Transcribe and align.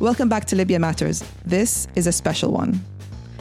Welcome 0.00 0.28
back 0.28 0.44
to 0.44 0.54
Libya 0.54 0.78
Matters. 0.78 1.24
This 1.44 1.88
is 1.96 2.06
a 2.06 2.12
special 2.12 2.52
one. 2.52 2.80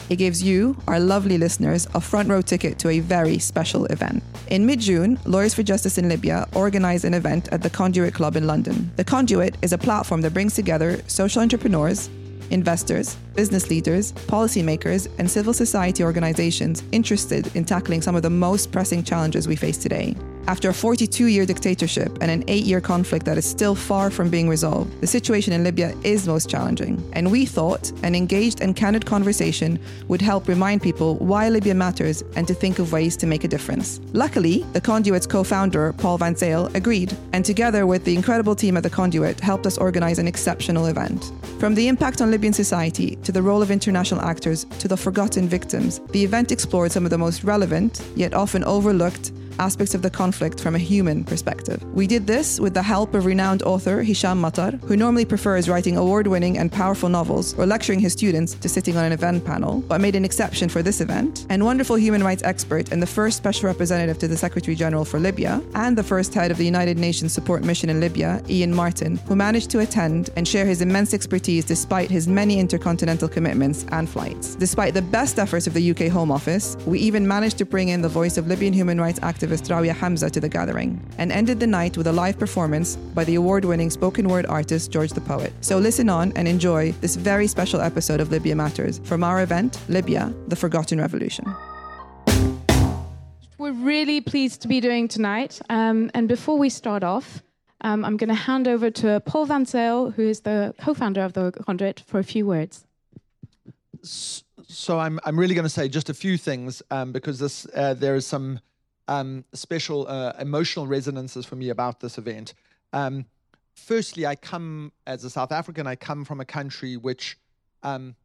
It 0.10 0.16
gives 0.16 0.42
you, 0.42 0.76
our 0.88 1.00
lovely 1.00 1.38
listeners, 1.38 1.88
a 1.94 2.02
front 2.02 2.30
row 2.30 2.42
ticket 2.42 2.80
to 2.80 2.90
a 2.90 3.00
very 3.00 3.38
special 3.38 3.86
event. 3.86 4.24
In 4.48 4.66
mid 4.66 4.80
June, 4.80 5.20
Lawyers 5.26 5.54
for 5.54 5.62
Justice 5.62 6.00
in 6.00 6.10
Libya 6.10 6.48
organized 6.56 7.06
an 7.06 7.14
event 7.14 7.48
at 7.50 7.62
the 7.62 7.70
Conduit 7.70 8.16
Club 8.16 8.36
in 8.36 8.48
London. 8.48 8.92
The 8.96 9.04
Conduit 9.04 9.56
is 9.62 9.72
a 9.72 9.78
platform 9.78 10.22
that 10.22 10.34
brings 10.34 10.56
together 10.56 11.00
social 11.06 11.44
entrepreneurs, 11.44 12.10
investors, 12.50 13.18
business 13.36 13.70
leaders, 13.70 14.14
policymakers, 14.14 15.08
and 15.20 15.30
civil 15.30 15.54
society 15.54 16.04
organizations 16.04 16.84
interested 16.92 17.56
in 17.56 17.66
tackling 17.66 18.02
some 18.02 18.16
of 18.16 18.24
the 18.24 18.32
most 18.32 18.72
pressing 18.72 19.04
challenges 19.04 19.48
we 19.48 19.56
face 19.56 19.78
today. 19.78 20.16
After 20.48 20.70
a 20.70 20.74
42 20.74 21.26
year 21.26 21.46
dictatorship 21.46 22.20
and 22.22 22.32
an 22.32 22.46
eight 22.48 22.64
year 22.64 22.80
conflict 22.80 23.26
that 23.26 23.38
is 23.38 23.46
still 23.46 23.76
far 23.76 24.10
from 24.10 24.30
being 24.30 24.48
resolved, 24.48 25.02
the 25.02 25.08
situation 25.08 25.52
in 25.52 25.66
Libya 25.66 25.94
is 26.06 26.26
most 26.26 26.50
challenging. 26.50 27.04
And 27.12 27.30
we 27.30 27.46
thought 27.46 27.92
an 28.02 28.16
engaged 28.16 28.62
and 28.62 28.74
candid 28.74 29.06
conversation 29.06 29.78
would 30.08 30.22
help 30.22 30.48
remind 30.48 30.82
people 30.82 31.16
why 31.18 31.50
Libya 31.50 31.76
matters 31.76 32.24
and 32.38 32.48
to 32.48 32.54
think 32.54 32.80
of 32.80 32.94
ways 32.94 33.18
to 33.18 33.28
make 33.28 33.44
a 33.44 33.48
difference. 33.50 34.00
Luckily, 34.14 34.64
the 34.72 34.80
Conduit's 34.80 35.28
co 35.28 35.44
founder, 35.44 35.92
Paul 35.92 36.18
Van 36.18 36.34
Zyl, 36.34 36.74
agreed, 36.76 37.16
and 37.34 37.44
together 37.44 37.86
with 37.86 38.06
the 38.06 38.16
incredible 38.16 38.56
team 38.56 38.78
at 38.78 38.84
the 38.84 38.90
Conduit, 38.90 39.42
helped 39.42 39.68
us 39.68 39.78
organize 39.78 40.18
an 40.18 40.30
exceptional 40.30 40.86
event. 40.86 41.34
From 41.60 41.76
the 41.76 41.90
impact 41.90 42.22
on 42.22 42.32
Libyan 42.32 42.54
society 42.54 43.18
to 43.18 43.34
the 43.34 43.42
role 43.42 43.62
of 43.62 43.70
international 43.70 44.22
actors 44.22 44.66
to 44.80 44.88
the 44.88 44.96
forgotten 44.96 45.50
victims, 45.50 46.00
the 46.12 46.24
event 46.24 46.54
explored 46.54 46.94
some 46.94 47.04
of 47.04 47.10
the 47.10 47.18
most 47.18 47.44
relevant, 47.44 48.02
yet 48.16 48.34
often 48.34 48.64
overlooked, 48.64 49.34
aspects 49.60 49.96
of 49.96 50.02
the 50.02 50.10
conflict 50.10 50.60
from 50.60 50.76
a 50.76 50.80
human 50.80 51.24
perspective. 51.24 51.84
We 51.94 52.08
did 52.08 52.28
this 52.28 52.60
with 52.60 52.74
the 52.74 52.82
help 52.82 53.14
of 53.14 53.26
renowned 53.26 53.64
author 53.64 54.04
Hisham 54.04 54.42
Matar, 54.42 54.80
who 54.84 54.96
normally 54.96 55.26
prefers 55.26 55.68
writing 55.68 55.98
award 55.98 56.28
winning 56.28 56.58
and 56.58 56.72
powerful 56.72 57.10
novels 57.10 57.58
or 57.58 57.66
lecturing 57.66 58.00
his 58.00 58.14
students 58.14 58.54
to 58.54 58.70
sitting 58.70 58.98
on 58.98 59.06
an 59.06 59.12
event 59.12 59.44
panel, 59.44 59.82
but 59.82 60.02
made 60.02 60.16
an 60.16 60.24
exception 60.26 60.70
for 60.70 60.82
this 60.82 61.02
event, 61.02 61.46
and 61.50 61.64
wonderful 61.64 61.96
human 61.96 62.24
rights 62.24 62.44
expert 62.44 62.92
and 62.92 63.02
the 63.02 63.08
first 63.08 63.38
special 63.38 63.68
representative 63.68 64.18
to 64.20 64.28
the 64.28 64.38
Secretary 64.38 64.76
General 64.76 65.04
for 65.06 65.20
Libya, 65.20 65.62
and 65.76 65.98
the 65.98 66.04
first 66.04 66.34
head 66.34 66.52
of 66.52 66.58
the 66.58 66.66
United 66.66 66.98
Nations 66.98 67.34
Support 67.34 67.64
Mission 67.64 67.90
in 67.90 68.00
Libya, 68.00 68.42
Ian 68.50 68.74
Martin, 68.74 69.18
who 69.28 69.36
managed 69.36 69.70
to 69.72 69.80
attend 69.80 70.30
and 70.36 70.48
share 70.48 70.66
his 70.66 70.82
immense 70.82 71.14
expertise 71.14 71.66
despite 71.66 72.10
his 72.10 72.28
many 72.28 72.60
intercontinental 72.60 73.28
commitments 73.28 73.86
and 73.92 74.10
flights. 74.10 74.56
Despite 74.56 74.94
the 74.94 75.02
best 75.02 75.40
efforts 75.40 75.68
of 75.68 75.74
the 75.74 75.92
UK 75.92 76.12
Home 76.12 76.32
Office, 76.32 76.78
we 76.86 77.00
even 77.00 77.28
managed 77.28 77.58
to 77.58 77.66
bring 77.66 77.90
in 77.90 78.02
the 78.02 78.10
voice 78.10 78.38
of 78.38 78.48
Libyan 78.48 78.74
human 78.74 79.00
rights 79.00 79.20
activist 79.20 79.47
activist 79.48 79.70
Rawia 79.70 79.96
Hamza 79.96 80.30
to 80.30 80.40
the 80.40 80.50
gathering 80.50 81.00
and 81.18 81.32
ended 81.32 81.60
the 81.60 81.68
night 81.68 81.98
with 81.98 82.08
a 82.08 82.12
live 82.12 82.38
performance 82.38 82.98
by 82.98 83.24
the 83.24 83.36
award 83.36 83.64
winning 83.64 83.90
spoken 83.90 84.28
word 84.28 84.46
artist 84.48 84.92
George 84.92 85.12
the 85.12 85.22
Poet. 85.22 85.54
So 85.62 85.78
listen 85.78 86.10
on 86.10 86.34
and 86.36 86.48
enjoy 86.48 86.92
this 87.00 87.16
very 87.16 87.48
special 87.48 87.80
episode 87.80 88.20
of 88.20 88.30
Libya 88.30 88.56
Matters 88.56 89.00
from 89.06 89.24
our 89.24 89.42
event, 89.42 89.80
Libya, 89.88 90.34
the 90.48 90.56
Forgotten 90.56 91.00
Revolution. 91.00 91.46
We're 93.58 93.72
really 93.72 94.22
pleased 94.22 94.62
to 94.64 94.68
be 94.68 94.82
doing 94.82 95.08
tonight. 95.08 95.62
Um, 95.70 96.12
and 96.14 96.28
before 96.28 96.58
we 96.58 96.70
start 96.70 97.04
off, 97.04 97.42
um, 97.82 98.04
I'm 98.04 98.18
going 98.18 98.30
to 98.30 98.36
hand 98.36 98.68
over 98.68 98.92
to 98.92 99.22
Paul 99.22 99.46
Van 99.46 99.66
Zyl, 99.66 100.14
who 100.14 100.24
is 100.24 100.42
the 100.42 100.74
co 100.82 100.94
founder 100.94 101.22
of 101.22 101.34
the 101.34 101.52
Conduit, 101.52 102.02
for 102.02 102.20
a 102.20 102.24
few 102.24 102.46
words. 102.46 102.86
So 104.04 105.00
I'm 105.00 105.20
I'm 105.26 105.40
really 105.40 105.56
going 105.56 105.66
to 105.66 105.70
say 105.70 105.88
just 105.88 106.10
a 106.10 106.14
few 106.14 106.38
things 106.38 106.84
um, 106.92 107.12
because 107.12 107.40
this 107.40 107.66
uh, 107.74 107.94
there 107.94 108.16
is 108.16 108.26
some 108.26 108.60
um, 109.08 109.46
special 109.54 110.08
uh, 110.08 110.34
emotional 110.40 110.88
resonances 110.88 111.46
for 111.46 111.56
me 111.56 111.70
about 111.70 112.00
this 112.00 112.18
event. 112.18 112.54
Um, 112.94 113.26
firstly, 113.74 114.26
I 114.26 114.36
come 114.36 114.92
as 115.06 115.24
a 115.24 115.30
South 115.30 115.52
African. 115.52 115.88
I 115.88 115.96
come 115.96 116.26
from 116.26 116.40
a 116.40 116.46
country 116.46 116.98
which 116.98 117.38
um, 117.84 118.16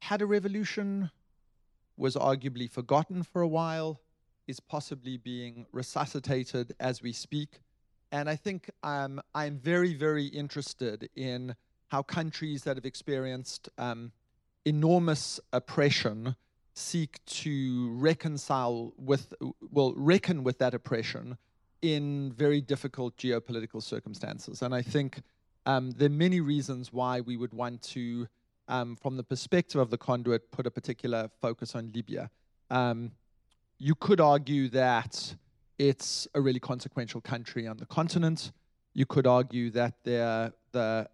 had 0.00 0.22
a 0.22 0.26
revolution, 0.26 1.10
was 1.96 2.16
arguably 2.16 2.68
forgotten 2.68 3.22
for 3.22 3.42
a 3.42 3.48
while, 3.48 4.00
is 4.48 4.58
possibly 4.58 5.16
being 5.16 5.66
resuscitated 5.72 6.74
as 6.80 7.02
we 7.02 7.12
speak, 7.12 7.60
and 8.10 8.28
I 8.28 8.36
think 8.36 8.70
um, 8.82 9.20
I'm 9.34 9.58
very, 9.58 9.94
very 9.94 10.26
interested 10.26 11.08
in 11.16 11.54
how 11.88 12.02
countries 12.02 12.64
that 12.64 12.76
have 12.76 12.84
experienced 12.84 13.68
um, 13.78 14.12
enormous 14.64 15.40
oppression 15.52 16.36
seek 16.74 17.24
to 17.26 17.90
reconcile 17.94 18.92
with, 18.96 19.34
well, 19.70 19.92
reckon 19.96 20.42
with 20.42 20.58
that 20.58 20.74
oppression 20.74 21.36
in 21.82 22.32
very 22.32 22.60
difficult 22.60 23.16
geopolitical 23.16 23.82
circumstances. 23.82 24.62
And 24.62 24.74
I 24.74 24.82
think 24.82 25.22
um, 25.66 25.90
there 25.92 26.06
are 26.06 26.10
many 26.10 26.40
reasons 26.40 26.92
why 26.92 27.20
we 27.20 27.36
would 27.36 27.52
want 27.52 27.82
to, 27.82 28.28
um, 28.68 28.96
from 28.96 29.16
the 29.16 29.24
perspective 29.24 29.80
of 29.80 29.90
the 29.90 29.98
conduit, 29.98 30.50
put 30.50 30.66
a 30.66 30.70
particular 30.70 31.30
focus 31.40 31.74
on 31.74 31.90
Libya. 31.94 32.30
Um, 32.70 33.12
you 33.78 33.94
could 33.94 34.20
argue 34.20 34.68
that 34.68 35.34
it's 35.78 36.28
a 36.34 36.40
really 36.40 36.60
consequential 36.60 37.20
country 37.20 37.66
on 37.66 37.76
the 37.76 37.86
continent. 37.86 38.52
You 38.94 39.06
could 39.06 39.26
argue 39.26 39.70
that 39.70 39.94
the 40.04 40.52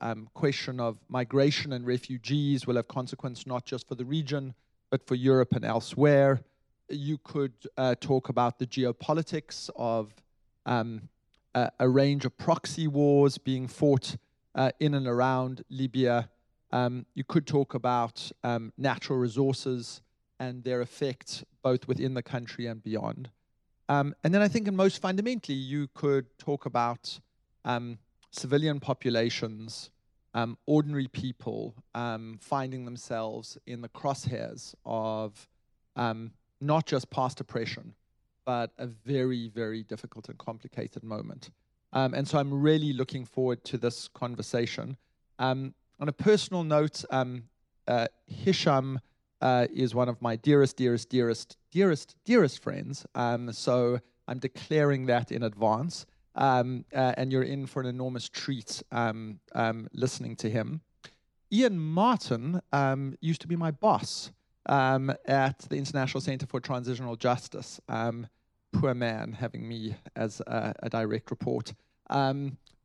um, 0.01 0.29
question 0.35 0.79
of 0.79 0.99
migration 1.09 1.73
and 1.73 1.87
refugees 1.87 2.67
will 2.67 2.77
have 2.77 2.89
consequence 2.89 3.47
not 3.47 3.65
just 3.65 3.89
for 3.89 3.95
the 3.95 4.05
region, 4.05 4.55
but 4.91 5.07
for 5.07 5.15
Europe 5.15 5.55
and 5.55 5.65
elsewhere. 5.65 6.41
You 6.89 7.19
could 7.19 7.53
uh, 7.77 7.95
talk 8.01 8.29
about 8.29 8.59
the 8.59 8.67
geopolitics 8.67 9.69
of 9.77 10.13
um, 10.65 11.09
a, 11.55 11.71
a, 11.81 11.89
range 11.89 12.25
of 12.25 12.37
proxy 12.39 12.89
wars 12.89 13.39
being 13.39 13.67
fought 13.67 14.17
uh, 14.55 14.71
in 14.81 14.95
and 14.95 15.07
around 15.07 15.65
Libya. 15.69 16.31
Um, 16.73 17.07
you 17.15 17.25
could 17.25 17.47
talk 17.47 17.75
about 17.75 18.31
um, 18.43 18.73
natural 18.77 19.19
resources 19.19 20.01
and 20.39 20.65
their 20.65 20.81
effect 20.81 21.45
both 21.63 21.89
within 21.89 22.15
the 22.15 22.23
country 22.23 22.67
and 22.67 22.83
beyond. 22.83 23.31
Um, 23.89 24.15
and 24.23 24.35
then 24.35 24.43
I 24.43 24.49
think, 24.49 24.69
and 24.69 24.77
most 24.77 25.01
fundamentally, 25.01 25.57
you 25.57 25.89
could 25.95 26.27
talk 26.39 26.67
about 26.67 27.19
um, 27.65 27.99
civilian 28.31 28.81
populations 28.81 29.91
um, 30.39 30.57
ordinary 30.67 31.09
people 31.09 31.75
um, 31.97 32.39
finding 32.41 32.85
themselves 32.85 33.59
in 33.67 33.81
the 33.81 33.89
crosshairs 33.89 34.73
of 34.85 35.49
um, 35.97 36.31
not 36.61 36.87
just 36.87 37.11
past 37.11 37.41
oppression, 37.41 37.93
but 38.45 38.71
a 38.79 38.87
very, 38.87 39.49
very 39.49 39.83
difficult 39.83 40.29
and 40.29 40.39
complicated 40.39 41.03
moment. 41.03 41.51
Um, 41.93 42.15
and 42.15 42.29
so 42.29 42.39
I'm 42.39 42.55
really 42.55 42.93
looking 42.93 43.25
forward 43.25 43.65
to 43.65 43.79
this 43.79 44.07
conversation. 44.07 44.97
Um, 45.41 45.75
on 45.99 46.09
a 46.09 46.13
personal 46.13 46.63
note, 46.63 47.05
um, 47.11 47.45
uh, 47.89 48.07
Hisham 48.27 49.01
uh, 49.41 49.67
is 49.75 49.93
one 49.93 50.09
of 50.09 50.23
my 50.23 50.37
dearest, 50.37 50.77
dearest, 50.77 51.09
dearest, 51.11 51.57
dearest, 51.73 52.15
dearest 52.25 52.63
friends. 52.63 53.05
so 53.51 53.99
I'm 54.29 54.39
declaring 54.39 55.07
that 55.07 55.33
in 55.33 55.43
advance 55.43 56.07
um, 56.35 56.85
uh, 56.95 57.15
and 57.17 57.33
you're 57.33 57.43
in 57.43 57.67
for 57.67 57.81
an 57.81 57.87
enormous 57.87 58.29
treat 58.29 58.83
um, 58.93 59.41
um, 59.55 59.89
listening 59.93 60.37
to 60.37 60.51
him. 60.51 60.81
Ian 61.53 61.79
Martin 61.79 62.61
um, 62.73 63.17
used 63.21 63.41
to 63.41 63.49
be 63.49 63.57
my 63.57 63.71
boss 63.71 64.31
um, 64.67 65.13
at 65.27 65.59
the 65.71 65.77
International 65.77 66.21
Center 66.21 66.47
for 66.47 66.61
Transitional 66.61 67.17
Justice. 67.17 67.81
Poor 68.73 68.93
man 68.93 69.33
having 69.33 69.67
me 69.67 69.97
as 70.15 70.41
a, 70.47 70.75
a 70.83 70.91
direct 70.91 71.31
report. 71.31 71.73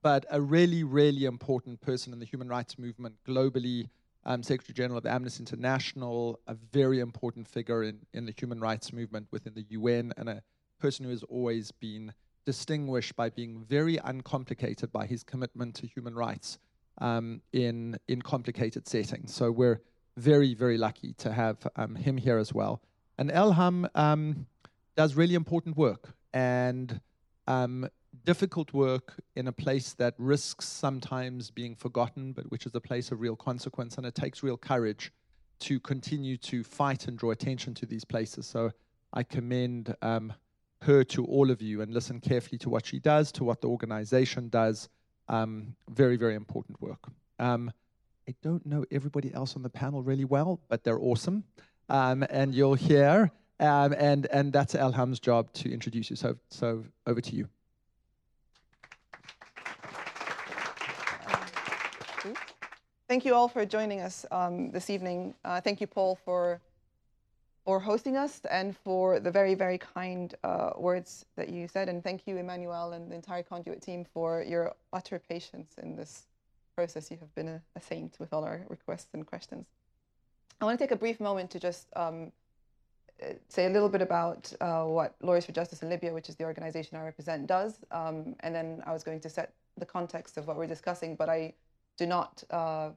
but 0.04 0.26
a 0.30 0.42
really, 0.42 0.84
really 0.84 1.26
important 1.26 1.80
person 1.82 2.14
in 2.14 2.20
the 2.20 2.26
human 2.26 2.48
rights 2.48 2.78
movement 2.78 3.16
globally. 3.28 3.90
Um, 4.26 4.44
Secretary 4.44 4.74
General 4.74 5.00
of 5.00 5.06
Amnesty 5.06 5.42
International, 5.42 6.40
a 6.48 6.54
very 6.54 7.00
important 7.00 7.48
figure 7.48 7.84
in, 7.84 8.00
in 8.14 8.26
the 8.26 8.34
human 8.38 8.60
rights 8.60 8.94
movement 8.94 9.28
within 9.32 9.54
the 9.54 9.66
UN, 9.70 10.14
and 10.18 10.30
a 10.30 10.42
person 10.80 11.04
who 11.06 11.12
has 11.12 11.24
always 11.24 11.72
been 11.72 12.14
distinguished 12.46 13.16
by 13.16 13.30
being 13.30 13.64
very 13.64 13.98
uncomplicated 13.98 14.92
by 14.92 15.06
his 15.06 15.24
commitment 15.24 15.76
to 15.76 15.88
human 15.88 16.16
rights 16.16 16.60
um, 17.00 17.42
in, 17.52 17.98
in 18.08 18.22
complicated 18.22 18.88
settings. 18.88 19.34
So 19.34 19.52
we're 19.52 19.82
very, 20.18 20.54
very 20.54 20.78
lucky 20.78 21.14
to 21.14 21.34
have 21.34 21.58
um, 21.76 21.96
him 21.96 22.18
here 22.18 22.38
as 22.38 22.54
well. 22.54 22.82
And 23.18 23.32
Elham 23.32 23.88
um, 23.96 24.46
does 24.96 25.16
really 25.16 25.36
important 25.36 25.78
work 25.78 26.14
and 26.34 27.00
um, 27.48 27.88
difficult 28.26 28.74
work 28.74 29.16
in 29.36 29.48
a 29.48 29.52
place 29.52 29.94
that 29.94 30.14
risks 30.18 30.68
sometimes 30.68 31.50
being 31.50 31.76
forgotten, 31.76 32.32
but 32.34 32.50
which 32.52 32.66
is 32.66 32.76
a 32.76 32.82
place 32.82 33.12
of 33.12 33.22
real 33.22 33.36
consequence. 33.36 33.98
And 33.98 34.06
it 34.06 34.16
takes 34.16 34.44
real 34.44 34.58
courage 34.58 35.12
to 35.60 35.80
continue 35.80 36.38
to 36.38 36.64
fight 36.64 37.08
and 37.08 37.18
draw 37.18 37.32
attention 37.32 37.74
to 37.76 37.86
these 37.86 38.04
places. 38.04 38.46
So 38.46 38.72
I 39.14 39.24
commend 39.24 39.96
um, 40.02 40.34
her 40.84 41.04
to 41.04 41.26
all 41.26 41.52
of 41.52 41.62
you 41.62 41.82
and 41.82 41.94
listen 41.94 42.20
carefully 42.20 42.58
to 42.60 42.70
what 42.70 42.86
she 42.86 43.00
does, 43.00 43.32
to 43.34 43.44
what 43.44 43.62
the 43.62 43.68
organization 43.68 44.50
does. 44.50 44.90
Um, 45.28 45.76
very, 45.90 46.18
very 46.18 46.36
important 46.36 46.82
work. 46.82 47.00
Um, 47.40 47.72
I 48.28 48.36
don't 48.42 48.66
know 48.66 48.86
everybody 48.92 49.34
else 49.34 49.56
on 49.56 49.64
the 49.64 49.70
panel 49.70 50.02
really 50.02 50.26
well, 50.26 50.60
but 50.70 50.84
they're 50.84 51.00
awesome. 51.00 51.44
Um, 51.90 52.26
and 52.30 52.54
you'll 52.56 52.76
hear, 52.76 53.32
um, 53.60 53.94
and, 53.98 54.26
and 54.28 54.54
that's 54.54 54.76
Elham's 54.76 55.20
job 55.20 55.52
to 55.54 55.72
introduce 55.72 56.10
you. 56.10 56.16
So, 56.16 56.38
so 56.50 56.84
over 57.06 57.22
to 57.22 57.36
you. 57.36 57.48
thank 63.14 63.26
you 63.26 63.36
all 63.36 63.48
for 63.48 63.64
joining 63.64 64.02
us 64.02 64.26
um, 64.32 64.72
this 64.72 64.90
evening. 64.90 65.36
Uh, 65.46 65.62
thank 65.62 65.80
you, 65.80 65.86
Paul, 65.86 66.18
for 66.26 66.60
for 67.66 67.80
hosting 67.80 68.18
us 68.18 68.42
and 68.52 68.76
for 68.76 69.20
the 69.20 69.32
very, 69.32 69.56
very 69.56 69.78
kind 69.78 70.36
uh, 70.44 70.72
words 70.78 71.26
that 71.38 71.50
you 71.50 71.68
said. 71.68 71.88
And 71.88 72.04
thank 72.04 72.28
you, 72.28 72.38
Emmanuel, 72.38 72.92
and 72.94 73.10
the 73.10 73.16
entire 73.16 73.44
Conduit 73.44 73.82
team 73.82 74.06
for 74.14 74.44
your 74.44 74.74
utter 74.92 75.20
patience 75.20 75.76
in 75.82 75.96
this 75.96 76.24
process. 76.76 77.10
You 77.10 77.18
have 77.18 77.34
been 77.36 77.48
a, 77.48 77.62
a 77.76 77.82
saint 77.82 78.18
with 78.20 78.34
all 78.34 78.44
our 78.44 78.66
requests 78.68 79.14
and 79.14 79.26
questions. 79.26 79.66
I 80.60 80.66
want 80.66 80.78
to 80.78 80.84
take 80.84 80.92
a 80.92 80.98
brief 80.98 81.20
moment 81.20 81.52
to 81.52 81.60
just 81.60 81.88
um, 81.96 82.32
uh, 83.22 83.34
say 83.48 83.66
a 83.66 83.70
little 83.70 83.90
bit 83.90 84.02
about 84.02 84.52
uh, 84.60 84.84
what 84.84 85.16
Lawyers 85.22 85.46
for 85.46 85.52
Justice 85.54 85.82
in 85.84 85.90
Libya, 85.90 86.14
which 86.14 86.30
is 86.30 86.36
the 86.36 86.44
organization 86.44 86.98
I 86.98 87.04
represent, 87.04 87.48
does. 87.48 87.84
Um, 87.92 88.36
and 88.42 88.54
then 88.54 88.84
I 88.86 88.92
was 88.92 89.04
going 89.04 89.20
to 89.22 89.30
set 89.30 89.54
the 89.78 89.86
context 89.86 90.38
of 90.38 90.48
what 90.48 90.58
we're 90.58 90.68
discussing, 90.68 91.16
but 91.16 91.30
I 91.30 91.54
do 91.98 92.06
not 92.06 92.44
uh, 92.50 92.90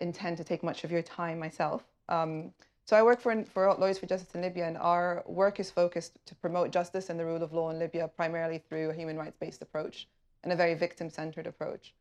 intend 0.00 0.36
to 0.38 0.44
take 0.44 0.62
much 0.62 0.84
of 0.84 0.90
your 0.90 1.02
time 1.02 1.38
myself. 1.38 1.82
Um, 2.08 2.52
so 2.88 2.96
I 2.96 3.02
work 3.02 3.20
for, 3.20 3.44
for 3.44 3.70
Lawyers 3.74 3.98
for 3.98 4.06
Justice 4.06 4.34
in 4.34 4.40
Libya, 4.40 4.66
and 4.66 4.78
our 4.78 5.22
work 5.26 5.60
is 5.60 5.70
focused 5.70 6.24
to 6.24 6.34
promote 6.34 6.70
justice 6.70 7.10
and 7.10 7.20
the 7.20 7.26
rule 7.26 7.42
of 7.42 7.52
law 7.52 7.68
in 7.68 7.78
Libya 7.78 8.08
primarily 8.08 8.62
through 8.66 8.88
a 8.88 8.94
human 8.94 9.18
rights-based 9.18 9.60
approach 9.60 10.08
and 10.42 10.54
a 10.54 10.56
very 10.56 10.72
victim-centered 10.72 11.46
approach, 11.46 11.92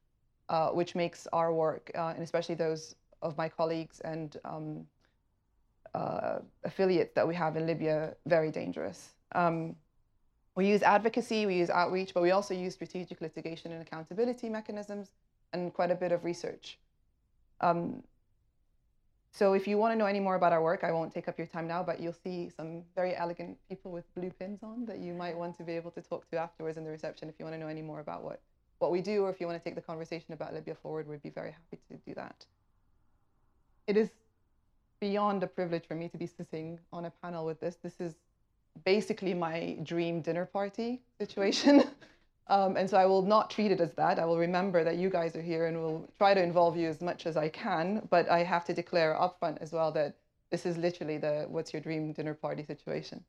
uh, 0.48 0.70
which 0.70 0.96
makes 0.96 1.28
our 1.34 1.54
work, 1.54 1.92
uh, 1.94 2.14
and 2.16 2.24
especially 2.24 2.56
those 2.56 2.96
of 3.22 3.38
my 3.38 3.50
colleagues 3.50 4.00
and 4.00 4.38
um, 4.46 4.86
uh, 5.94 6.38
affiliates 6.64 7.14
that 7.16 7.28
we 7.28 7.36
have 7.36 7.58
in 7.58 7.68
Libya, 7.68 8.16
very 8.26 8.50
dangerous. 8.50 9.10
Um, 9.34 9.76
we 10.56 10.70
use 10.70 10.84
advocacy, 10.84 11.46
we 11.46 11.56
use 11.56 11.70
outreach, 11.70 12.14
but 12.14 12.24
we 12.24 12.32
also 12.32 12.54
use 12.54 12.76
strategic 12.76 13.20
litigation 13.20 13.74
and 13.74 13.82
accountability 13.82 14.48
mechanisms 14.48 15.10
and 15.52 15.74
quite 15.74 15.92
a 15.92 15.96
bit 15.96 16.14
of 16.14 16.24
research. 16.24 16.80
Um, 17.60 18.04
so 19.32 19.54
if 19.54 19.68
you 19.68 19.78
want 19.78 19.94
to 19.94 19.98
know 19.98 20.06
any 20.06 20.20
more 20.20 20.36
about 20.36 20.54
our 20.54 20.62
work, 20.62 20.84
I 20.84 20.92
won't 20.92 21.14
take 21.14 21.28
up 21.28 21.38
your 21.38 21.48
time 21.48 21.68
now, 21.68 21.84
but 21.84 22.00
you'll 22.00 22.14
see 22.14 22.50
some 22.50 22.84
very 22.96 23.16
elegant 23.16 23.58
people 23.70 23.92
with 23.92 24.12
blue 24.16 24.32
pins 24.32 24.64
on 24.64 24.86
that 24.86 25.00
you 25.00 25.14
might 25.14 25.38
want 25.38 25.58
to 25.58 25.64
be 25.64 25.74
able 25.74 25.92
to 25.92 26.02
talk 26.02 26.30
to 26.32 26.38
afterwards 26.38 26.78
in 26.78 26.84
the 26.84 26.90
reception 26.90 27.30
if 27.30 27.36
you 27.38 27.46
want 27.46 27.56
to 27.56 27.60
know 27.60 27.68
any 27.68 27.82
more 27.82 28.00
about 28.00 28.24
what, 28.24 28.42
what 28.80 28.92
we 28.92 29.02
do 29.02 29.24
or 29.24 29.30
if 29.30 29.40
you 29.40 29.46
want 29.46 29.58
to 29.58 29.64
take 29.64 29.76
the 29.76 29.82
conversation 29.82 30.34
about 30.34 30.54
Libya 30.54 30.76
forward, 30.76 31.08
we'd 31.08 31.22
be 31.22 31.30
very 31.30 31.52
happy 31.52 31.80
to 31.92 31.98
do 32.06 32.16
that. 32.16 32.46
It 33.86 33.98
is 33.98 34.10
beyond 35.00 35.44
a 35.44 35.48
privilege 35.48 35.88
for 35.88 35.96
me 35.96 36.10
to 36.10 36.18
be 36.18 36.26
sitting 36.26 36.80
on 36.92 37.06
a 37.06 37.12
panel 37.22 37.46
with 37.46 37.60
this. 37.60 37.76
This 37.76 38.00
is 38.00 38.16
basically 38.86 39.34
my 39.34 39.78
dream 39.84 40.22
dinner 40.22 40.46
party 40.46 41.02
situation. 41.20 41.84
Um, 42.50 42.78
and 42.78 42.90
so 42.90 42.98
I 42.98 43.06
will 43.06 43.24
not 43.24 43.50
treat 43.50 43.72
it 43.72 43.82
as 43.82 43.92
that. 43.94 44.20
I 44.20 44.26
will 44.26 44.38
remember 44.38 44.84
that 44.84 44.96
you 44.96 45.10
guys 45.10 45.36
are 45.36 45.42
here 45.42 45.66
and 45.68 45.78
will 45.78 46.10
try 46.18 46.34
to 46.34 46.42
involve 46.42 46.78
you 46.78 46.88
as 46.88 47.02
much 47.02 47.26
as 47.26 47.36
I 47.36 47.50
can. 47.50 48.08
But 48.10 48.30
I 48.30 48.44
have 48.44 48.64
to 48.66 48.74
declare 48.74 49.16
upfront 49.16 49.62
as 49.62 49.74
well 49.74 49.92
that 49.92 50.16
this 50.50 50.66
is 50.66 50.78
literally 50.78 51.18
the 51.18 51.46
what's 51.50 51.74
your 51.74 51.82
dream 51.82 52.14
dinner 52.14 52.34
party 52.34 52.64
situation. 52.64 53.24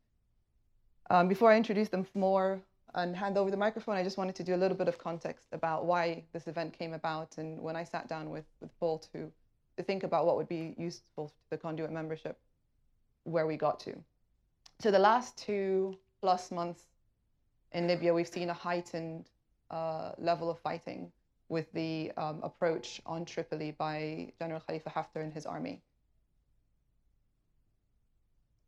Um, 1.10 1.26
before 1.26 1.50
I 1.50 1.56
introduce 1.56 1.88
them 1.88 2.06
more 2.14 2.60
and 2.94 3.16
hand 3.16 3.36
over 3.36 3.50
the 3.50 3.56
microphone, 3.56 3.96
I 3.96 4.04
just 4.04 4.18
wanted 4.18 4.36
to 4.36 4.44
do 4.44 4.54
a 4.54 4.56
little 4.56 4.76
bit 4.76 4.88
of 4.88 4.98
context 4.98 5.44
about 5.52 5.84
why 5.84 6.22
this 6.32 6.46
event 6.46 6.78
came 6.78 6.94
about 6.94 7.38
and 7.38 7.60
when 7.60 7.76
I 7.76 7.84
sat 7.84 8.08
down 8.08 8.30
with, 8.30 8.44
with 8.60 8.70
Paul 8.78 8.98
to, 9.12 9.32
to 9.76 9.82
think 9.82 10.04
about 10.04 10.26
what 10.26 10.36
would 10.36 10.48
be 10.48 10.74
useful 10.78 11.28
to 11.28 11.50
the 11.50 11.56
conduit 11.56 11.90
membership, 11.90 12.38
where 13.24 13.46
we 13.46 13.56
got 13.56 13.80
to. 13.80 13.96
So 14.80 14.90
the 14.90 14.98
last 14.98 15.36
two 15.36 15.96
plus 16.20 16.52
months 16.52 16.84
in 17.72 17.86
Libya, 17.86 18.14
we've 18.14 18.28
seen 18.28 18.50
a 18.50 18.54
heightened 18.54 19.28
uh, 19.70 20.12
level 20.18 20.50
of 20.50 20.58
fighting 20.60 21.12
with 21.48 21.70
the 21.72 22.12
um, 22.16 22.40
approach 22.42 23.00
on 23.06 23.24
Tripoli 23.24 23.72
by 23.72 24.32
General 24.38 24.60
Khalifa 24.60 24.90
Haftar 24.90 25.22
and 25.22 25.32
his 25.32 25.46
army. 25.46 25.80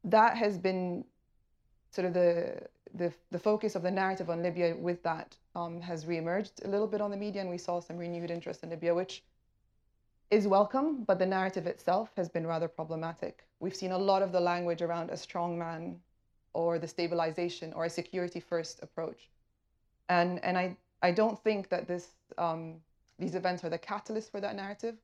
That 0.05 0.37
has 0.37 0.57
been 0.57 1.05
sort 1.91 2.07
of 2.07 2.15
the, 2.15 2.63
the, 2.95 3.13
the 3.31 3.39
focus 3.39 3.75
of 3.75 3.83
the 3.83 3.91
narrative 3.91 4.31
on 4.31 4.43
Libya 4.43 4.75
with 4.77 5.03
that 5.03 5.37
um, 5.55 5.81
has 5.81 6.05
reemerged 6.05 6.65
a 6.65 6.69
little 6.69 6.87
bit 6.87 7.01
on 7.01 7.11
the 7.11 7.17
media, 7.17 7.43
and 7.43 7.51
we 7.51 7.59
saw 7.59 7.81
some 7.81 7.99
renewed 7.99 8.31
interest 8.31 8.63
in 8.63 8.71
Libya, 8.71 8.95
which 8.95 9.23
is 10.31 10.47
welcome, 10.47 11.03
but 11.05 11.19
the 11.19 11.27
narrative 11.27 11.67
itself 11.67 12.11
has 12.17 12.29
been 12.29 12.47
rather 12.47 12.69
problematic. 12.69 13.45
We've 13.59 13.75
seen 13.75 13.93
a 13.93 13.99
lot 13.99 14.23
of 14.23 14.33
the 14.33 14.41
language 14.41 14.81
around 14.81 15.11
a 15.11 15.17
strong 15.17 15.59
man 15.59 15.97
or 16.53 16.79
the 16.79 16.89
stabilization 16.89 17.73
or 17.73 17.85
a 17.85 17.91
security 17.91 18.41
first 18.41 18.83
approach. 18.83 19.29
And, 20.09 20.43
and 20.45 20.59
I, 20.59 20.77
I 21.03 21.13
don't 21.13 21.39
think 21.43 21.69
that 21.69 21.87
this, 21.87 22.09
um, 22.39 22.77
these 23.19 23.35
events 23.35 23.65
are 23.65 23.71
the 23.71 23.79
catalyst 23.79 24.31
for 24.31 24.41
that 24.41 24.57
narrative, 24.57 24.97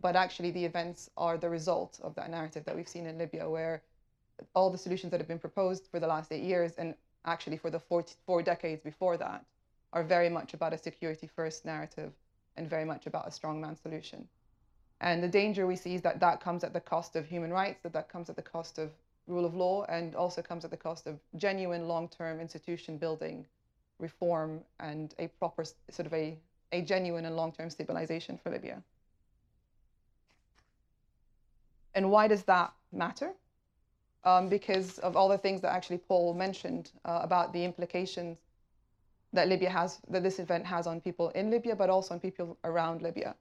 but 0.00 0.16
actually 0.16 0.50
the 0.50 0.64
events 0.64 1.10
are 1.16 1.36
the 1.36 1.48
result 1.48 2.00
of 2.02 2.14
that 2.14 2.30
narrative 2.30 2.64
that 2.64 2.76
we've 2.76 2.88
seen 2.88 3.06
in 3.06 3.18
Libya, 3.18 3.48
where 3.48 3.82
all 4.54 4.70
the 4.70 4.78
solutions 4.78 5.10
that 5.10 5.20
have 5.20 5.28
been 5.28 5.38
proposed 5.38 5.88
for 5.90 6.00
the 6.00 6.06
last 6.06 6.32
eight 6.32 6.42
years 6.42 6.72
and 6.76 6.94
actually 7.24 7.56
for 7.56 7.70
the 7.70 7.78
four, 7.78 8.04
four 8.26 8.42
decades 8.42 8.82
before 8.82 9.16
that 9.16 9.44
are 9.92 10.02
very 10.02 10.28
much 10.28 10.54
about 10.54 10.72
a 10.72 10.78
security 10.78 11.26
first 11.26 11.64
narrative 11.64 12.12
and 12.56 12.68
very 12.68 12.84
much 12.84 13.06
about 13.06 13.26
a 13.26 13.30
strongman 13.30 13.80
solution. 13.80 14.28
And 15.00 15.22
the 15.22 15.28
danger 15.28 15.66
we 15.66 15.76
see 15.76 15.94
is 15.94 16.02
that 16.02 16.20
that 16.20 16.40
comes 16.40 16.64
at 16.64 16.72
the 16.72 16.80
cost 16.80 17.16
of 17.16 17.26
human 17.26 17.52
rights, 17.52 17.80
that 17.82 17.92
that 17.92 18.08
comes 18.08 18.30
at 18.30 18.36
the 18.36 18.42
cost 18.42 18.78
of 18.78 18.90
rule 19.26 19.44
of 19.44 19.54
law 19.54 19.84
and 19.88 20.14
also 20.14 20.42
comes 20.42 20.64
at 20.64 20.70
the 20.70 20.76
cost 20.76 21.06
of 21.06 21.18
genuine 21.36 21.88
long-term 21.88 22.40
institution 22.40 22.98
building, 22.98 23.46
reform, 23.98 24.60
and 24.80 25.14
a 25.18 25.28
proper 25.28 25.64
sort 25.90 26.06
of 26.06 26.12
a, 26.12 26.36
a 26.72 26.82
genuine 26.82 27.24
and 27.24 27.36
long-term 27.36 27.70
stabilization 27.70 28.38
for 28.42 28.50
Libya. 28.50 28.82
And 31.94 32.10
why 32.10 32.28
does 32.28 32.42
that 32.44 32.72
matter? 32.92 33.32
Um, 34.24 34.48
because 34.48 34.98
of 34.98 35.16
all 35.16 35.28
the 35.28 35.38
things 35.38 35.60
that 35.60 35.72
actually 35.72 35.98
Paul 35.98 36.34
mentioned 36.34 36.90
uh, 37.04 37.20
about 37.22 37.52
the 37.52 37.64
implications 37.64 38.38
that 39.32 39.48
Libya 39.48 39.70
has, 39.70 39.98
that 40.08 40.22
this 40.22 40.38
event 40.38 40.64
has 40.64 40.86
on 40.86 41.00
people 41.00 41.30
in 41.30 41.50
Libya, 41.50 41.76
but 41.76 41.90
also 41.90 42.14
on 42.14 42.20
people 42.20 42.56
around 42.64 43.02
Libya. 43.02 43.34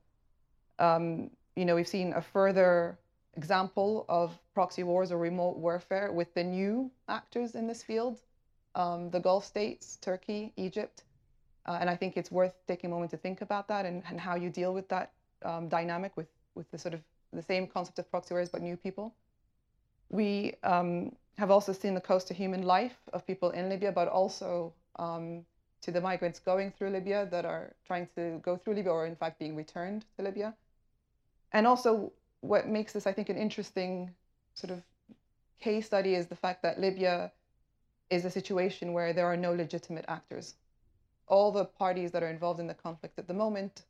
Um, 0.79 1.29
you 1.55 1.65
know, 1.65 1.75
we've 1.75 1.87
seen 1.87 2.13
a 2.13 2.21
further 2.21 2.97
example 3.35 4.05
of 4.09 4.37
proxy 4.53 4.83
wars 4.83 5.11
or 5.11 5.17
remote 5.17 5.57
warfare 5.57 6.11
with 6.11 6.33
the 6.33 6.43
new 6.43 6.91
actors 7.07 7.55
in 7.55 7.67
this 7.67 7.81
field, 7.81 8.19
um, 8.75 9.09
the 9.09 9.19
Gulf 9.19 9.45
states, 9.45 9.97
Turkey, 10.01 10.53
Egypt. 10.57 11.03
Uh, 11.65 11.77
and 11.79 11.89
I 11.89 11.95
think 11.95 12.17
it's 12.17 12.31
worth 12.31 12.53
taking 12.67 12.91
a 12.91 12.93
moment 12.93 13.11
to 13.11 13.17
think 13.17 13.41
about 13.41 13.67
that 13.69 13.85
and, 13.85 14.03
and 14.09 14.19
how 14.19 14.35
you 14.35 14.49
deal 14.49 14.73
with 14.73 14.87
that 14.89 15.11
um, 15.43 15.69
dynamic 15.69 16.15
with, 16.15 16.27
with 16.55 16.69
the 16.71 16.77
sort 16.77 16.93
of 16.93 17.01
the 17.31 17.41
same 17.41 17.67
concept 17.67 17.99
of 17.99 18.09
proxy 18.11 18.33
wars, 18.33 18.49
but 18.49 18.61
new 18.61 18.77
people. 18.77 19.15
We 20.09 20.53
um, 20.63 21.15
have 21.37 21.49
also 21.49 21.73
seen 21.73 21.95
the 21.95 22.01
cost 22.01 22.27
to 22.27 22.33
human 22.33 22.63
life 22.63 22.97
of 23.13 23.25
people 23.25 23.51
in 23.51 23.69
Libya, 23.69 23.91
but 23.91 24.07
also 24.07 24.73
um, 24.97 25.45
to 25.81 25.91
the 25.91 26.01
migrants 26.01 26.39
going 26.39 26.71
through 26.71 26.91
Libya 26.91 27.27
that 27.31 27.45
are 27.45 27.73
trying 27.85 28.07
to 28.15 28.39
go 28.43 28.55
through 28.55 28.75
Libya 28.75 28.91
or 28.91 29.05
in 29.05 29.15
fact 29.15 29.39
being 29.39 29.55
returned 29.55 30.05
to 30.17 30.23
Libya. 30.23 30.53
And 31.51 31.65
also 31.65 32.11
what 32.43 32.67
makes 32.67 32.91
this, 32.91 33.07
I 33.07 33.13
think, 33.13 33.29
an 33.29 33.37
interesting 33.37 34.11
sort 34.53 34.71
of 34.71 34.83
case 35.61 35.85
study 35.85 36.13
is 36.13 36.27
the 36.27 36.35
fact 36.35 36.61
that 36.63 36.79
Libya 36.79 37.31
is 38.09 38.25
a 38.25 38.29
situation 38.29 38.91
where 38.91 39.13
there 39.13 39.25
are 39.25 39.37
no 39.37 39.53
legitimate 39.53 40.03
actors. 40.09 40.55
All 41.27 41.53
the 41.53 41.63
parties 41.63 42.11
that 42.11 42.21
are 42.21 42.29
involved 42.29 42.59
in 42.59 42.67
the 42.67 42.73
conflict 42.73 43.17
at 43.17 43.29
the 43.29 43.33
moment 43.33 43.83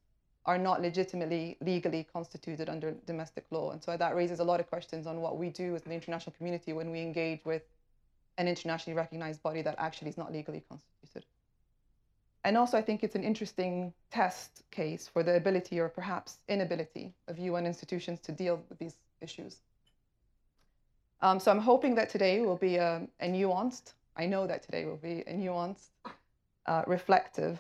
are 0.45 0.59
not 0.59 0.81
legitimately 0.81 1.57
legally 1.61 2.05
constituted 2.13 2.69
under 2.69 2.91
domestic 3.07 3.45
law. 3.49 3.71
And 3.71 3.83
so 3.83 3.97
that 3.97 4.15
raises 4.15 4.39
a 4.39 4.43
lot 4.43 4.59
of 4.59 4.69
questions 4.69 5.07
on 5.07 5.19
what 5.19 5.37
we 5.39 5.49
do 5.49 5.75
as 5.75 5.85
an 5.87 5.91
international 5.91 6.35
community 6.37 6.73
when 6.73 6.91
we 6.91 7.01
engage 7.01 7.43
with 7.45 7.63
an 8.37 8.47
internationally 8.47 8.95
recognized 8.95 9.41
body 9.41 9.63
that 9.63 9.75
actually 9.79 10.09
is 10.09 10.17
not 10.17 10.31
legally 10.31 10.63
constituted. 10.69 11.25
And 12.45 12.57
also, 12.57 12.77
I 12.77 12.81
think 12.81 13.03
it's 13.03 13.15
an 13.15 13.23
interesting 13.23 13.93
test 14.11 14.63
case 14.69 15.07
for 15.07 15.23
the 15.23 15.35
ability 15.35 15.79
or 15.79 15.87
perhaps 15.87 16.39
inability 16.49 17.13
of 17.27 17.39
UN 17.39 17.65
institutions 17.65 18.19
to 18.21 18.31
deal 18.33 18.61
with 18.69 18.79
these 18.79 18.95
issues. 19.21 19.61
Um, 21.21 21.39
so 21.39 21.51
I'm 21.51 21.59
hoping 21.59 21.95
that 21.95 22.09
today 22.09 22.41
will 22.41 22.57
be 22.57 22.75
a, 22.75 23.07
a, 23.21 23.27
nuanced, 23.29 23.93
I 24.17 24.25
know 24.25 24.45
that 24.45 24.61
today 24.61 24.83
will 24.83 24.97
be 24.97 25.23
a 25.25 25.33
nuanced, 25.33 25.91
uh, 26.65 26.83
reflective, 26.85 27.59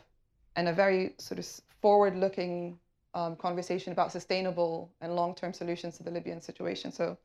and 0.57 0.67
a 0.67 0.73
very 0.73 1.13
sort 1.17 1.39
of 1.39 1.47
forward 1.81 2.17
looking 2.17 2.77
um, 3.13 3.37
conversation 3.37 3.93
about 3.93 4.11
sustainable 4.11 4.91
and 4.99 5.15
long 5.15 5.33
term 5.33 5.53
solutions 5.53 5.95
to 5.97 6.03
the 6.03 6.11
Libyan 6.11 6.41
situation. 6.41 6.91
So, 6.91 7.17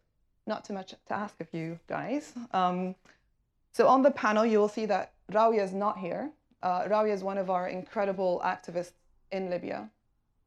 not 0.47 0.65
too 0.65 0.75
much 0.75 0.91
to 0.91 1.12
ask 1.12 1.41
of 1.41 1.53
you 1.53 1.79
guys. 1.88 2.33
Um, 2.53 2.95
so, 3.73 3.88
on 3.88 4.03
the 4.03 4.11
panel, 4.12 4.47
you 4.47 4.61
will 4.61 4.69
see 4.69 4.87
that 4.87 5.15
Rawia 5.33 5.65
is 5.65 5.73
not 5.73 5.99
here. 5.99 6.31
Uh, 6.62 6.83
Rawia 6.85 7.12
is 7.12 7.23
one 7.23 7.38
of 7.38 7.50
our 7.50 7.69
incredible 7.69 8.41
activists 8.45 8.93
in 9.31 9.50
Libya. 9.50 9.91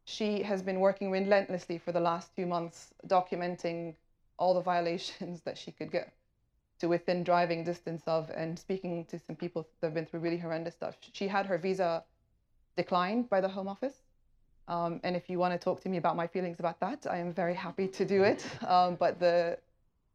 She 0.06 0.42
has 0.44 0.62
been 0.62 0.80
working 0.80 1.12
relentlessly 1.12 1.78
for 1.78 1.92
the 1.92 2.00
last 2.00 2.36
two 2.36 2.46
months, 2.46 2.94
documenting 3.08 3.96
all 4.38 4.54
the 4.54 4.62
violations 4.72 5.42
that 5.42 5.58
she 5.58 5.72
could 5.72 5.92
get 5.92 6.14
to 6.80 6.88
within 6.88 7.24
driving 7.24 7.64
distance 7.64 8.02
of 8.08 8.30
and 8.32 8.58
speaking 8.58 9.06
to 9.06 9.20
some 9.20 9.36
people 9.36 9.68
that 9.80 9.88
have 9.88 9.94
been 9.94 10.06
through 10.06 10.20
really 10.20 10.38
horrendous 10.38 10.74
stuff. 10.74 10.96
She 11.14 11.28
had 11.28 11.46
her 11.46 11.58
visa 11.58 12.04
declined 12.76 13.30
by 13.30 13.40
the 13.40 13.48
Home 13.48 13.68
Office. 13.68 14.02
Um, 14.68 15.00
and 15.04 15.16
if 15.16 15.30
you 15.30 15.38
want 15.38 15.54
to 15.54 15.60
talk 15.64 15.82
to 15.82 15.90
me 15.90 15.98
about 15.98 16.16
my 16.16 16.28
feelings 16.28 16.60
about 16.60 16.80
that, 16.80 17.06
I 17.10 17.18
am 17.18 17.32
very 17.34 17.54
happy 17.54 17.88
to 17.88 18.06
do 18.06 18.24
it. 18.24 18.46
Um, 18.68 18.96
but 18.96 19.20
the 19.20 19.58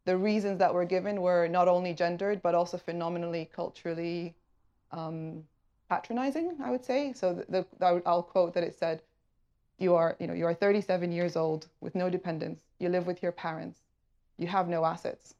the 0.07 0.17
reasons 0.17 0.59
that 0.61 0.73
were 0.73 0.85
given 0.85 1.21
were 1.21 1.49
not 1.49 1.67
only 1.67 1.93
gendered, 1.93 2.41
but 2.41 2.55
also 2.55 2.79
phenomenally 2.79 3.51
culturally 3.53 4.37
um, 4.93 5.43
patronizing, 5.89 6.57
I 6.63 6.71
would 6.71 6.85
say. 6.85 7.13
So 7.13 7.45
the, 7.49 7.67
the, 7.79 8.03
I'll 8.07 8.23
quote 8.23 8.55
that 8.55 8.65
it 8.65 8.79
said, 8.79 9.03
you 9.79 9.95
are, 9.95 10.17
you 10.19 10.27
know, 10.27 10.35
you 10.35 10.47
are 10.47 10.55
37 10.55 11.13
years 11.13 11.37
old 11.37 11.69
with 11.81 11.95
no 11.95 12.09
dependents. 12.09 12.63
You 12.79 12.89
live 12.89 13.07
with 13.07 13.23
your 13.23 13.33
parents. 13.33 13.81
You 14.39 14.47
have 14.47 14.69
no 14.69 14.85
assets. 14.85 15.35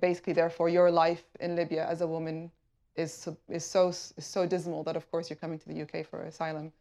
Basically, 0.00 0.32
therefore, 0.32 0.68
your 0.68 0.90
life 0.90 1.24
in 1.40 1.56
Libya 1.56 1.86
as 1.86 2.00
a 2.00 2.06
woman 2.06 2.50
is, 2.94 3.28
is, 3.48 3.64
so, 3.64 3.88
is 3.88 4.14
so 4.18 4.46
dismal 4.46 4.82
that, 4.84 4.96
of 4.96 5.10
course, 5.10 5.28
you're 5.28 5.36
coming 5.36 5.58
to 5.58 5.68
the 5.68 5.82
UK 5.82 6.06
for 6.06 6.22
asylum. 6.22 6.72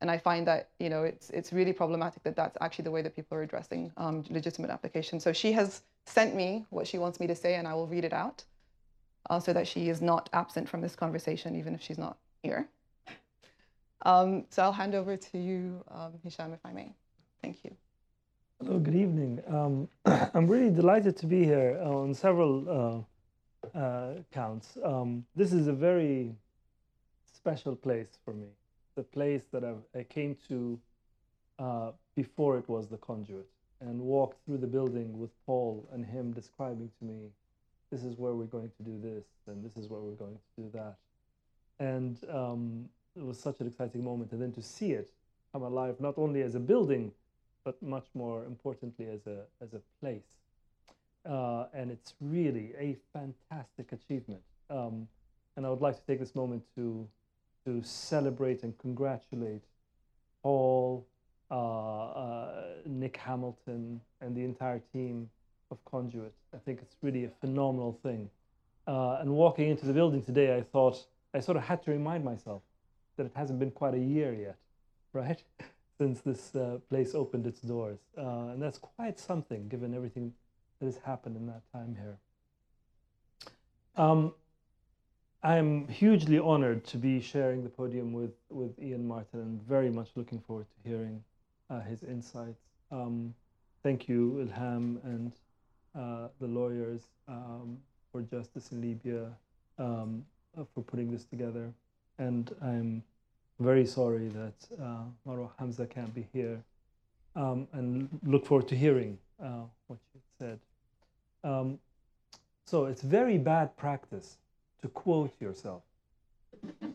And 0.00 0.10
I 0.10 0.18
find 0.18 0.46
that, 0.46 0.68
you 0.78 0.90
know, 0.90 1.04
it's, 1.04 1.30
it's 1.30 1.52
really 1.52 1.72
problematic 1.72 2.22
that 2.22 2.36
that's 2.36 2.56
actually 2.60 2.84
the 2.84 2.90
way 2.90 3.02
that 3.02 3.16
people 3.16 3.36
are 3.38 3.42
addressing 3.42 3.90
um, 3.96 4.22
legitimate 4.28 4.70
applications. 4.70 5.24
So 5.24 5.32
she 5.32 5.52
has 5.52 5.82
sent 6.04 6.34
me 6.34 6.66
what 6.70 6.86
she 6.86 6.98
wants 6.98 7.18
me 7.18 7.26
to 7.26 7.34
say, 7.34 7.54
and 7.54 7.66
I 7.66 7.74
will 7.74 7.86
read 7.86 8.04
it 8.04 8.12
out 8.12 8.44
uh, 9.30 9.40
so 9.40 9.52
that 9.52 9.66
she 9.66 9.88
is 9.88 10.00
not 10.00 10.28
absent 10.32 10.68
from 10.68 10.80
this 10.80 10.96
conversation, 10.96 11.56
even 11.56 11.74
if 11.74 11.82
she's 11.82 11.98
not 11.98 12.18
here. 12.42 12.68
Um, 14.02 14.44
so 14.50 14.62
I'll 14.62 14.72
hand 14.72 14.94
over 14.94 15.16
to 15.16 15.38
you, 15.38 15.84
um, 15.90 16.12
Hisham, 16.22 16.52
if 16.52 16.60
I 16.64 16.72
may. 16.72 16.94
Thank 17.42 17.64
you. 17.64 17.74
Hello, 18.60 18.78
good 18.78 18.94
evening. 18.94 19.42
Um, 19.48 19.88
I'm 20.34 20.46
really 20.46 20.70
delighted 20.70 21.16
to 21.18 21.26
be 21.26 21.44
here 21.44 21.78
on 21.82 22.14
several 22.14 23.04
uh, 23.74 23.78
uh, 23.78 24.14
counts. 24.32 24.78
Um, 24.84 25.24
this 25.34 25.52
is 25.52 25.66
a 25.66 25.72
very 25.72 26.34
special 27.34 27.76
place 27.76 28.18
for 28.24 28.32
me. 28.32 28.46
The 28.94 29.02
place 29.02 29.44
that 29.52 29.62
I've, 29.62 29.82
i 29.94 30.02
came 30.02 30.36
to 30.48 30.78
uh, 31.58 31.90
before 32.14 32.58
it 32.58 32.68
was 32.68 32.88
the 32.88 32.96
conduit 32.96 33.46
and 33.80 34.00
walked 34.00 34.44
through 34.44 34.58
the 34.58 34.66
building 34.66 35.18
with 35.18 35.30
Paul 35.44 35.86
and 35.92 36.04
him 36.04 36.32
describing 36.32 36.90
to 36.98 37.04
me, 37.04 37.30
this 37.90 38.04
is 38.04 38.16
where 38.18 38.34
we're 38.34 38.44
going 38.44 38.70
to 38.76 38.82
do 38.82 38.98
this 39.00 39.24
and 39.46 39.64
this 39.64 39.76
is 39.76 39.88
where 39.88 40.00
we're 40.00 40.12
going 40.12 40.34
to 40.34 40.62
do 40.62 40.70
that. 40.74 40.96
And 41.78 42.18
um, 42.30 42.88
it 43.16 43.24
was 43.24 43.38
such 43.38 43.60
an 43.60 43.66
exciting 43.66 44.02
moment. 44.02 44.32
And 44.32 44.40
then 44.40 44.52
to 44.52 44.62
see 44.62 44.92
it 44.92 45.10
come 45.52 45.62
alive, 45.62 45.96
not 46.00 46.18
only 46.18 46.42
as 46.42 46.54
a 46.54 46.60
building, 46.60 47.12
but 47.64 47.80
much 47.82 48.06
more 48.14 48.44
importantly 48.44 49.06
as 49.06 49.26
a, 49.26 49.42
as 49.62 49.72
a 49.74 49.80
place. 50.00 50.22
Uh, 51.28 51.66
and 51.74 51.90
it's 51.90 52.14
really 52.20 52.72
a 52.78 52.96
fantastic 53.12 53.92
achievement. 53.92 54.42
Um, 54.70 55.08
and 55.56 55.66
I 55.66 55.70
would 55.70 55.80
like 55.80 55.96
to 55.96 56.06
take 56.06 56.20
this 56.20 56.34
moment 56.34 56.62
to, 56.76 57.08
to 57.64 57.82
celebrate 57.82 58.62
and 58.62 58.76
congratulate 58.78 59.62
Paul, 60.42 61.06
uh, 61.50 61.54
uh, 61.54 62.64
Nick 62.84 63.16
Hamilton, 63.16 64.00
and 64.20 64.36
the 64.36 64.44
entire 64.44 64.80
team 64.92 65.28
of 65.70 65.84
Conduit. 65.84 66.32
I 66.54 66.58
think 66.58 66.80
it's 66.82 66.96
really 67.02 67.24
a 67.24 67.30
phenomenal 67.40 67.98
thing. 68.02 68.30
Uh, 68.86 69.18
and 69.20 69.30
walking 69.30 69.68
into 69.68 69.86
the 69.86 69.92
building 69.92 70.22
today, 70.22 70.56
I 70.56 70.62
thought 70.62 71.04
I 71.34 71.40
sort 71.40 71.56
of 71.56 71.64
had 71.64 71.82
to 71.84 71.90
remind 71.90 72.24
myself 72.24 72.62
that 73.16 73.26
it 73.26 73.32
hasn't 73.34 73.58
been 73.58 73.70
quite 73.70 73.94
a 73.94 73.98
year 73.98 74.32
yet, 74.32 74.56
right? 75.12 75.42
Since 75.98 76.20
this 76.20 76.54
uh, 76.54 76.78
place 76.88 77.14
opened 77.14 77.46
its 77.46 77.60
doors. 77.60 77.98
Uh, 78.16 78.48
and 78.52 78.62
that's 78.62 78.78
quite 78.78 79.18
something 79.18 79.68
given 79.68 79.94
everything 79.94 80.32
that 80.78 80.86
has 80.86 80.98
happened 80.98 81.36
in 81.36 81.46
that 81.46 81.62
time 81.72 81.96
here. 81.98 82.18
Um, 83.96 84.34
I'm 85.42 85.88
hugely 85.88 86.38
honored 86.38 86.84
to 86.86 86.98
be 86.98 87.20
sharing 87.20 87.62
the 87.62 87.70
podium 87.70 88.12
with, 88.12 88.32
with 88.50 88.78
Ian 88.82 89.06
Martin 89.06 89.40
and 89.40 89.62
very 89.62 89.90
much 89.90 90.10
looking 90.16 90.40
forward 90.40 90.66
to 90.66 90.88
hearing 90.88 91.22
uh, 91.70 91.80
his 91.80 92.02
insights. 92.02 92.62
Um, 92.90 93.34
thank 93.82 94.08
you, 94.08 94.48
Elham, 94.48 95.02
and 95.04 95.32
uh, 95.98 96.28
the 96.40 96.46
lawyers 96.46 97.02
um, 97.28 97.78
for 98.12 98.22
justice 98.22 98.72
in 98.72 98.80
Libya 98.80 99.26
um, 99.78 100.24
for 100.74 100.82
putting 100.82 101.10
this 101.10 101.24
together 101.24 101.72
and 102.18 102.54
I'm 102.62 103.02
very 103.60 103.86
sorry 103.86 104.28
that 104.28 104.54
uh, 104.82 105.46
Hamza 105.58 105.86
can't 105.86 106.14
be 106.14 106.26
here, 106.32 106.62
um, 107.34 107.66
and 107.72 108.08
look 108.24 108.46
forward 108.46 108.68
to 108.68 108.76
hearing 108.76 109.18
uh, 109.42 109.64
what 109.86 109.98
you 110.14 110.20
said. 110.38 110.58
Um, 111.44 111.78
so 112.64 112.86
it's 112.86 113.02
very 113.02 113.38
bad 113.38 113.76
practice 113.76 114.38
to 114.82 114.88
quote 114.88 115.32
yourself, 115.40 115.82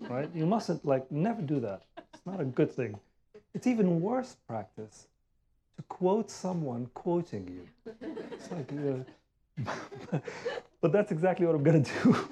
right? 0.09 0.29
You 0.35 0.45
mustn't 0.45 0.85
like 0.85 1.09
never 1.11 1.41
do 1.41 1.59
that. 1.61 1.83
It's 2.13 2.25
not 2.25 2.39
a 2.39 2.45
good 2.45 2.71
thing. 2.71 2.99
It's 3.53 3.67
even 3.67 4.01
worse 4.01 4.35
practice 4.47 5.07
to 5.77 5.83
quote 5.83 6.29
someone 6.29 6.89
quoting 6.93 7.47
you. 7.47 7.67
It's 8.41 8.51
like. 8.51 8.71
Uh, 8.73 10.19
but 10.81 10.91
that's 10.91 11.11
exactly 11.11 11.45
what 11.45 11.55
I'm 11.55 11.63
going 11.63 11.83
to 11.83 11.91
do. 12.03 12.29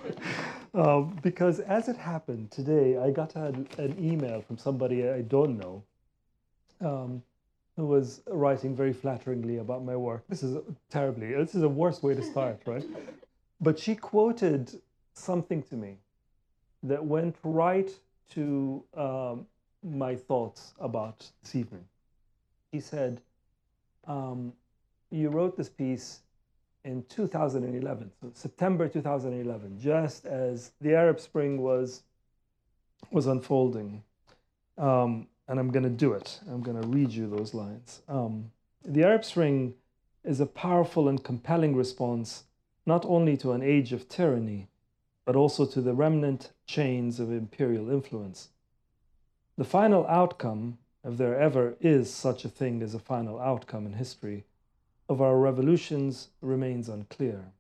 um, 0.80 1.20
because 1.22 1.60
as 1.60 1.88
it 1.88 1.98
happened 1.98 2.52
today, 2.52 2.98
I 2.98 3.12
got 3.12 3.36
a, 3.36 3.48
an 3.78 3.96
email 4.00 4.42
from 4.42 4.58
somebody 4.58 5.08
I 5.08 5.22
don't 5.22 5.58
know 5.58 5.84
um, 6.82 7.22
who 7.76 7.86
was 7.86 8.22
writing 8.28 8.76
very 8.76 8.94
flatteringly 8.94 9.58
about 9.58 9.84
my 9.84 9.96
work. 9.96 10.24
This 10.28 10.44
is 10.44 10.58
terribly, 10.90 11.34
this 11.34 11.56
is 11.56 11.62
the 11.62 11.70
worst 11.70 12.04
way 12.04 12.16
to 12.16 12.24
start, 12.24 12.62
right? 12.66 12.84
But 13.62 13.78
she 13.78 13.94
quoted 13.94 14.80
something 15.14 15.62
to 15.64 15.76
me 15.76 15.98
that 16.84 17.04
went 17.04 17.36
right 17.44 17.92
to 18.32 18.82
um, 18.96 19.46
my 19.84 20.16
thoughts 20.16 20.74
about 20.80 21.30
this 21.44 21.56
evening. 21.56 21.84
He 22.72 22.80
said, 22.80 23.20
um, 24.08 24.54
You 25.12 25.30
wrote 25.30 25.58
this 25.58 25.70
piece 25.70 26.22
in 26.84 27.04
2011, 27.10 28.12
so 28.22 28.32
September 28.34 28.88
2011, 28.88 29.80
just 29.80 30.26
as 30.26 30.72
the 30.82 30.96
Arab 30.96 31.20
Spring 31.20 31.62
was 31.62 32.04
was 33.12 33.28
unfolding. 33.28 34.04
Um, 34.78 35.28
and 35.48 35.60
I'm 35.60 35.72
going 35.72 35.84
to 35.84 35.90
do 35.90 36.14
it. 36.14 36.40
I'm 36.48 36.62
going 36.62 36.80
to 36.80 36.88
read 36.88 37.12
you 37.12 37.28
those 37.28 37.54
lines. 37.54 38.02
Um, 38.08 38.52
the 38.86 39.04
Arab 39.04 39.26
Spring 39.26 39.74
is 40.24 40.40
a 40.40 40.46
powerful 40.46 41.10
and 41.10 41.24
compelling 41.24 41.76
response 41.76 42.44
not 42.86 43.06
only 43.06 43.36
to 43.38 43.52
an 43.52 43.62
age 43.62 43.94
of 43.94 44.08
tyranny, 44.08 44.68
but 45.26 45.36
also 45.36 45.66
to 45.66 45.82
the 45.82 45.94
remnant 45.94 46.52
chains 46.66 47.20
of 47.20 47.32
imperial 47.32 47.90
influence. 47.90 48.50
The 49.58 49.64
final 49.66 50.08
outcome, 50.08 50.78
if 51.04 51.18
there 51.18 51.40
ever 51.40 51.76
is 51.82 52.12
such 52.12 52.46
a 52.46 52.50
thing 52.50 52.82
as 52.82 52.94
a 52.94 53.00
final 53.00 53.40
outcome 53.40 53.86
in 53.86 53.94
history, 53.94 54.46
of 55.10 55.22
our 55.22 55.38
revolutions 55.38 56.30
remains 56.40 56.88
unclear. 56.88 57.52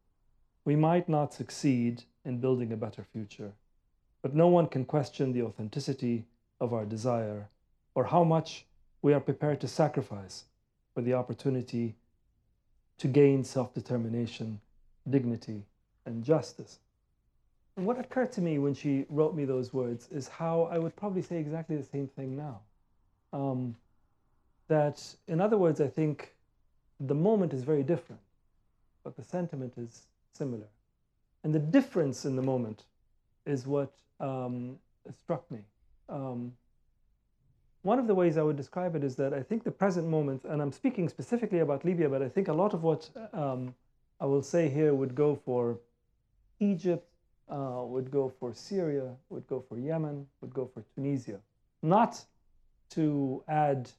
We 0.65 0.75
might 0.75 1.09
not 1.09 1.33
succeed 1.33 2.03
in 2.23 2.39
building 2.39 2.71
a 2.71 2.77
better 2.77 3.03
future, 3.03 3.53
but 4.21 4.35
no 4.35 4.47
one 4.47 4.67
can 4.67 4.85
question 4.85 5.33
the 5.33 5.41
authenticity 5.41 6.25
of 6.61 6.73
our 6.73 6.85
desire 6.85 7.49
or 7.95 8.05
how 8.05 8.23
much 8.23 8.67
we 9.01 9.13
are 9.13 9.19
prepared 9.19 9.59
to 9.61 9.67
sacrifice 9.67 10.45
for 10.93 11.01
the 11.01 11.15
opportunity 11.15 11.95
to 12.99 13.07
gain 13.07 13.43
self 13.43 13.73
determination, 13.73 14.61
dignity, 15.09 15.65
and 16.05 16.23
justice. 16.23 16.79
And 17.77 17.85
what 17.85 17.99
occurred 17.99 18.31
to 18.33 18.41
me 18.41 18.59
when 18.59 18.75
she 18.75 19.05
wrote 19.09 19.33
me 19.33 19.45
those 19.45 19.73
words 19.73 20.07
is 20.11 20.27
how 20.27 20.69
I 20.71 20.77
would 20.77 20.95
probably 20.95 21.23
say 21.23 21.37
exactly 21.37 21.77
the 21.77 21.83
same 21.83 22.09
thing 22.09 22.35
now. 22.35 22.59
Um, 23.33 23.75
that, 24.67 25.01
in 25.27 25.41
other 25.41 25.57
words, 25.57 25.81
I 25.81 25.87
think 25.87 26.35
the 26.99 27.15
moment 27.15 27.53
is 27.53 27.63
very 27.63 27.83
different, 27.83 28.21
but 29.03 29.15
the 29.15 29.23
sentiment 29.23 29.73
is 29.77 30.07
similar. 30.33 30.67
And 31.43 31.53
the 31.53 31.59
difference 31.59 32.25
in 32.25 32.35
the 32.35 32.41
moment 32.41 32.83
is 33.45 33.65
what 33.65 33.93
um, 34.19 34.77
struck 35.17 35.49
me. 35.49 35.59
Um, 36.09 36.53
one 37.81 37.97
of 37.97 38.07
the 38.07 38.15
ways 38.15 38.37
I 38.37 38.43
would 38.43 38.57
describe 38.57 38.95
it 38.95 39.03
is 39.03 39.15
that 39.15 39.33
I 39.33 39.41
think 39.41 39.63
the 39.63 39.71
present 39.71 40.07
moment, 40.07 40.43
and 40.43 40.61
I'm 40.61 40.71
speaking 40.71 41.07
specifically 41.07 41.59
about 41.59 41.85
Libya, 41.85 42.09
but 42.09 42.21
I 42.21 42.27
think 42.27 42.49
a 42.49 42.53
lot 42.53 42.73
of 42.73 42.83
what 42.83 43.09
um, 43.31 43.73
I 44.19 44.25
will 44.25 44.43
say 44.43 44.67
here 44.67 44.93
would 44.93 45.15
go 45.15 45.35
for 45.45 45.79
Egypt, 46.59 47.07
uh, 47.49 47.83
would 47.85 48.11
go 48.11 48.31
for 48.39 48.53
Syria, 48.53 49.15
would 49.29 49.47
go 49.47 49.63
for 49.69 49.77
Yemen, 49.79 50.27
would 50.41 50.53
go 50.53 50.69
for 50.73 50.83
Tunisia. 50.93 51.39
Not 51.81 52.21
to 52.91 53.43
add 53.47 53.89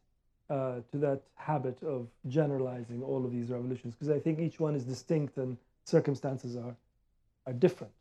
uh, 0.50 0.80
to 0.90 0.99
that 0.99 1.23
habit 1.37 1.80
of 1.83 2.09
generalizing 2.26 3.02
all 3.02 3.25
of 3.25 3.30
these 3.30 3.50
revolutions 3.50 3.95
because 3.95 4.11
I 4.11 4.19
think 4.19 4.40
each 4.40 4.59
one 4.59 4.75
is 4.75 4.85
distinct 4.85 5.37
and 5.37 5.57
circumstances 5.85 6.57
are, 6.57 6.75
are 7.47 7.52
different. 7.52 7.92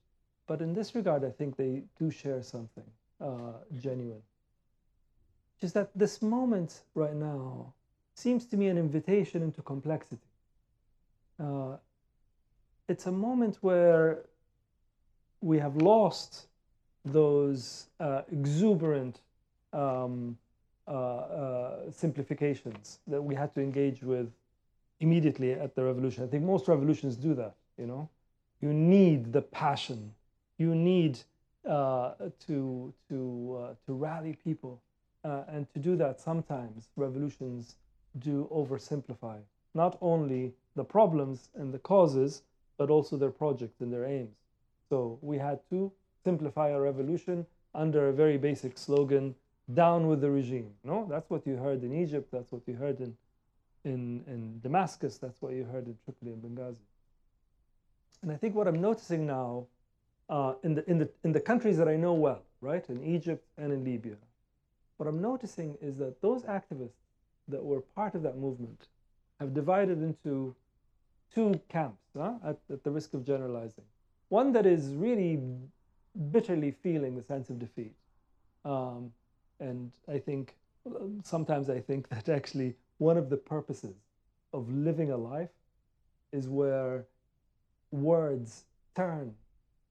But 0.47 0.61
in 0.61 0.73
this 0.73 0.95
regard, 0.95 1.23
I 1.23 1.29
think 1.29 1.55
they 1.55 1.83
do 1.99 2.09
share 2.09 2.41
something 2.41 2.83
uh, 3.21 3.53
genuine. 3.79 4.23
Just 5.61 5.75
that 5.75 5.91
this 5.93 6.21
moment 6.23 6.81
right 6.95 7.13
now 7.13 7.73
seems 8.15 8.45
to 8.47 8.57
me 8.57 8.67
an 8.67 8.77
invitation 8.77 9.43
into 9.43 9.61
complexity. 9.61 10.27
Uh, 11.39 11.77
it's 12.87 13.05
a 13.05 13.11
moment 13.11 13.57
where 13.61 14.25
we 15.41 15.59
have 15.59 15.75
lost 15.75 16.47
those 17.05 17.87
uh, 17.99 18.23
exuberant 18.31 19.19
um, 19.71 20.37
simplifications 21.91 22.99
that 23.07 23.21
we 23.21 23.35
had 23.35 23.53
to 23.53 23.61
engage 23.61 24.03
with 24.03 24.31
immediately 24.99 25.51
at 25.53 25.75
the 25.75 25.83
revolution. 25.83 26.23
I 26.23 26.27
think 26.27 26.43
most 26.43 26.67
revolutions 26.67 27.15
do 27.15 27.33
that. 27.35 27.55
You 27.77 27.87
know, 27.87 28.09
you 28.61 28.73
need 28.73 29.31
the 29.31 29.41
passion, 29.41 30.13
you 30.57 30.75
need 30.75 31.19
uh, 31.67 32.13
to 32.47 32.93
to 33.09 33.59
uh, 33.61 33.73
to 33.85 33.93
rally 33.93 34.37
people, 34.43 34.81
uh, 35.23 35.43
and 35.47 35.71
to 35.73 35.79
do 35.79 35.95
that 35.97 36.19
sometimes 36.19 36.89
revolutions 36.95 37.75
do 38.19 38.49
oversimplify 38.51 39.39
not 39.73 39.97
only 40.01 40.53
the 40.75 40.83
problems 40.83 41.49
and 41.55 41.73
the 41.73 41.79
causes, 41.79 42.43
but 42.77 42.89
also 42.89 43.17
their 43.17 43.31
projects 43.31 43.81
and 43.81 43.93
their 43.93 44.05
aims. 44.05 44.35
So 44.89 45.19
we 45.21 45.37
had 45.37 45.59
to 45.69 45.91
simplify 46.23 46.69
a 46.69 46.79
revolution 46.79 47.45
under 47.75 48.09
a 48.09 48.13
very 48.13 48.37
basic 48.37 48.77
slogan 48.77 49.35
down 49.73 50.07
with 50.07 50.21
the 50.21 50.29
regime 50.29 50.71
no 50.83 51.05
that's 51.09 51.29
what 51.29 51.45
you 51.45 51.55
heard 51.55 51.83
in 51.83 51.93
egypt 51.93 52.31
that's 52.31 52.51
what 52.51 52.61
you 52.67 52.73
heard 52.73 52.99
in 52.99 53.15
in, 53.83 54.23
in 54.27 54.59
Damascus. 54.61 55.17
That's 55.17 55.41
what 55.41 55.53
you 55.53 55.63
heard 55.65 55.87
in 55.87 55.97
Tripoli 56.03 56.33
and 56.33 56.41
Benghazi. 56.41 56.79
And 58.21 58.31
I 58.31 58.35
think 58.35 58.55
what 58.55 58.67
I'm 58.67 58.81
noticing 58.81 59.25
now 59.25 59.67
uh, 60.29 60.53
in, 60.63 60.75
the, 60.75 60.89
in, 60.89 60.99
the, 60.99 61.09
in 61.23 61.31
the 61.31 61.39
countries 61.39 61.77
that 61.77 61.87
I 61.87 61.95
know 61.95 62.13
well, 62.13 62.43
right, 62.61 62.83
in 62.89 63.03
Egypt 63.03 63.45
and 63.57 63.71
in 63.71 63.83
Libya, 63.83 64.15
what 64.97 65.07
I'm 65.07 65.21
noticing 65.21 65.77
is 65.81 65.97
that 65.97 66.21
those 66.21 66.43
activists 66.43 66.89
that 67.47 67.63
were 67.63 67.81
part 67.81 68.15
of 68.15 68.23
that 68.23 68.37
movement 68.37 68.87
have 69.39 69.53
divided 69.53 70.03
into 70.03 70.55
two 71.33 71.59
camps, 71.69 72.03
huh, 72.17 72.33
at, 72.45 72.57
at 72.71 72.83
the 72.83 72.91
risk 72.91 73.13
of 73.13 73.25
generalizing. 73.25 73.85
One 74.27 74.51
that 74.53 74.65
is 74.65 74.93
really 74.93 75.39
bitterly 76.31 76.71
feeling 76.71 77.15
the 77.15 77.23
sense 77.23 77.49
of 77.49 77.57
defeat. 77.57 77.93
Um, 78.65 79.13
and 79.59 79.91
I 80.07 80.19
think 80.19 80.55
sometimes 81.23 81.69
I 81.69 81.79
think 81.79 82.09
that 82.09 82.29
actually 82.29 82.75
one 82.97 83.17
of 83.17 83.29
the 83.29 83.37
purposes 83.37 83.95
of 84.53 84.71
living 84.71 85.11
a 85.11 85.17
life 85.17 85.49
is 86.31 86.47
where 86.47 87.05
words 87.91 88.63
turn 88.95 89.33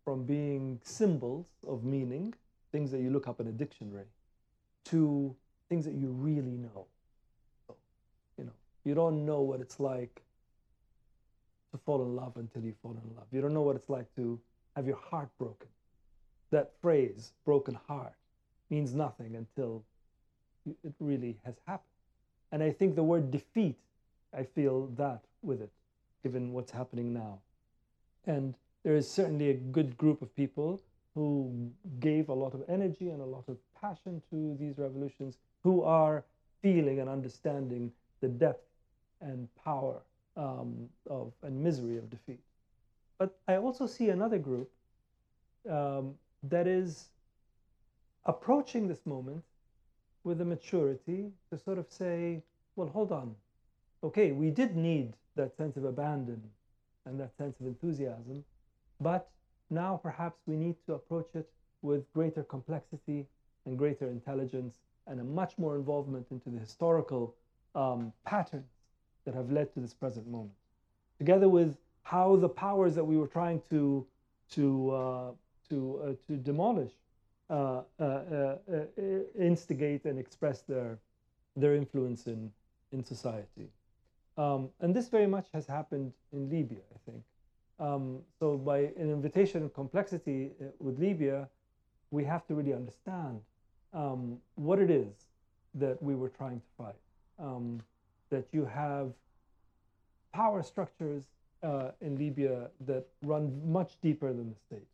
from 0.05 0.25
being 0.25 0.81
symbols 0.83 1.47
of 1.67 1.85
meaning, 1.85 2.35
things 2.73 2.91
that 2.91 3.01
you 3.01 3.11
look 3.11 3.29
up 3.29 3.41
in 3.41 3.47
a 3.49 3.53
dictionary, 3.53 4.07
to 4.87 5.35
things 5.69 5.85
that 5.85 5.95
you 5.95 6.09
really 6.09 6.57
know. 6.57 6.87
So, 7.67 7.77
you 8.39 8.45
know, 8.45 8.53
you 8.85 8.95
don't 8.95 9.27
know 9.27 9.41
what 9.41 9.61
it's 9.61 9.79
like 9.79 10.23
to 11.73 11.79
fall 11.79 12.03
in 12.03 12.17
love 12.17 12.33
until 12.37 12.63
you 12.63 12.75
fall 12.83 12.93
in 12.93 13.17
love. 13.17 13.27
You 13.31 13.41
don't 13.41 13.53
know 13.53 13.63
what 13.63 13.77
it's 13.77 13.91
like 13.91 14.07
to 14.17 14.41
have 14.77 14.87
your 14.87 14.97
heart 14.97 15.29
broken. 15.39 15.69
That 16.51 16.73
phrase, 16.81 17.33
broken 17.45 17.79
heart, 17.87 18.15
means 18.71 18.95
nothing 18.95 19.37
until 19.37 19.85
it 20.85 20.95
really 21.01 21.39
has 21.45 21.55
happened. 21.67 21.89
And 22.53 22.63
I 22.63 22.71
think 22.71 22.95
the 22.95 23.03
word 23.03 23.31
defeat, 23.31 23.79
I 24.37 24.43
feel 24.43 24.87
that 24.97 25.23
with 25.43 25.61
it, 25.61 25.71
given 26.23 26.53
what's 26.53 26.71
happening 26.71 27.13
now. 27.13 27.41
And 28.27 28.55
there 28.85 28.97
is 28.97 29.11
certainly 29.11 29.51
a 29.51 29.55
good 29.55 29.97
group 29.97 30.23
of 30.23 30.35
people 30.35 30.81
who 31.15 31.71
gave 32.01 32.29
a 32.29 32.35
lot 32.35 32.55
of 32.55 32.63
energy 32.69 33.11
and 33.11 33.21
a 33.21 33.25
lot 33.25 33.45
of 33.49 33.57
passion 33.81 34.23
to 34.31 34.57
these 34.59 34.79
revolutions, 34.79 35.39
who 35.63 35.83
are 35.83 36.25
feeling 36.63 37.01
and 37.01 37.09
understanding 37.09 37.93
the 38.21 38.29
depth 38.29 38.67
and 39.21 39.49
power 39.65 40.01
um, 40.37 40.89
of 41.11 41.33
and 41.43 41.61
misery 41.63 41.99
of 41.99 42.09
defeat. 42.09 42.41
But 43.19 43.37
I 43.49 43.57
also 43.57 43.87
see 43.87 44.11
another 44.11 44.39
group 44.39 44.71
um, 45.69 46.15
that 46.45 46.67
is 46.67 47.09
approaching 48.27 48.89
this 48.89 49.05
moment 49.07 49.43
with 50.25 50.41
a 50.41 50.45
maturity 50.45 51.31
to 51.51 51.59
sort 51.59 51.79
of 51.79 51.87
say, 51.89 52.43
well, 52.77 52.89
hold 52.89 53.13
on. 53.13 53.35
Okay, 54.03 54.33
we 54.33 54.51
did 54.51 54.77
need 54.77 55.15
that 55.37 55.57
sense 55.57 55.77
of 55.77 55.85
abandon 55.85 56.43
and 57.07 57.19
that 57.19 57.37
sense 57.37 57.59
of 57.61 57.67
enthusiasm, 57.67 58.45
but 59.01 59.31
now 59.71 59.99
perhaps 60.03 60.41
we 60.47 60.57
need 60.57 60.77
to 60.87 60.95
approach 60.95 61.29
it 61.35 61.49
with 61.83 62.13
greater 62.13 62.43
complexity 62.43 63.27
and 63.67 63.79
greater 63.79 64.07
intelligence 64.09 64.79
and 65.07 65.21
a 65.21 65.25
much 65.25 65.57
more 65.59 65.77
involvement 65.77 66.27
into 66.31 66.51
the 66.51 66.59
historical 66.59 67.35
um, 67.75 68.13
patterns 68.25 68.71
that 69.25 69.35
have 69.35 69.51
led 69.51 69.73
to 69.75 69.81
this 69.81 69.95
present 69.95 70.27
moment, 70.27 70.53
together 71.19 71.49
with 71.49 71.77
how 72.03 72.37
the 72.37 72.49
powers 72.49 72.95
that 72.95 73.05
we 73.05 73.17
were 73.17 73.27
trying 73.27 73.61
to 73.71 74.07
to 74.51 74.91
uh, 74.91 75.31
to 75.69 76.01
uh, 76.03 76.13
to 76.27 76.37
demolish 76.37 76.93
instigate 79.39 80.05
and 80.05 80.19
express 80.19 80.63
their, 80.63 80.99
their 81.57 81.75
influence 81.75 82.27
in, 82.27 82.53
in 82.93 83.05
society. 83.05 83.71
Um, 84.37 84.71
and 84.81 84.95
this 84.95 85.09
very 85.09 85.27
much 85.27 85.47
has 85.53 85.67
happened 85.67 86.13
in 86.33 86.49
Libya, 86.49 86.79
I 86.95 87.11
think. 87.11 87.23
Um, 87.81 88.21
so 88.39 88.57
by 88.57 88.79
an 88.79 89.11
invitation 89.11 89.65
of 89.65 89.73
complexity 89.75 90.51
with 90.79 90.99
Libya, 90.99 91.49
we 92.11 92.25
have 92.25 92.47
to 92.47 92.55
really 92.55 92.73
understand 92.73 93.41
um, 93.93 94.39
what 94.55 94.79
it 94.79 94.91
is 94.91 95.27
that 95.75 96.03
we 96.03 96.15
were 96.15 96.29
trying 96.29 96.61
to 96.61 96.67
fight. 96.77 96.95
Um, 97.39 97.81
that 98.31 98.47
you 98.53 98.65
have 98.65 99.13
power 100.33 100.63
structures 100.63 101.25
uh, 101.63 101.91
in 102.01 102.17
Libya 102.19 102.69
that 102.87 103.07
run 103.23 103.61
much 103.65 104.01
deeper 104.03 104.33
than 104.33 104.51
the 104.51 104.57
state 104.57 104.87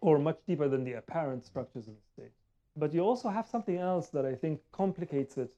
or 0.00 0.18
much 0.18 0.38
deeper 0.46 0.68
than 0.68 0.84
the 0.84 0.94
apparent 0.94 1.44
structures 1.44 1.88
of 1.88 1.94
the 1.94 2.22
state. 2.22 2.32
But 2.76 2.94
you 2.94 3.00
also 3.00 3.28
have 3.28 3.46
something 3.46 3.76
else 3.76 4.08
that 4.08 4.24
I 4.24 4.34
think 4.34 4.60
complicates 4.72 5.36
it 5.36 5.52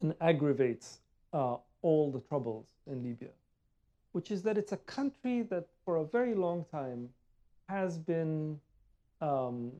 and 0.00 0.14
aggravates 0.20 0.98
uh, 1.32 1.56
all 1.82 2.10
the 2.10 2.20
troubles 2.20 2.66
in 2.90 3.02
Libya, 3.02 3.28
which 4.12 4.30
is 4.30 4.42
that 4.42 4.58
it's 4.58 4.72
a 4.72 4.78
country 4.78 5.42
that 5.42 5.66
for 5.84 5.96
a 5.96 6.04
very 6.04 6.34
long 6.34 6.64
time 6.70 7.08
has 7.68 7.98
been 7.98 8.58
um, 9.20 9.72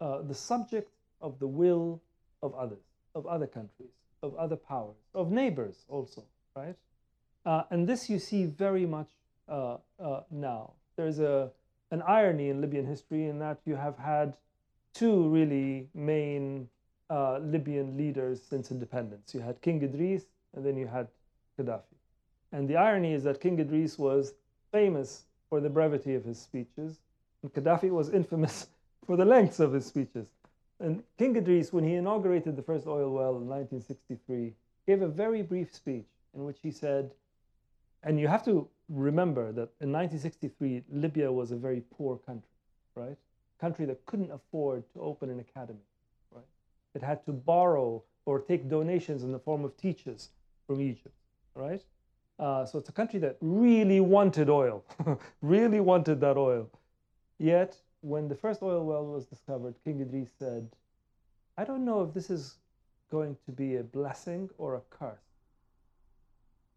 uh, 0.00 0.22
the 0.22 0.34
subject 0.34 0.90
of 1.20 1.38
the 1.38 1.46
will 1.46 2.00
of 2.42 2.54
others, 2.54 2.84
of 3.14 3.26
other 3.26 3.46
countries, 3.46 3.90
of 4.22 4.34
other 4.36 4.56
powers, 4.56 4.96
of 5.14 5.30
neighbors 5.30 5.84
also, 5.88 6.22
right? 6.54 6.76
Uh, 7.44 7.62
and 7.70 7.88
this 7.88 8.10
you 8.10 8.18
see 8.18 8.44
very 8.44 8.86
much 8.86 9.08
uh, 9.48 9.76
uh, 10.00 10.20
now. 10.30 10.72
There's 10.96 11.20
a 11.20 11.50
an 11.90 12.02
irony 12.02 12.48
in 12.48 12.60
Libyan 12.60 12.86
history 12.86 13.26
in 13.26 13.38
that 13.38 13.58
you 13.64 13.76
have 13.76 13.96
had 13.98 14.34
two 14.92 15.28
really 15.28 15.88
main 15.94 16.68
uh, 17.10 17.38
Libyan 17.38 17.96
leaders 17.96 18.40
since 18.42 18.70
independence. 18.70 19.34
You 19.34 19.40
had 19.40 19.60
King 19.60 19.82
Idris 19.82 20.24
and 20.54 20.64
then 20.64 20.76
you 20.76 20.86
had 20.86 21.08
Gaddafi. 21.58 21.96
And 22.52 22.68
the 22.68 22.76
irony 22.76 23.12
is 23.12 23.22
that 23.24 23.40
King 23.40 23.58
Idris 23.58 23.98
was 23.98 24.34
famous 24.72 25.24
for 25.48 25.60
the 25.60 25.70
brevity 25.70 26.14
of 26.14 26.24
his 26.24 26.40
speeches, 26.40 26.98
and 27.42 27.52
Gaddafi 27.52 27.90
was 27.90 28.10
infamous 28.10 28.68
for 29.06 29.16
the 29.16 29.24
lengths 29.24 29.60
of 29.60 29.72
his 29.72 29.86
speeches. 29.86 30.26
And 30.80 31.02
King 31.18 31.36
Idris, 31.36 31.72
when 31.72 31.84
he 31.84 31.94
inaugurated 31.94 32.56
the 32.56 32.62
first 32.62 32.86
oil 32.86 33.10
well 33.10 33.36
in 33.36 33.46
1963, 33.46 34.52
gave 34.86 35.02
a 35.02 35.08
very 35.08 35.42
brief 35.42 35.74
speech 35.74 36.06
in 36.34 36.44
which 36.44 36.58
he 36.62 36.70
said, 36.70 37.12
and 38.02 38.20
you 38.20 38.28
have 38.28 38.44
to 38.44 38.68
remember 38.88 39.52
that 39.52 39.70
in 39.80 39.92
1963, 39.92 40.84
Libya 40.90 41.30
was 41.30 41.50
a 41.50 41.56
very 41.56 41.82
poor 41.96 42.16
country, 42.16 42.48
right? 42.94 43.16
Country 43.60 43.86
that 43.86 44.04
couldn't 44.06 44.30
afford 44.30 44.84
to 44.92 45.00
open 45.00 45.30
an 45.30 45.40
academy, 45.40 45.86
right? 46.30 46.44
It 46.94 47.02
had 47.02 47.24
to 47.26 47.32
borrow 47.32 48.02
or 48.26 48.40
take 48.40 48.68
donations 48.68 49.22
in 49.22 49.32
the 49.32 49.38
form 49.38 49.64
of 49.64 49.76
teachers 49.76 50.30
from 50.66 50.80
Egypt, 50.80 51.14
right? 51.54 51.82
Uh, 52.38 52.66
so 52.66 52.78
it's 52.78 52.88
a 52.88 52.92
country 52.92 53.18
that 53.20 53.36
really 53.40 54.00
wanted 54.00 54.50
oil, 54.50 54.84
really 55.42 55.80
wanted 55.80 56.20
that 56.20 56.36
oil. 56.36 56.68
Yet, 57.38 57.76
when 58.02 58.28
the 58.28 58.34
first 58.34 58.62
oil 58.62 58.84
well 58.84 59.06
was 59.06 59.24
discovered, 59.26 59.74
King 59.84 60.00
Idris 60.00 60.30
said, 60.38 60.68
I 61.56 61.64
don't 61.64 61.84
know 61.84 62.02
if 62.02 62.12
this 62.12 62.30
is 62.30 62.56
going 63.10 63.36
to 63.46 63.52
be 63.52 63.76
a 63.76 63.82
blessing 63.82 64.50
or 64.58 64.74
a 64.74 64.80
curse. 64.90 65.18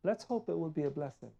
Let's 0.04 0.24
hope 0.24 0.48
it 0.48 0.58
will 0.58 0.70
be 0.70 0.84
a 0.84 0.90
blessing. 0.90 1.32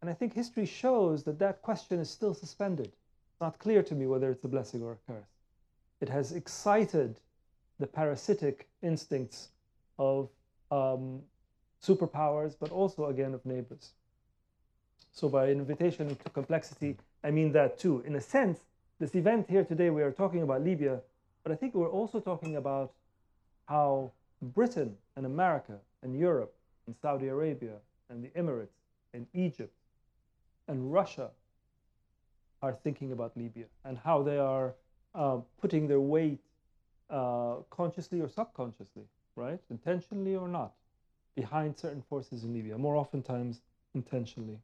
And 0.00 0.08
I 0.08 0.14
think 0.14 0.34
history 0.34 0.66
shows 0.66 1.24
that 1.24 1.38
that 1.40 1.62
question 1.62 2.00
is 2.00 2.08
still 2.08 2.32
suspended. 2.32 2.86
It's 2.86 3.40
not 3.40 3.58
clear 3.58 3.82
to 3.82 3.94
me 3.94 4.06
whether 4.06 4.30
it's 4.30 4.44
a 4.44 4.48
blessing 4.48 4.82
or 4.82 4.92
a 4.92 5.12
curse. 5.12 5.28
It 6.00 6.08
has 6.08 6.32
excited 6.32 7.20
the 7.78 7.86
parasitic 7.86 8.68
instincts 8.82 9.48
of 9.98 10.30
um, 10.70 11.20
superpowers, 11.82 12.54
but 12.58 12.70
also 12.70 13.06
again 13.06 13.34
of 13.34 13.44
neighbors. 13.44 13.92
So, 15.12 15.28
by 15.28 15.50
invitation 15.50 16.16
to 16.16 16.30
complexity, 16.30 16.96
I 17.22 17.30
mean 17.30 17.52
that 17.52 17.78
too. 17.78 18.02
In 18.06 18.16
a 18.16 18.20
sense, 18.20 18.60
this 18.98 19.14
event 19.14 19.46
here 19.48 19.64
today, 19.64 19.90
we 19.90 20.02
are 20.02 20.12
talking 20.12 20.42
about 20.42 20.62
Libya, 20.62 21.00
but 21.42 21.52
I 21.52 21.56
think 21.56 21.74
we're 21.74 21.90
also 21.90 22.20
talking 22.20 22.56
about 22.56 22.92
how 23.66 24.12
Britain 24.40 24.96
and 25.16 25.26
America 25.26 25.78
and 26.02 26.18
Europe 26.18 26.54
and 26.86 26.94
Saudi 27.02 27.28
Arabia 27.28 27.76
and 28.08 28.22
the 28.22 28.28
Emirates 28.28 28.76
and 29.12 29.26
Egypt 29.34 29.74
and 30.70 30.92
Russia 30.92 31.30
are 32.62 32.72
thinking 32.72 33.12
about 33.12 33.36
Libya 33.36 33.64
and 33.84 33.98
how 33.98 34.22
they 34.22 34.38
are 34.38 34.74
uh, 35.14 35.38
putting 35.60 35.88
their 35.88 36.00
weight 36.00 36.40
uh, 37.10 37.56
consciously 37.70 38.20
or 38.20 38.28
subconsciously, 38.28 39.02
right? 39.34 39.58
Intentionally 39.70 40.36
or 40.36 40.46
not, 40.46 40.72
behind 41.34 41.76
certain 41.76 42.02
forces 42.08 42.44
in 42.44 42.54
Libya, 42.54 42.78
more 42.78 42.96
oftentimes 42.96 43.60
intentionally. 43.94 44.58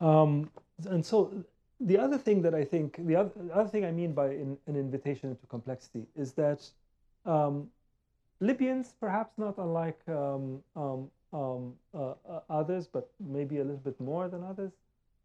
Um, 0.00 0.50
and 0.90 1.04
so 1.04 1.32
the 1.80 1.98
other 1.98 2.18
thing 2.18 2.42
that 2.42 2.54
I 2.54 2.64
think, 2.64 2.96
the 3.06 3.16
other, 3.16 3.30
the 3.36 3.54
other 3.54 3.68
thing 3.68 3.84
I 3.84 3.92
mean 3.92 4.12
by 4.12 4.30
in, 4.30 4.58
an 4.66 4.76
invitation 4.76 5.30
into 5.30 5.46
complexity 5.46 6.06
is 6.16 6.32
that 6.32 6.68
um, 7.24 7.68
Libyans, 8.40 8.94
perhaps 9.00 9.38
not 9.38 9.56
unlike 9.58 10.00
um, 10.08 10.62
um, 11.32 11.74
uh, 11.94 12.14
uh, 12.28 12.40
others, 12.48 12.86
but 12.86 13.10
maybe 13.20 13.58
a 13.58 13.64
little 13.64 13.76
bit 13.76 14.00
more 14.00 14.28
than 14.28 14.42
others, 14.44 14.72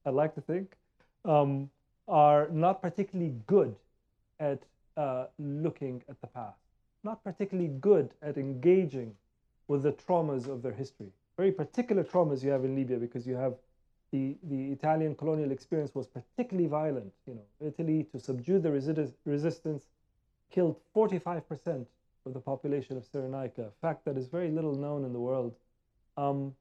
I'd 0.05 0.13
like 0.13 0.35
to 0.35 0.41
think, 0.41 0.75
um, 1.25 1.69
are 2.07 2.49
not 2.51 2.81
particularly 2.81 3.33
good 3.47 3.75
at 4.39 4.61
uh, 4.97 5.25
looking 5.39 6.03
at 6.09 6.19
the 6.21 6.27
past, 6.27 6.59
not 7.03 7.23
particularly 7.23 7.69
good 7.79 8.09
at 8.21 8.37
engaging 8.37 9.15
with 9.67 9.83
the 9.83 9.93
traumas 9.93 10.47
of 10.47 10.61
their 10.61 10.73
history. 10.73 11.11
Very 11.37 11.51
particular 11.51 12.03
traumas 12.03 12.43
you 12.43 12.49
have 12.49 12.65
in 12.65 12.75
Libya 12.75 12.97
because 12.97 13.25
you 13.25 13.35
have 13.35 13.53
the, 14.11 14.35
the 14.43 14.71
Italian 14.71 15.15
colonial 15.15 15.51
experience 15.51 15.95
was 15.95 16.07
particularly 16.07 16.67
violent. 16.67 17.13
You 17.25 17.35
know, 17.35 17.67
Italy 17.67 18.05
to 18.11 18.19
subdue 18.19 18.59
the 18.59 18.69
resi- 18.69 19.13
resistance 19.25 19.87
killed 20.51 20.75
45% 20.95 21.85
of 22.25 22.33
the 22.33 22.39
population 22.39 22.97
of 22.97 23.05
Cyrenaica, 23.09 23.67
a 23.67 23.71
fact 23.81 24.05
that 24.05 24.17
is 24.17 24.27
very 24.27 24.51
little 24.51 24.75
known 24.75 25.05
in 25.05 25.13
the 25.13 25.19
world. 25.19 25.55
Um, 26.21 26.53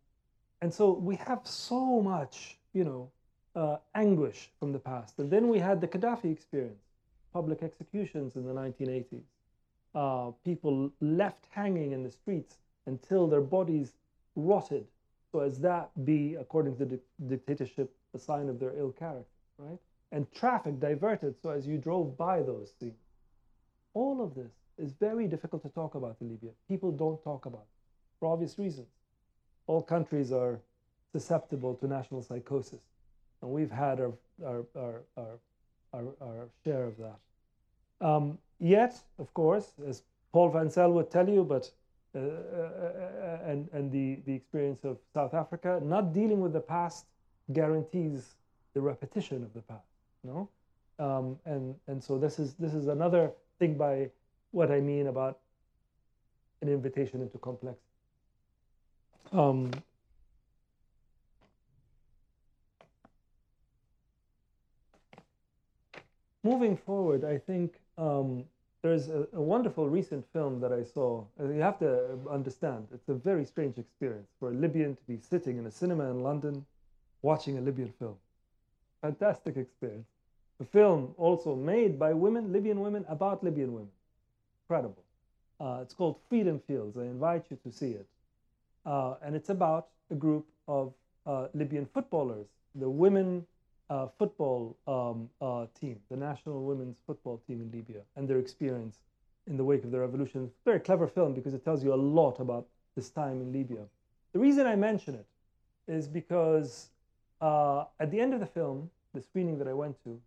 and 0.63 0.73
so 0.73 0.93
we 0.93 1.17
have 1.17 1.41
so 1.45 2.01
much, 2.01 2.59
you 2.73 2.85
know, 2.85 3.11
uh, 3.55 3.77
anguish 3.95 4.51
from 4.59 4.73
the 4.73 4.79
past. 4.79 5.19
And 5.19 5.31
then 5.31 5.49
we 5.49 5.59
had 5.59 5.81
the 5.81 5.89
Gaddafi 5.89 6.33
experience, 6.33 6.85
public 7.33 7.63
executions 7.63 8.37
in 8.37 8.45
the 8.47 8.55
1980s, 8.55 9.23
uh, 9.95 10.31
people 10.45 10.91
left 11.01 11.47
hanging 11.51 11.93
in 11.93 12.03
the 12.03 12.11
streets 12.11 12.57
until 12.87 13.27
their 13.27 13.41
bodies 13.41 13.93
rotted. 14.35 14.87
So 15.33 15.41
as 15.41 15.59
that 15.61 15.91
be, 16.05 16.37
according 16.37 16.77
to 16.77 16.85
the 16.85 16.97
di- 16.97 17.03
dictatorship, 17.29 17.95
a 18.15 18.19
sign 18.19 18.49
of 18.49 18.59
their 18.59 18.77
ill 18.79 18.93
character, 18.93 19.31
right? 19.59 19.79
And 20.13 20.31
traffic 20.33 20.81
diverted 20.81 21.35
so 21.41 21.51
as 21.51 21.67
you 21.67 21.77
drove 21.77 22.17
by 22.17 22.43
those 22.43 22.73
things. 22.81 22.99
All 23.95 24.23
of 24.23 24.35
this 24.35 24.53
is 24.79 24.93
very 24.93 25.27
difficult 25.27 25.63
to 25.63 25.69
talk 25.69 25.95
about 25.95 26.17
in 26.21 26.29
Libya. 26.31 26.51
People 26.69 26.91
don't 26.93 27.23
talk 27.23 27.47
about 27.47 27.63
it 27.63 28.19
for 28.21 28.33
obvious 28.33 28.59
reasons. 28.59 28.89
All 29.71 29.83
countries 29.83 30.33
are 30.33 30.59
susceptible 31.13 31.75
to 31.77 31.87
national 31.87 32.23
psychosis, 32.23 32.81
and 33.41 33.53
we've 33.53 33.71
had 33.71 34.01
our, 34.01 34.13
our, 34.45 34.65
our, 34.77 35.03
our, 35.17 35.39
our, 35.95 36.07
our 36.21 36.49
share 36.65 36.85
of 36.93 36.97
that. 36.99 37.19
Um, 38.05 38.39
yet, 38.59 38.99
of 39.21 39.33
course, 39.33 39.69
as 39.89 40.03
Paul 40.33 40.49
Van 40.51 40.71
Zyl 40.71 40.91
would 40.95 41.09
tell 41.09 41.29
you, 41.29 41.45
but 41.45 41.71
uh, 42.17 42.19
uh, 42.19 42.23
uh, 42.23 43.51
and, 43.51 43.69
and 43.73 43.93
the, 43.93 44.19
the 44.27 44.35
experience 44.35 44.83
of 44.83 44.99
South 45.15 45.35
Africa, 45.35 45.81
not 45.85 46.13
dealing 46.13 46.41
with 46.41 46.53
the 46.53 46.61
past 46.75 47.05
guarantees 47.53 48.35
the 48.75 48.81
repetition 48.81 49.45
of 49.45 49.55
the 49.55 49.63
past. 49.63 49.87
No, 50.25 50.49
um, 50.99 51.39
and 51.45 51.77
and 51.87 52.03
so 52.03 52.19
this 52.19 52.41
is 52.41 52.55
this 52.55 52.75
is 52.75 52.89
another 52.89 53.31
thing 53.61 53.79
by 53.79 54.11
what 54.51 54.73
I 54.73 54.81
mean 54.81 55.07
about 55.07 55.39
an 56.61 56.69
invitation 56.69 57.23
into 57.23 57.39
complexity. 57.39 57.90
Um, 59.33 59.71
moving 66.43 66.77
forward, 66.77 67.25
I 67.25 67.39
think 67.39 67.75
um, 67.97 68.45
there's 68.83 69.09
a, 69.09 69.27
a, 69.33 69.41
wonderful 69.41 69.89
recent 69.89 70.25
film 70.33 70.61
that 70.61 70.73
I 70.73 70.83
saw. 70.83 71.25
Uh, 71.39 71.49
you 71.49 71.61
have 71.61 71.79
to 71.81 72.19
understand, 72.31 72.89
it's 72.93 73.09
a 73.09 73.15
very 73.15 73.45
strange 73.45 73.79
experience 73.79 74.29
for 74.39 74.51
a 74.51 74.55
Libyan 74.55 74.97
to 74.97 75.03
be 75.07 75.19
sitting 75.21 75.59
in 75.59 75.67
a 75.67 75.71
cinema 75.71 76.11
in 76.11 76.23
London 76.23 76.65
watching 77.23 77.59
a 77.59 77.61
Libyan 77.61 77.93
film. 77.99 78.17
Fantastic 79.03 79.57
experience. 79.57 80.09
A 80.61 80.65
film 80.65 81.15
also 81.17 81.55
made 81.55 81.99
by 81.99 82.13
women, 82.13 82.53
Libyan 82.53 82.81
women, 82.81 83.05
about 83.09 83.45
Libyan 83.45 83.73
women 83.73 83.91
incredible. 84.71 85.03
Uh, 85.61 85.81
it's 85.83 85.95
called 85.95 86.17
Freedom 86.29 86.61
Fields. 86.67 86.97
I 86.97 87.03
invite 87.03 87.45
you 87.51 87.59
to 87.65 87.73
see 87.73 87.91
it. 87.91 88.07
Uh, 88.87 89.15
and 89.23 89.37
it's 89.37 89.51
about 89.51 89.89
a 90.11 90.15
group 90.15 90.47
of 90.69 90.93
uh, 91.27 91.49
Libyan 91.55 91.87
footballers, 91.87 92.47
the 92.75 92.89
women 92.89 93.47
uh, 93.91 94.07
football 94.19 94.77
um, 94.87 95.29
uh, 95.41 95.67
team, 95.79 95.99
the 96.11 96.17
national 96.17 96.63
women's 96.63 96.97
football 97.07 97.43
team 97.47 97.61
in 97.61 97.71
Libya, 97.77 98.01
and 98.17 98.29
their 98.29 98.39
experience 98.39 98.99
in 99.47 99.57
the 99.57 99.65
wake 99.65 99.85
of 99.85 99.91
the 99.91 99.99
revolution. 99.99 100.45
It's 100.45 100.57
a 100.65 100.71
very 100.71 100.81
clever 100.81 101.09
film 101.09 101.35
because 101.35 101.55
it 101.55 101.65
tells 101.65 101.83
you 101.83 101.93
a 101.93 101.97
lot 101.97 102.41
about 102.41 102.67
this 102.95 103.11
time 103.11 103.41
in 103.41 103.53
Libya. 103.53 103.85
The 104.33 104.39
reason 104.39 104.67
I 104.67 104.77
mention 104.77 105.15
it 105.15 105.27
is 105.89 106.07
because 106.07 106.91
uh, 107.41 107.85
at 107.99 108.11
the 108.11 108.21
end 108.21 108.33
of 108.33 108.41
the 108.41 108.47
film, 108.47 108.91
the 109.13 109.21
screening 109.21 109.59
that 109.59 109.67
I 109.67 109.73
went 109.73 109.97
to, 110.05 110.21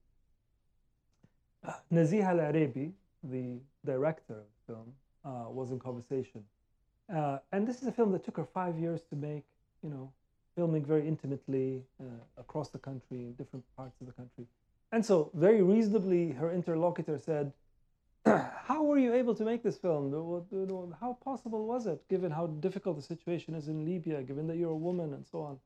Naziha 1.93 2.33
Arebi, 2.35 2.91
the 3.23 3.59
director 3.85 4.33
of 4.33 4.45
the 4.67 4.73
film, 4.73 4.93
uh, 5.23 5.49
was 5.49 5.71
in 5.71 5.79
conversation. 5.79 6.43
Uh, 7.13 7.39
and 7.51 7.67
this 7.67 7.81
is 7.81 7.87
a 7.87 7.91
film 7.91 8.11
that 8.11 8.23
took 8.23 8.37
her 8.37 8.45
five 8.45 8.77
years 8.77 9.01
to 9.09 9.15
make, 9.15 9.43
you 9.81 9.89
know, 9.89 10.11
filming 10.55 10.85
very 10.85 11.07
intimately 11.07 11.81
uh, 11.99 12.05
across 12.37 12.69
the 12.69 12.77
country, 12.77 13.21
in 13.21 13.33
different 13.33 13.65
parts 13.75 13.99
of 14.01 14.07
the 14.07 14.13
country. 14.13 14.45
And 14.91 15.05
so, 15.05 15.31
very 15.33 15.61
reasonably, 15.61 16.31
her 16.31 16.51
interlocutor 16.51 17.17
said, 17.17 17.51
How 18.25 18.83
were 18.83 18.99
you 18.99 19.13
able 19.13 19.35
to 19.35 19.43
make 19.43 19.63
this 19.63 19.77
film? 19.77 20.11
How 20.99 21.17
possible 21.23 21.65
was 21.65 21.87
it, 21.87 22.07
given 22.09 22.31
how 22.31 22.47
difficult 22.47 22.95
the 22.95 23.01
situation 23.01 23.55
is 23.55 23.67
in 23.67 23.85
Libya, 23.85 24.21
given 24.21 24.47
that 24.47 24.57
you're 24.57 24.71
a 24.71 24.75
woman, 24.75 25.13
and 25.13 25.25
so 25.25 25.41
on? 25.41 25.57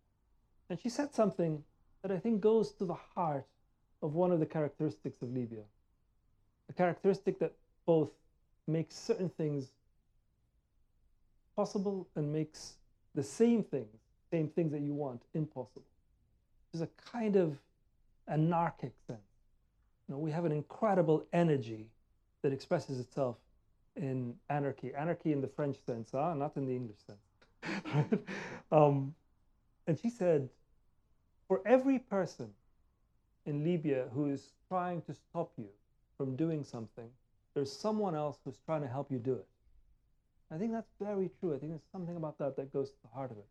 And 0.69 0.80
she 0.80 0.89
said 0.89 1.13
something 1.13 1.63
that 2.02 2.12
I 2.12 2.17
think 2.17 2.41
goes 2.41 2.71
to 2.73 2.86
the 2.86 2.97
heart 3.15 3.45
of 4.02 4.15
one 4.15 4.32
of 4.32 4.39
the 4.39 4.45
characteristics 4.45 5.21
of 5.21 5.32
Libya 5.34 5.63
a 6.69 6.73
characteristic 6.73 7.39
that 7.39 7.54
both 7.86 8.10
makes 8.67 8.95
certain 8.95 9.30
things 9.30 9.71
possible 11.58 12.08
and 12.15 12.32
makes 12.32 12.76
the 13.15 13.24
same 13.24 13.63
things, 13.63 13.98
same 14.32 14.48
things 14.48 14.72
that 14.72 14.82
you 14.82 14.93
want, 14.93 15.24
impossible. 15.34 15.84
There's 16.72 16.84
a 16.84 17.12
kind 17.12 17.36
of 17.36 17.58
anarchic 18.30 18.93
sense. 19.08 19.20
You 20.08 20.15
know, 20.15 20.20
we 20.20 20.32
have 20.32 20.46
an 20.46 20.52
incredible 20.52 21.26
energy 21.34 21.88
that 22.43 22.54
expresses 22.54 23.00
itself 23.00 23.38
in 23.96 24.36
anarchy. 24.50 24.93
Anarchy 24.96 25.34
in 25.34 25.41
the 25.41 25.48
French 25.48 25.78
sense, 25.86 26.12
huh? 26.13 26.36
not 26.36 26.56
in 26.56 26.65
the 26.65 26.76
English 26.76 27.00
sense. 27.06 28.22
um, 28.72 29.15
and 29.88 30.00
she 30.00 30.10
said, 30.10 30.48
for 31.48 31.62
every 31.65 31.98
person 31.98 32.50
in 33.46 33.63
Libya 33.63 34.06
who 34.13 34.30
is 34.30 34.52
trying 34.67 35.02
to 35.04 35.13
stop 35.13 35.52
you 35.58 35.70
from 36.17 36.36
doing 36.36 36.63
something, 36.63 37.10
there's 37.56 37.72
someone 37.72 38.15
else 38.15 38.38
who's 38.46 38.60
trying 38.65 38.82
to 38.82 38.88
help 38.88 39.12
you 39.12 39.17
do 39.17 39.34
it. 39.34 39.48
I 40.53 40.57
think 40.57 40.71
that's 40.71 40.91
very 41.01 41.29
true. 41.39 41.53
I 41.53 41.57
think 41.57 41.71
there's 41.71 41.91
something 41.91 42.15
about 42.15 42.38
that 42.39 42.55
that 42.55 42.71
goes 42.71 42.89
to 42.89 42.95
the 43.03 43.10
heart 43.13 43.31
of 43.31 43.38
it. 43.38 43.45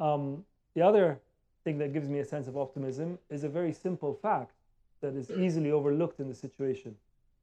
Um, 0.00 0.44
the 0.74 0.82
other 0.82 1.18
thing 1.64 1.78
that 1.78 1.92
gives 1.92 2.08
me 2.08 2.20
a 2.20 2.24
sense 2.24 2.46
of 2.46 2.56
optimism 2.56 3.18
is 3.30 3.44
a 3.44 3.48
very 3.48 3.72
simple 3.72 4.14
fact 4.14 4.52
that 5.00 5.14
is 5.14 5.30
easily 5.30 5.72
overlooked 5.72 6.20
in 6.20 6.28
the 6.28 6.34
situation. 6.34 6.94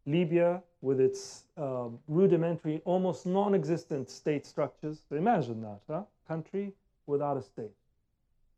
Libya, 0.05 0.61
with 0.81 0.99
its 1.01 1.43
um, 1.57 1.99
rudimentary, 2.07 2.81
almost 2.85 3.25
non 3.25 3.55
existent 3.55 4.09
state 4.09 4.45
structures, 4.45 4.99
so 5.09 5.15
imagine 5.15 5.61
that, 5.61 5.81
huh? 5.89 6.03
country 6.27 6.73
without 7.07 7.37
a 7.37 7.41
state, 7.41 7.71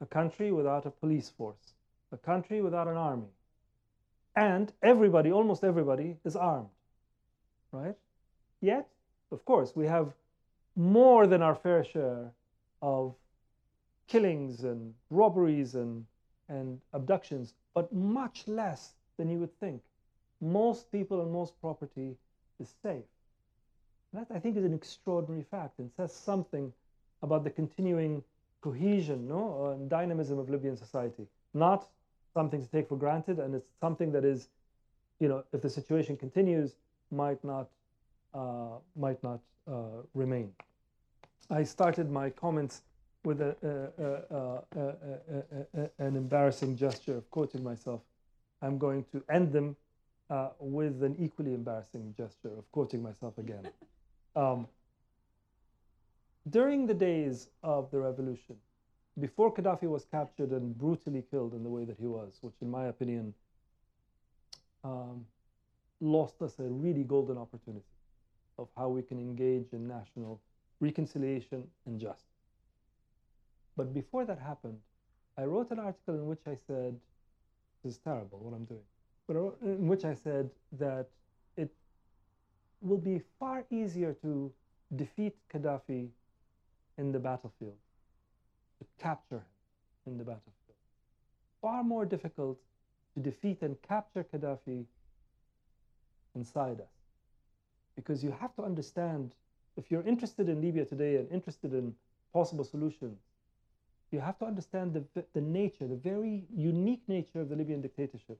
a 0.01 0.05
country 0.05 0.51
without 0.51 0.85
a 0.85 0.91
police 0.91 1.29
force, 1.29 1.73
a 2.11 2.17
country 2.17 2.61
without 2.61 2.87
an 2.87 2.97
army, 2.97 3.29
and 4.35 4.71
everybody, 4.83 5.31
almost 5.31 5.63
everybody, 5.63 6.17
is 6.25 6.35
armed, 6.35 6.69
right? 7.71 7.95
Yet, 8.61 8.87
of 9.31 9.43
course, 9.45 9.73
we 9.75 9.85
have 9.85 10.13
more 10.77 11.25
than 11.25 11.41
our 11.41 11.55
fair 11.55 11.83
share 11.83 12.31
of 12.81 13.15
killings 14.07 14.63
and 14.63 14.93
robberies 15.09 15.75
and, 15.75 16.05
and 16.49 16.79
abductions, 16.93 17.55
but 17.73 17.91
much 17.93 18.47
less 18.47 18.93
than 19.17 19.29
you 19.29 19.39
would 19.39 19.59
think. 19.59 19.81
Most 20.39 20.91
people 20.91 21.21
and 21.21 21.31
most 21.31 21.59
property 21.59 22.15
is 22.59 22.73
safe. 22.83 23.03
That, 24.13 24.27
I 24.33 24.39
think, 24.39 24.55
is 24.55 24.63
an 24.63 24.73
extraordinary 24.73 25.43
fact 25.49 25.79
and 25.79 25.91
says 25.97 26.13
something 26.13 26.71
about 27.23 27.43
the 27.43 27.49
continuing 27.49 28.23
cohesion 28.61 29.27
no, 29.27 29.71
and 29.71 29.89
dynamism 29.89 30.37
of 30.37 30.49
Libyan 30.49 30.77
society. 30.77 31.25
Not 31.53 31.87
something 32.33 32.61
to 32.63 32.71
take 32.71 32.87
for 32.87 32.97
granted, 32.97 33.39
and 33.39 33.55
it's 33.55 33.67
something 33.81 34.11
that 34.11 34.23
is, 34.23 34.47
you 35.19 35.27
know, 35.27 35.43
if 35.53 35.61
the 35.61 35.69
situation 35.69 36.15
continues, 36.17 36.75
might 37.11 37.43
not 37.43 37.67
uh, 38.33 38.77
might 38.95 39.21
not 39.23 39.39
uh, 39.67 40.03
remain. 40.13 40.51
I 41.49 41.63
started 41.63 42.11
my 42.11 42.29
comments 42.29 42.81
with 43.23 43.41
a, 43.41 43.55
a, 44.31 44.79
a, 44.79 45.89
an 45.99 46.15
embarrassing 46.15 46.75
gesture 46.75 47.17
of 47.17 47.29
quoting 47.31 47.63
myself. 47.63 48.01
I'm 48.61 48.77
going 48.77 49.05
to 49.11 49.23
end 49.29 49.53
them 49.53 49.75
uh, 50.29 50.49
with 50.59 51.03
an 51.03 51.15
equally 51.19 51.53
embarrassing 51.53 52.13
gesture 52.17 52.51
of 52.57 52.71
quoting 52.71 53.01
myself 53.01 53.37
again. 53.37 53.69
Um, 54.35 54.67
during 56.47 56.85
the 56.85 56.93
days 56.93 57.47
of 57.63 57.89
the 57.89 57.97
revolution, 57.97 58.55
before 59.19 59.51
Gaddafi 59.51 59.89
was 59.89 60.05
captured 60.05 60.51
and 60.51 60.77
brutally 60.77 61.23
killed 61.31 61.55
in 61.55 61.63
the 61.63 61.69
way 61.69 61.85
that 61.85 61.97
he 61.99 62.05
was, 62.05 62.37
which, 62.41 62.53
in 62.61 62.69
my 62.69 62.85
opinion, 62.85 63.33
um, 64.83 65.25
lost 65.99 66.39
us 66.43 66.59
a 66.59 66.63
really 66.63 67.03
golden 67.03 67.35
opportunity 67.39 67.83
of 68.59 68.67
how 68.77 68.89
we 68.89 69.01
can 69.01 69.17
engage 69.17 69.73
in 69.73 69.87
national 69.87 70.39
reconciliation 70.79 71.63
and 71.85 71.99
justice. 71.99 72.23
But 73.75 73.93
before 73.93 74.25
that 74.25 74.39
happened, 74.39 74.79
I 75.37 75.43
wrote 75.43 75.69
an 75.71 75.79
article 75.79 76.15
in 76.15 76.25
which 76.25 76.41
I 76.47 76.57
said, 76.67 76.99
This 77.83 77.93
is 77.93 77.99
terrible 77.99 78.39
what 78.39 78.53
I'm 78.53 78.65
doing, 78.65 78.87
but 79.27 79.35
in 79.61 79.87
which 79.87 80.03
I 80.03 80.13
said 80.13 80.49
that 80.73 81.07
it 81.55 81.71
will 82.81 82.97
be 82.97 83.21
far 83.39 83.65
easier 83.69 84.13
to 84.23 84.51
defeat 84.95 85.35
Gaddafi 85.53 86.09
in 86.97 87.11
the 87.11 87.19
battlefield, 87.19 87.77
to 88.79 88.85
capture 88.99 89.43
him 90.05 90.13
in 90.13 90.17
the 90.17 90.23
battlefield. 90.23 90.53
Far 91.61 91.83
more 91.83 92.05
difficult 92.05 92.57
to 93.13 93.19
defeat 93.19 93.61
and 93.61 93.79
capture 93.81 94.23
Gaddafi 94.23 94.85
inside 96.35 96.79
us. 96.81 96.93
Because 97.95 98.23
you 98.23 98.31
have 98.31 98.55
to 98.55 98.63
understand 98.63 99.33
if 99.77 99.91
you're 99.91 100.03
interested 100.03 100.49
in 100.49 100.61
Libya 100.61 100.85
today 100.85 101.17
and 101.17 101.31
interested 101.31 101.73
in 101.73 101.93
possible 102.33 102.63
solutions, 102.63 103.19
you 104.11 104.19
have 104.19 104.37
to 104.39 104.45
understand 104.45 104.93
the, 104.93 105.23
the 105.33 105.41
nature, 105.41 105.87
the 105.87 105.95
very 105.95 106.45
unique 106.55 107.03
nature 107.07 107.41
of 107.41 107.49
the 107.49 107.55
Libyan 107.55 107.81
dictatorship. 107.81 108.39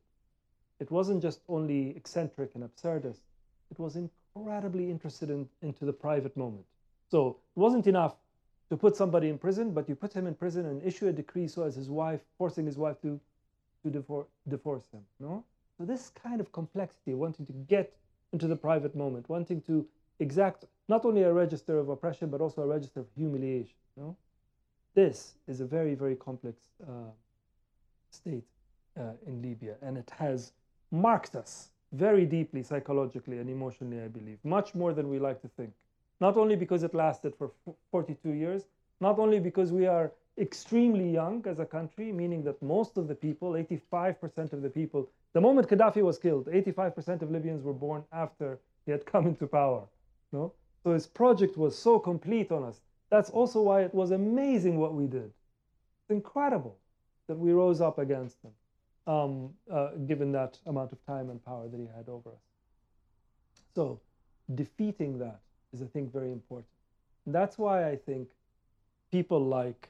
It 0.80 0.89
wasn't 0.91 1.21
just 1.21 1.41
only 1.47 1.95
eccentric 1.95 2.52
and 2.56 2.63
absurdist, 2.63 3.21
it 3.69 3.80
was 3.80 3.97
incredibly 3.97 4.89
interested 4.89 5.30
in, 5.30 5.47
into 5.62 5.86
the 5.86 5.93
private 5.93 6.36
moment. 6.38 6.65
So 7.10 7.38
it 7.56 7.60
wasn't 7.60 7.88
enough 7.88 8.15
to 8.69 8.78
put 8.78 8.95
somebody 8.95 9.30
in 9.30 9.38
prison, 9.38 9.71
but 9.71 9.88
you 9.88 9.95
put 9.95 10.13
him 10.13 10.28
in 10.28 10.36
prison 10.36 10.65
and 10.65 10.84
issue 10.84 11.08
a 11.08 11.13
decree 11.13 11.47
so 11.47 11.63
as 11.63 11.76
his 11.76 11.89
wife, 11.89 12.21
forcing 12.38 12.65
his 12.65 12.78
wife 12.78 13.02
to, 13.02 13.19
to 13.84 13.89
divorce, 13.89 14.28
divorce 14.47 14.84
him. 14.91 15.02
No? 15.19 15.43
So 15.78 15.86
this 15.86 16.10
kind 16.10 16.39
of 16.39 16.52
complexity, 16.52 17.13
wanting 17.13 17.45
to 17.45 17.54
get 17.54 17.95
into 18.34 18.47
the 18.47 18.56
private 18.56 18.95
moment, 18.95 19.30
wanting 19.30 19.62
to 19.62 19.86
exact 20.19 20.65
not 20.89 21.06
only 21.06 21.23
a 21.23 21.34
register 21.34 21.77
of 21.80 21.89
oppression, 21.89 22.30
but 22.30 22.41
also 22.41 22.62
a 22.62 22.67
register 22.67 23.01
of 23.01 23.08
humiliation. 23.15 23.75
No? 23.97 24.15
This 24.95 25.36
is 25.47 25.60
a 25.62 25.65
very, 25.65 25.95
very 25.95 26.15
complex 26.15 26.62
uh, 26.84 27.12
state 28.10 28.45
uh, 28.99 29.12
in 29.25 29.41
Libya, 29.41 29.75
and 29.82 29.97
it 29.97 30.10
has 30.17 30.53
marked 30.91 31.36
us 31.36 31.69
very 31.91 32.25
deeply 32.25 32.63
psychologically 32.63 33.38
and 33.39 33.49
emotionally, 33.49 34.01
I 34.01 34.08
believe, 34.08 34.39
much 34.43 34.75
more 34.75 34.93
than 34.93 35.10
we 35.10 35.19
like 35.19 35.41
to 35.41 35.47
think. 35.49 35.71
Not 36.19 36.38
only 36.38 36.56
because 36.56 36.84
it 36.84 36.93
lasted 36.93 37.36
for 37.36 37.51
42 37.91 38.32
years, 38.32 38.63
not 38.99 39.19
only 39.19 39.39
because 39.39 39.71
we 39.71 39.86
are 39.86 40.12
extremely 40.39 41.10
young 41.10 41.45
as 41.47 41.60
a 41.60 41.65
country, 41.65 42.12
meaning 42.12 42.43
that 42.43 42.62
most 42.62 42.97
of 42.97 43.08
the 43.08 43.15
people, 43.15 43.51
85% 43.51 44.53
of 44.53 44.62
the 44.62 44.69
people, 44.69 45.10
the 45.34 45.41
moment 45.41 45.67
Gaddafi 45.67 46.01
was 46.01 46.17
killed, 46.17 46.47
85% 46.47 47.21
of 47.21 47.32
Libyans 47.32 47.63
were 47.63 47.73
born 47.73 48.03
after 48.12 48.60
he 48.86 48.91
had 48.91 49.06
come 49.06 49.27
into 49.27 49.47
power. 49.47 49.84
No? 50.32 50.54
So 50.84 50.94
his 50.94 51.08
project 51.08 51.58
was 51.58 51.78
so 51.78 52.00
complete 52.00 52.52
on 52.52 52.63
us. 52.63 52.82
That's 53.10 53.30
also 53.30 53.62
why 53.62 53.82
it 53.82 53.94
was 53.94 54.12
amazing 54.12 54.78
what 54.78 54.94
we 54.94 55.08
did. 55.08 55.32
It's 56.02 56.10
incredible 56.10 56.78
that 57.28 57.38
we 57.38 57.52
rose 57.52 57.82
up 57.82 58.00
against 58.00 58.38
him, 58.44 58.52
um, 59.13 59.54
uh, 59.72 59.92
given 60.06 60.32
that 60.34 60.58
amount 60.66 60.92
of 60.92 61.06
time 61.06 61.30
and 61.30 61.44
power 61.44 61.68
that 61.68 61.80
he 61.80 61.88
had 61.96 62.10
over 62.10 62.30
us. 62.30 62.48
So 63.76 64.00
defeating 64.56 65.20
that 65.20 65.40
is, 65.74 65.82
I 65.82 65.86
think, 65.86 66.12
very 66.12 66.32
important. 66.32 66.68
And 67.26 67.36
that's 67.36 67.58
why 67.58 67.90
I 67.90 67.96
think 67.96 68.30
people 69.12 69.44
like 69.44 69.90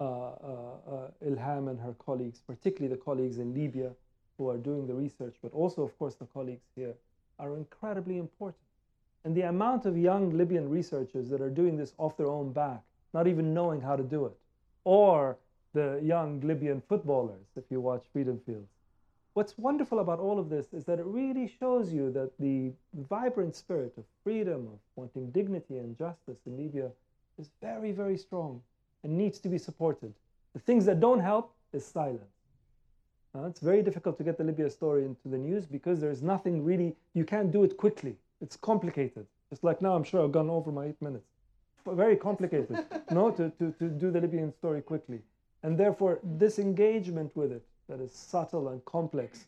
uh, 0.00 0.04
uh, 0.04 0.76
uh, 0.90 1.10
Elham 1.26 1.68
and 1.68 1.80
her 1.80 1.94
colleagues, 1.98 2.40
particularly 2.46 2.94
the 2.94 3.02
colleagues 3.02 3.38
in 3.38 3.52
Libya 3.52 3.90
who 4.36 4.48
are 4.48 4.56
doing 4.56 4.86
the 4.86 4.94
research, 4.94 5.34
but 5.42 5.52
also, 5.52 5.82
of 5.82 5.98
course, 5.98 6.14
the 6.14 6.26
colleagues 6.26 6.64
here, 6.76 6.94
are 7.38 7.56
incredibly 7.56 8.18
important. 8.18 8.67
And 9.24 9.34
the 9.34 9.42
amount 9.42 9.84
of 9.84 9.96
young 9.96 10.36
Libyan 10.36 10.68
researchers 10.68 11.28
that 11.28 11.40
are 11.40 11.50
doing 11.50 11.76
this 11.76 11.92
off 11.98 12.16
their 12.16 12.28
own 12.28 12.52
back, 12.52 12.80
not 13.12 13.26
even 13.26 13.52
knowing 13.52 13.80
how 13.80 13.96
to 13.96 14.02
do 14.02 14.26
it, 14.26 14.36
or 14.84 15.36
the 15.74 16.00
young 16.02 16.40
Libyan 16.40 16.82
footballers, 16.88 17.46
if 17.56 17.64
you 17.70 17.80
watch 17.80 18.04
Freedom 18.12 18.40
Fields. 18.46 18.70
What's 19.34 19.56
wonderful 19.58 20.00
about 20.00 20.18
all 20.18 20.38
of 20.38 20.48
this 20.48 20.72
is 20.72 20.84
that 20.86 20.98
it 20.98 21.04
really 21.06 21.46
shows 21.60 21.92
you 21.92 22.10
that 22.12 22.32
the 22.38 22.72
vibrant 23.08 23.54
spirit 23.54 23.92
of 23.96 24.04
freedom, 24.24 24.66
of 24.72 24.78
wanting 24.96 25.30
dignity 25.30 25.76
and 25.76 25.96
justice 25.96 26.38
in 26.46 26.56
Libya 26.56 26.90
is 27.38 27.50
very, 27.60 27.92
very 27.92 28.16
strong 28.16 28.60
and 29.04 29.16
needs 29.16 29.38
to 29.40 29.48
be 29.48 29.58
supported. 29.58 30.12
The 30.54 30.60
things 30.60 30.84
that 30.86 30.98
don't 30.98 31.20
help 31.20 31.54
is 31.72 31.84
silence. 31.86 32.22
It's 33.46 33.60
very 33.60 33.82
difficult 33.82 34.18
to 34.18 34.24
get 34.24 34.38
the 34.38 34.44
Libya 34.44 34.68
story 34.70 35.04
into 35.04 35.28
the 35.28 35.38
news 35.38 35.66
because 35.66 36.00
there's 36.00 36.22
nothing 36.22 36.64
really, 36.64 36.96
you 37.14 37.24
can't 37.24 37.52
do 37.52 37.62
it 37.62 37.76
quickly. 37.76 38.16
It's 38.40 38.56
complicated. 38.56 39.26
It's 39.50 39.64
like 39.64 39.80
now, 39.82 39.94
I'm 39.94 40.04
sure 40.04 40.22
I've 40.22 40.32
gone 40.32 40.50
over 40.50 40.70
my 40.70 40.86
eight 40.86 41.00
minutes. 41.02 41.26
Very 41.86 42.16
complicated, 42.16 42.84
no, 43.10 43.30
to, 43.30 43.50
to, 43.58 43.72
to 43.78 43.88
do 43.88 44.10
the 44.10 44.20
Libyan 44.20 44.52
story 44.52 44.82
quickly. 44.82 45.20
And 45.62 45.78
therefore, 45.78 46.20
this 46.22 46.58
engagement 46.58 47.34
with 47.34 47.50
it 47.50 47.64
that 47.88 48.00
is 48.00 48.12
subtle 48.12 48.68
and 48.68 48.84
complex 48.84 49.46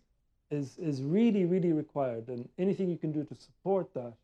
is, 0.50 0.79
is 0.79 1.03
really, 1.03 1.44
really 1.44 1.72
required. 1.72 2.29
And 2.29 2.48
anything 2.59 2.88
you 2.88 2.96
can 2.96 3.12
do 3.12 3.24
to 3.24 3.35
support 3.35 3.92
that 3.94 4.14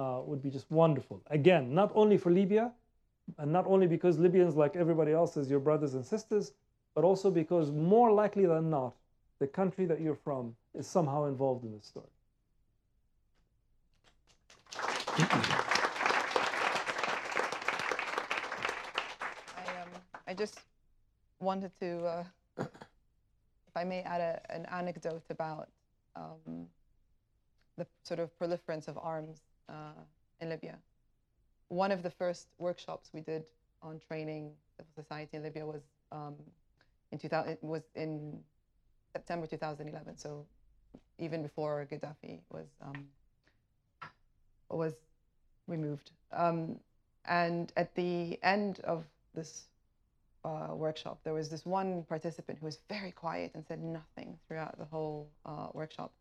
uh, 0.00 0.20
would 0.24 0.42
be 0.42 0.50
just 0.50 0.70
wonderful. 0.70 1.20
Again, 1.30 1.74
not 1.74 1.90
only 1.94 2.16
for 2.16 2.30
Libya, 2.30 2.72
and 3.38 3.52
not 3.52 3.66
only 3.66 3.86
because 3.86 4.18
Libyans, 4.18 4.54
like 4.54 4.76
everybody 4.76 5.12
else, 5.12 5.36
is 5.36 5.50
your 5.50 5.60
brothers 5.60 5.94
and 5.94 6.04
sisters, 6.04 6.52
but 6.94 7.04
also 7.04 7.30
because 7.30 7.70
more 7.70 8.12
likely 8.12 8.46
than 8.46 8.70
not, 8.70 8.94
the 9.38 9.46
country 9.46 9.84
that 9.86 10.00
you're 10.00 10.14
from 10.14 10.54
is 10.74 10.86
somehow 10.86 11.24
involved 11.24 11.64
in 11.64 11.72
this 11.72 11.86
story. 11.86 12.06
I, 20.26 20.34
just 20.34 20.60
wanted 21.40 21.70
to, 21.80 22.04
uh, 22.04 22.24
if 22.58 23.76
I 23.76 23.84
may 23.84 24.00
add 24.02 24.20
a, 24.20 24.52
an 24.52 24.66
anecdote 24.66 25.24
about 25.30 25.68
um, 26.14 26.66
the 27.76 27.86
sort 28.04 28.20
of 28.20 28.30
proliferance 28.38 28.88
of 28.88 28.98
arms 28.98 29.40
uh, 29.68 30.02
in 30.40 30.48
Libya 30.48 30.78
one 31.68 31.90
of 31.90 32.02
the 32.02 32.10
first 32.10 32.48
workshops 32.58 33.10
we 33.12 33.20
did 33.20 33.44
on 33.82 34.00
training 34.08 34.52
civil 34.76 34.90
society 34.94 35.36
in 35.36 35.42
Libya 35.42 35.66
was 35.66 35.82
um, 36.12 36.34
in 37.12 37.18
2000. 37.18 37.58
Was 37.62 37.82
in 37.94 38.38
September 39.12 39.46
2011. 39.46 40.16
So 40.16 40.46
even 41.18 41.42
before 41.42 41.86
Gaddafi 41.90 42.40
was 42.50 42.66
um, 42.82 43.06
was 44.70 44.94
removed. 45.66 46.10
Um, 46.32 46.76
and 47.24 47.72
at 47.76 47.94
the 47.94 48.38
end 48.42 48.80
of 48.80 49.04
this 49.34 49.64
uh, 50.46 50.74
workshop, 50.74 51.18
there 51.24 51.34
was 51.34 51.48
this 51.48 51.66
one 51.66 52.04
participant 52.04 52.58
who 52.60 52.66
was 52.66 52.78
very 52.88 53.10
quiet 53.10 53.50
and 53.54 53.66
said 53.66 53.82
nothing 53.82 54.38
throughout 54.46 54.78
the 54.78 54.84
whole 54.84 55.28
uh, 55.44 55.68
workshop. 55.74 56.12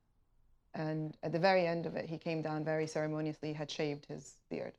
And 0.73 1.15
at 1.23 1.31
the 1.31 1.39
very 1.39 1.67
end 1.67 1.85
of 1.85 1.95
it, 1.95 2.09
he 2.09 2.17
came 2.17 2.41
down 2.41 2.65
very 2.65 2.87
ceremoniously, 2.87 3.53
had 3.53 3.69
shaved 3.69 4.05
his 4.07 4.37
beard. 4.49 4.73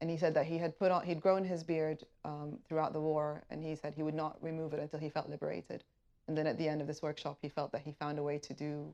And 0.00 0.08
he 0.08 0.16
said 0.16 0.34
that 0.34 0.46
he 0.46 0.58
had 0.58 0.78
put 0.78 0.90
on 0.90 1.04
he'd 1.04 1.20
grown 1.20 1.44
his 1.44 1.62
beard 1.62 2.04
um, 2.24 2.58
throughout 2.66 2.92
the 2.92 3.00
war 3.00 3.42
and 3.50 3.62
he 3.62 3.74
said 3.74 3.94
he 3.94 4.02
would 4.02 4.14
not 4.14 4.36
remove 4.40 4.72
it 4.72 4.80
until 4.80 5.00
he 5.00 5.10
felt 5.10 5.28
liberated. 5.28 5.84
And 6.28 6.36
then 6.36 6.46
at 6.46 6.56
the 6.56 6.68
end 6.68 6.80
of 6.80 6.86
this 6.86 7.02
workshop 7.02 7.38
he 7.42 7.48
felt 7.48 7.72
that 7.72 7.82
he 7.82 7.92
found 7.92 8.18
a 8.18 8.22
way 8.22 8.38
to 8.38 8.54
do 8.54 8.92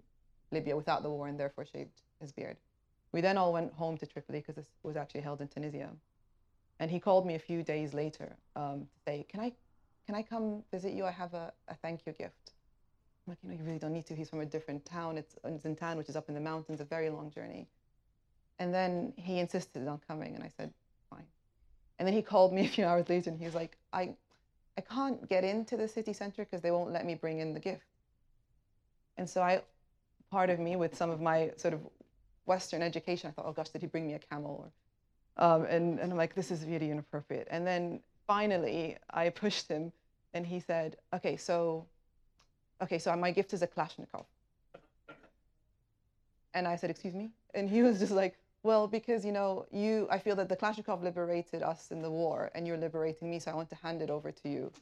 libya 0.50 0.76
without 0.76 1.02
the 1.02 1.11
war 1.11 1.28
and 1.28 1.38
therefore 1.38 1.66
shaved 1.66 2.00
his 2.20 2.33
beard. 2.33 2.57
We 3.12 3.20
then 3.20 3.37
all 3.37 3.52
went 3.52 3.72
home 3.74 3.98
to 3.98 4.07
tripoli 4.07 4.40
because 4.40 4.57
this 4.57 4.70
was 4.83 4.96
actually 4.96 5.20
held 5.20 5.40
in 5.42 5.48
tunisia. 5.48 5.90
And 6.80 6.90
he 6.90 6.98
called 6.98 7.26
me 7.26 7.35
a 7.35 7.38
few 7.38 7.62
days 7.62 7.92
later 7.92 8.35
um, 8.57 8.80
to 8.80 8.98
say 9.07 9.26
can 9.28 9.40
i 9.40 9.52
can 10.06 10.14
i 10.14 10.22
come 10.22 10.62
visit 10.70 10.92
you 10.92 11.04
i 11.04 11.10
have 11.10 11.34
a, 11.34 11.52
a 11.68 11.74
thank 11.74 12.00
you 12.06 12.12
gift 12.12 12.52
i'm 13.26 13.32
like 13.32 13.38
you 13.42 13.48
know 13.48 13.54
you 13.56 13.64
really 13.64 13.78
don't 13.78 13.92
need 13.92 14.06
to 14.06 14.14
he's 14.14 14.28
from 14.28 14.40
a 14.40 14.46
different 14.46 14.84
town 14.84 15.18
it's 15.18 15.36
in 15.44 15.58
zintan 15.58 15.96
which 15.96 16.08
is 16.08 16.16
up 16.16 16.28
in 16.28 16.34
the 16.34 16.40
mountains 16.40 16.80
a 16.80 16.84
very 16.84 17.10
long 17.10 17.30
journey 17.30 17.66
and 18.58 18.72
then 18.72 19.12
he 19.16 19.38
insisted 19.38 19.86
on 19.88 20.00
coming 20.06 20.34
and 20.34 20.44
i 20.44 20.50
said 20.56 20.72
fine. 21.10 21.26
and 21.98 22.06
then 22.06 22.14
he 22.14 22.22
called 22.22 22.52
me 22.52 22.64
a 22.66 22.68
few 22.68 22.84
hours 22.84 23.08
later 23.08 23.30
and 23.30 23.38
he 23.38 23.44
was 23.44 23.54
like, 23.54 23.76
I, 23.92 24.14
I 24.76 24.80
can't 24.80 25.28
get 25.28 25.44
into 25.44 25.76
the 25.76 25.88
city 25.88 26.12
center 26.12 26.44
because 26.44 26.60
they 26.60 26.70
won't 26.70 26.92
let 26.92 27.06
me 27.06 27.14
bring 27.14 27.38
in 27.40 27.54
the 27.54 27.60
gift. 27.60 27.86
And 29.16 29.28
so 29.28 29.42
I, 29.42 29.62
part 30.30 30.50
of 30.50 30.58
me 30.58 30.76
with 30.76 30.96
some 30.96 31.10
of 31.10 31.20
my 31.20 31.52
sort 31.56 31.74
of 31.74 31.80
Western 32.46 32.82
education, 32.82 33.30
I 33.30 33.32
thought, 33.32 33.46
oh 33.48 33.52
gosh, 33.52 33.68
did 33.68 33.80
he 33.80 33.86
bring 33.86 34.06
me 34.06 34.14
a 34.14 34.18
camel? 34.18 34.72
Or, 35.38 35.44
um, 35.44 35.64
and, 35.66 36.00
and 36.00 36.10
I'm 36.10 36.18
like, 36.18 36.34
this 36.34 36.50
is 36.50 36.64
really 36.66 36.90
inappropriate. 36.90 37.46
And 37.50 37.66
then 37.66 38.00
finally 38.26 38.96
I 39.10 39.30
pushed 39.30 39.68
him 39.68 39.92
and 40.32 40.46
he 40.46 40.60
said, 40.60 40.96
okay, 41.14 41.37
so, 41.37 41.87
okay, 42.82 42.98
so 42.98 43.14
my 43.16 43.30
gift 43.30 43.52
is 43.52 43.62
a 43.62 43.66
Kalashnikov. 43.66 44.24
And 46.54 46.68
I 46.68 46.76
said, 46.76 46.90
Excuse 46.90 47.14
me? 47.14 47.30
And 47.54 47.68
he 47.68 47.82
was 47.88 47.98
just 47.98 48.12
like, 48.12 48.37
Well, 48.62 48.87
because, 48.87 49.24
you 49.24 49.32
know, 49.32 49.66
you, 49.70 50.08
I 50.10 50.18
feel 50.18 50.37
that 50.37 50.48
the 50.48 50.56
Kalashnikov 50.56 51.02
liberated 51.02 51.62
us 51.62 51.90
in 51.90 52.00
the 52.00 52.10
war 52.10 52.50
and 52.54 52.66
you're 52.66 52.78
liberating 52.78 53.30
me, 53.30 53.38
so 53.38 53.50
I 53.50 53.54
want 53.54 53.68
to 53.70 53.76
hand 53.76 54.02
it 54.02 54.10
over 54.10 54.30
to 54.30 54.48
you. 54.48 54.72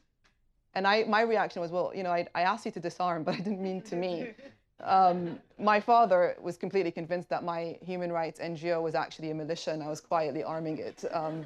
And 0.75 0.87
I, 0.87 1.03
my 1.03 1.21
reaction 1.21 1.61
was, 1.61 1.71
Well, 1.71 1.91
you 1.95 2.03
know, 2.03 2.11
I, 2.11 2.27
I 2.33 2.43
asked 2.43 2.65
you 2.65 2.71
to 2.71 2.79
disarm, 2.79 3.23
but 3.23 3.35
I 3.35 3.37
didn't 3.37 3.61
mean 3.61 3.81
to 3.83 3.95
me. 3.95 4.31
Um, 4.83 5.39
my 5.57 5.79
father 5.79 6.35
was 6.41 6.57
completely 6.57 6.91
convinced 6.91 7.29
that 7.29 7.43
my 7.43 7.77
human 7.81 8.11
rights 8.11 8.41
NGO 8.41 8.81
was 8.81 8.95
actually 8.95 9.29
a 9.31 9.33
militia 9.33 9.71
and 9.71 9.81
I 9.81 9.87
was 9.87 10.01
quietly 10.01 10.43
arming 10.43 10.77
it. 10.77 11.05
Um, 11.13 11.45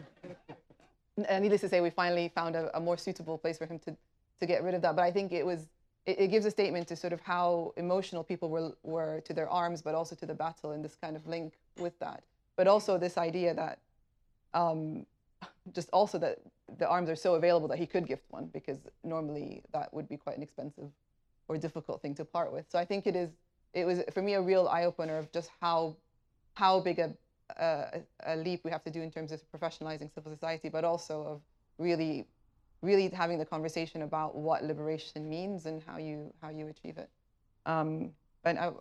needless 1.18 1.62
to 1.62 1.70
say, 1.70 1.82
we 1.82 1.90
finally 1.90 2.32
found 2.34 2.56
a, 2.56 2.76
a, 2.78 2.80
more 2.80 2.98
suitable 2.98 3.38
place 3.38 3.58
for 3.58 3.66
him 3.66 3.80
to, 3.80 3.96
to 4.40 4.46
get 4.46 4.64
rid 4.64 4.74
of 4.74 4.82
that. 4.84 4.96
But 4.96 5.04
I 5.04 5.12
think 5.12 5.32
it 5.32 5.46
was 5.46 5.68
it, 6.06 6.20
it, 6.20 6.28
gives 6.28 6.46
a 6.46 6.52
statement 6.52 6.88
to 6.88 6.96
sort 6.96 7.14
of 7.14 7.22
how 7.22 7.74
emotional 7.76 8.24
people 8.24 8.50
were, 8.50 8.72
were 8.84 9.22
to 9.22 9.34
their 9.34 9.50
arms, 9.50 9.82
but 9.82 9.96
also 9.96 10.16
to 10.16 10.26
the 10.26 10.34
battle 10.34 10.72
and 10.72 10.84
this 10.84 10.96
kind 10.96 11.16
of 11.16 11.28
link 11.28 11.54
with 11.78 11.98
that. 12.00 12.24
But 12.56 12.68
also 12.68 12.98
this 12.98 13.18
idea 13.18 13.54
that 13.54 13.80
um, 14.54 15.06
just 15.74 15.90
also 15.92 16.18
that 16.20 16.40
the 16.78 16.88
arms 16.88 17.10
are 17.10 17.16
so 17.16 17.36
available 17.36 17.68
that 17.70 17.80
he 17.80 17.86
could 17.86 18.08
gift 18.08 18.24
one 18.30 18.48
because 18.48 18.78
normally 19.04 19.64
that 19.74 19.94
would 19.94 20.08
be 20.08 20.18
quite 20.18 20.38
an 20.38 20.44
expensive 20.44 20.90
or 21.48 21.58
difficult 21.58 22.02
thing 22.02 22.14
to 22.16 22.26
part 22.26 22.52
with. 22.52 22.66
So 22.70 22.78
I 22.78 22.86
think 22.86 23.08
it 23.08 23.16
is 23.16 23.30
it 23.74 23.86
was 23.86 24.02
for 24.14 24.22
me 24.22 24.34
a 24.34 24.42
real 24.42 24.68
eye 24.68 24.86
opener 24.86 25.18
of 25.18 25.32
just 25.32 25.50
how 25.62 25.96
how 26.54 26.80
big 26.80 27.00
a, 27.00 27.14
a, 27.58 28.02
a 28.26 28.36
leap 28.36 28.62
we 28.64 28.72
have 28.72 28.84
to 28.84 28.92
do 28.92 29.02
in 29.02 29.12
terms 29.12 29.32
of 29.32 29.42
professionalizing 29.52 30.14
civil 30.14 30.32
society, 30.32 30.70
but 30.70 30.84
also 30.84 31.24
of 31.24 31.42
really 31.78 32.26
really 32.82 33.10
having 33.10 33.40
the 33.40 33.46
conversation 33.46 34.04
about 34.04 34.36
what 34.36 34.64
liberation 34.64 35.28
means 35.28 35.66
and 35.66 35.82
how 35.88 35.98
you 35.98 36.34
how 36.42 36.50
you 36.50 36.68
achieve 36.68 36.98
it. 36.98 37.10
Um, 37.66 38.12
and 38.44 38.58
I, 38.58 38.72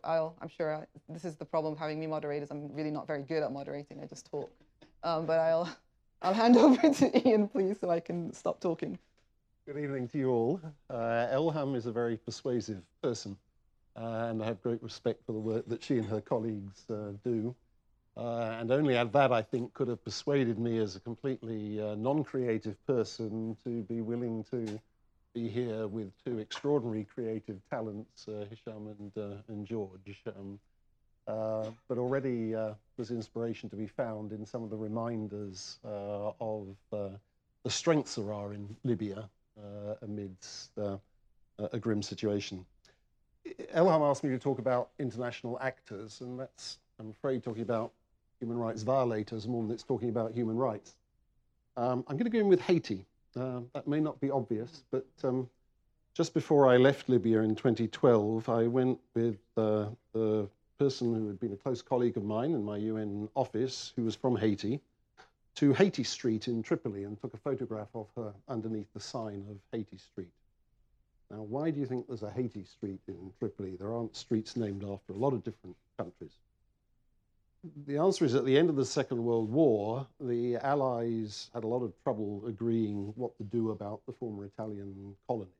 I'm 0.40 0.48
sure 0.48 0.76
I, 0.76 0.86
this 1.08 1.24
is 1.24 1.36
the 1.36 1.44
problem 1.44 1.72
of 1.72 1.78
having 1.78 1.98
me 1.98 2.06
moderate 2.06 2.42
is 2.42 2.50
I'm 2.50 2.72
really 2.72 2.90
not 2.90 3.06
very 3.06 3.22
good 3.22 3.42
at 3.42 3.52
moderating. 3.52 4.00
I 4.00 4.06
just 4.06 4.30
talk. 4.30 4.50
Um, 5.02 5.26
but 5.26 5.38
I'll 5.38 5.68
I'll 6.22 6.34
hand 6.34 6.56
over 6.66 6.88
to 6.88 7.28
Ian, 7.28 7.48
please, 7.48 7.78
so 7.80 7.90
I 7.90 8.00
can 8.00 8.32
stop 8.32 8.60
talking. 8.60 8.98
Good 9.66 9.78
evening 9.78 10.06
to 10.08 10.18
you 10.18 10.30
all. 10.30 10.60
Uh, 10.88 11.26
Elham 11.32 11.74
is 11.74 11.86
a 11.86 11.92
very 11.92 12.16
persuasive 12.16 12.82
person, 13.02 13.36
uh, 13.96 14.28
and 14.30 14.40
I 14.40 14.46
have 14.46 14.62
great 14.62 14.80
respect 14.82 15.26
for 15.26 15.32
the 15.32 15.40
work 15.40 15.68
that 15.68 15.82
she 15.82 15.98
and 15.98 16.06
her 16.06 16.20
colleagues 16.20 16.84
uh, 16.88 17.12
do. 17.24 17.54
Uh, 18.16 18.56
and 18.58 18.70
only 18.70 18.96
at 18.96 19.12
that, 19.12 19.30
I 19.32 19.42
think, 19.42 19.74
could 19.74 19.88
have 19.88 20.02
persuaded 20.02 20.58
me 20.58 20.78
as 20.78 20.96
a 20.96 21.00
completely 21.00 21.80
uh, 21.80 21.94
non 21.96 22.24
creative 22.24 22.76
person 22.86 23.56
to 23.64 23.82
be 23.82 24.00
willing 24.00 24.44
to 24.50 24.80
be 25.34 25.48
here 25.48 25.86
with 25.86 26.10
two 26.24 26.38
extraordinary 26.38 27.04
creative 27.04 27.60
talents, 27.68 28.26
uh, 28.26 28.46
Hisham 28.48 28.88
and, 28.98 29.40
and 29.48 29.66
George. 29.66 30.22
Um, 30.38 30.58
but 31.26 31.98
already 31.98 32.52
there's 32.52 33.10
inspiration 33.10 33.68
to 33.68 33.76
be 33.76 33.86
found 33.86 34.32
in 34.32 34.46
some 34.46 34.62
of 34.62 34.70
the 34.70 34.76
reminders 34.76 35.78
of 35.84 36.76
the 37.66 37.70
strengths 37.70 38.14
there 38.14 38.32
are 38.32 38.54
in 38.54 38.76
Libya 38.84 39.28
uh, 39.58 39.94
amidst 40.02 40.70
uh, 40.78 40.98
a 41.72 41.78
grim 41.78 42.02
situation. 42.02 42.64
Elham 43.74 44.08
asked 44.08 44.22
me 44.22 44.30
to 44.30 44.38
talk 44.38 44.58
about 44.58 44.90
international 44.98 45.58
actors, 45.60 46.20
and 46.20 46.38
that's, 46.38 46.78
I'm 47.00 47.10
afraid, 47.10 47.42
talking 47.42 47.62
about 47.62 47.92
human 48.40 48.58
rights 48.58 48.82
violators 48.82 49.46
more 49.46 49.62
than 49.62 49.72
it's 49.72 49.82
talking 49.82 50.08
about 50.08 50.32
human 50.32 50.56
rights. 50.56 50.96
Um, 51.76 52.04
I'm 52.08 52.16
going 52.16 52.30
to 52.30 52.30
go 52.30 52.38
in 52.38 52.48
with 52.48 52.60
Haiti. 52.60 53.04
Uh, 53.34 53.60
that 53.74 53.86
may 53.86 54.00
not 54.00 54.20
be 54.20 54.30
obvious, 54.30 54.82
but 54.90 55.06
um, 55.22 55.48
just 56.14 56.32
before 56.32 56.68
I 56.68 56.78
left 56.78 57.08
Libya 57.08 57.42
in 57.42 57.54
2012, 57.54 58.48
I 58.48 58.66
went 58.66 58.98
with 59.14 59.38
uh, 59.56 59.86
the 60.14 60.48
person 60.78 61.14
who 61.14 61.26
had 61.26 61.38
been 61.38 61.52
a 61.52 61.56
close 61.56 61.82
colleague 61.82 62.16
of 62.16 62.24
mine 62.24 62.52
in 62.52 62.64
my 62.64 62.78
UN 62.78 63.28
office, 63.34 63.92
who 63.96 64.04
was 64.04 64.14
from 64.14 64.36
Haiti, 64.36 64.80
to 65.56 65.72
Haiti 65.72 66.04
Street 66.04 66.48
in 66.48 66.62
Tripoli 66.62 67.04
and 67.04 67.20
took 67.20 67.34
a 67.34 67.38
photograph 67.38 67.88
of 67.94 68.06
her 68.16 68.32
underneath 68.48 68.92
the 68.92 69.00
sign 69.00 69.44
of 69.50 69.56
Haiti 69.72 69.98
Street. 69.98 70.32
Now, 71.30 71.42
why 71.42 71.70
do 71.70 71.80
you 71.80 71.86
think 71.86 72.06
there's 72.06 72.22
a 72.22 72.30
Haiti 72.30 72.64
Street 72.64 73.00
in 73.08 73.32
Tripoli? 73.38 73.76
There 73.76 73.92
aren't 73.92 74.14
streets 74.14 74.56
named 74.56 74.84
after 74.84 75.12
a 75.12 75.16
lot 75.16 75.32
of 75.32 75.42
different 75.42 75.76
countries. 75.98 76.32
The 77.86 77.96
answer 77.96 78.24
is 78.24 78.34
at 78.34 78.44
the 78.44 78.56
end 78.56 78.70
of 78.70 78.76
the 78.76 78.84
Second 78.84 79.24
World 79.24 79.50
War, 79.50 80.06
the 80.20 80.56
Allies 80.56 81.50
had 81.52 81.64
a 81.64 81.66
lot 81.66 81.82
of 81.82 81.92
trouble 82.02 82.44
agreeing 82.46 83.12
what 83.16 83.36
to 83.38 83.44
do 83.44 83.70
about 83.70 84.02
the 84.06 84.12
former 84.12 84.44
Italian 84.44 85.16
colony. 85.26 85.50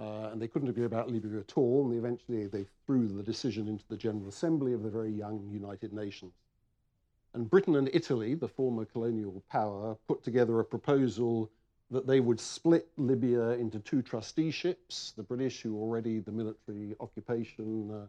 Uh, 0.00 0.30
and 0.32 0.42
they 0.42 0.48
couldn't 0.48 0.68
agree 0.68 0.84
about 0.84 1.10
Libya 1.10 1.38
at 1.38 1.52
all, 1.56 1.84
and 1.88 1.96
eventually 1.96 2.46
they 2.46 2.64
threw 2.86 3.06
the 3.06 3.22
decision 3.22 3.68
into 3.68 3.84
the 3.88 3.96
General 3.96 4.28
Assembly 4.28 4.72
of 4.72 4.82
the 4.82 4.90
very 4.90 5.12
young 5.12 5.48
United 5.52 5.92
Nations. 5.92 6.32
And 7.34 7.48
Britain 7.48 7.76
and 7.76 7.88
Italy, 7.92 8.34
the 8.34 8.48
former 8.48 8.84
colonial 8.84 9.42
power, 9.48 9.96
put 10.08 10.24
together 10.24 10.58
a 10.58 10.64
proposal 10.64 11.50
that 11.90 12.06
they 12.06 12.20
would 12.20 12.40
split 12.40 12.88
Libya 12.96 13.50
into 13.50 13.78
two 13.80 14.02
trusteeships. 14.02 15.12
The 15.16 15.22
British, 15.22 15.60
who 15.60 15.78
already 15.78 16.18
the 16.18 16.32
military 16.32 16.96
occupation, 17.00 17.90
uh, 17.90 18.06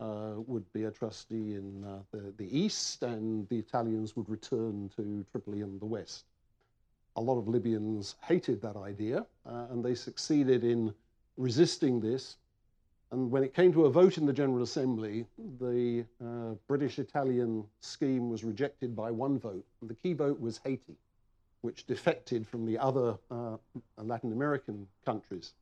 would 0.00 0.70
be 0.72 0.84
a 0.84 0.90
trustee 0.90 1.54
in 1.54 1.84
uh, 1.84 1.98
the, 2.10 2.32
the 2.38 2.58
east, 2.58 3.02
and 3.02 3.48
the 3.48 3.58
Italians 3.58 4.16
would 4.16 4.28
return 4.28 4.90
to 4.96 5.24
Tripoli 5.30 5.60
in 5.60 5.78
the 5.78 5.86
west. 5.86 6.24
A 7.16 7.20
lot 7.20 7.38
of 7.38 7.48
Libyans 7.48 8.16
hated 8.22 8.62
that 8.62 8.76
idea, 8.76 9.26
uh, 9.46 9.66
and 9.70 9.84
they 9.84 9.94
succeeded 9.94 10.64
in 10.64 10.94
resisting 11.36 12.00
this 12.00 12.36
and 13.12 13.30
when 13.30 13.42
it 13.42 13.54
came 13.54 13.72
to 13.72 13.86
a 13.86 13.90
vote 13.90 14.18
in 14.18 14.26
the 14.26 14.32
General 14.32 14.62
Assembly, 14.62 15.26
the 15.58 16.04
uh, 16.24 16.54
British 16.68 17.00
Italian 17.00 17.64
scheme 17.80 18.30
was 18.30 18.44
rejected 18.44 18.94
by 18.94 19.10
one 19.10 19.38
vote. 19.38 19.64
The 19.82 19.94
key 19.94 20.12
vote 20.12 20.40
was 20.40 20.60
Haiti, 20.64 20.96
which 21.62 21.86
defected 21.86 22.46
from 22.46 22.66
the 22.66 22.78
other 22.78 23.18
uh, 23.30 23.56
Latin 23.96 24.32
American 24.32 24.86
countries. 25.04 25.54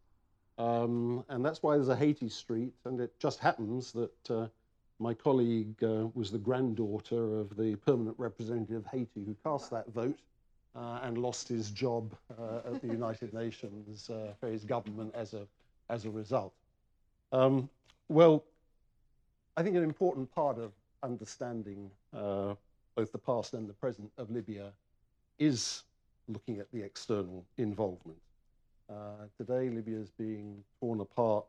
Um, 0.59 1.25
and 1.29 1.45
that's 1.45 1.63
why 1.63 1.77
there's 1.77 1.89
a 1.89 1.97
Haiti 1.97 2.29
street. 2.29 2.75
And 2.85 3.01
it 3.01 3.19
just 3.19 3.39
happens 3.39 3.93
that 3.93 4.31
uh, 4.31 4.49
my 4.99 5.15
colleague 5.15 5.83
uh, 5.83 6.09
was 6.15 6.31
the 6.31 6.39
granddaughter 6.39 7.39
of 7.39 7.57
the 7.57 7.77
permanent 7.77 8.17
representative 8.19 8.77
of 8.77 8.87
Haiti 8.87 9.25
who 9.25 9.37
cast 9.45 9.71
that 9.71 9.89
vote. 9.93 10.19
Uh, 10.77 11.01
and 11.03 11.19
lost 11.19 11.49
his 11.49 11.71
job 11.73 12.15
uh, 12.39 12.59
at 12.73 12.81
the 12.81 12.87
United 12.99 13.33
Nations 13.35 14.09
for 14.39 14.47
his 14.47 14.65
government 14.65 15.13
as 15.13 15.35
a, 15.35 15.45
as 15.89 16.05
a 16.05 16.11
result. 16.11 16.53
Um, 17.33 17.69
well, 18.09 18.45
I 19.57 19.63
think 19.65 19.75
an 19.75 19.83
important 19.83 20.33
part 20.33 20.59
of 20.59 20.73
understanding 21.03 21.91
uh, 22.17 22.55
both 22.95 23.11
the 23.13 23.19
past 23.19 23.55
and 23.55 23.69
the 23.69 23.73
present 23.73 24.11
of 24.19 24.31
Libya 24.31 24.73
is 25.39 25.83
looking 26.29 26.59
at 26.59 26.71
the 26.73 26.83
external 26.83 27.45
involvement. 27.57 28.19
Uh, 28.91 29.27
today, 29.37 29.69
Libya 29.69 29.99
is 29.99 30.11
being 30.19 30.65
torn 30.81 31.01
apart 31.01 31.45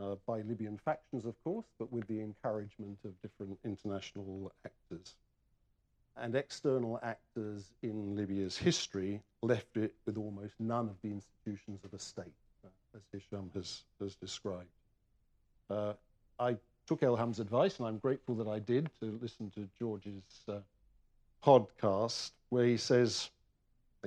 uh, 0.00 0.14
by 0.26 0.40
Libyan 0.40 0.78
factions, 0.78 1.26
of 1.26 1.34
course, 1.44 1.66
but 1.78 1.92
with 1.92 2.06
the 2.08 2.20
encouragement 2.20 2.98
of 3.04 3.10
different 3.20 3.58
international 3.64 4.50
actors. 4.64 5.14
And 6.16 6.34
external 6.34 6.98
actors 7.02 7.72
in 7.82 8.16
Libya's 8.16 8.56
history 8.56 9.20
left 9.42 9.76
it 9.76 9.94
with 10.06 10.16
almost 10.16 10.54
none 10.58 10.88
of 10.88 10.96
the 11.02 11.10
institutions 11.10 11.80
of 11.84 11.92
a 11.92 11.98
state, 11.98 12.32
uh, 12.64 12.68
as 12.96 13.02
Hisham 13.12 13.50
has, 13.54 13.84
has 14.00 14.14
described. 14.14 14.68
Uh, 15.68 15.92
I 16.38 16.56
took 16.86 17.02
Elham's 17.02 17.38
advice, 17.38 17.78
and 17.78 17.86
I'm 17.86 17.98
grateful 17.98 18.34
that 18.36 18.48
I 18.48 18.58
did, 18.58 18.90
to 19.00 19.18
listen 19.20 19.50
to 19.56 19.68
George's 19.78 20.22
uh, 20.48 20.58
podcast, 21.44 22.30
where 22.48 22.64
he 22.64 22.76
says, 22.76 23.30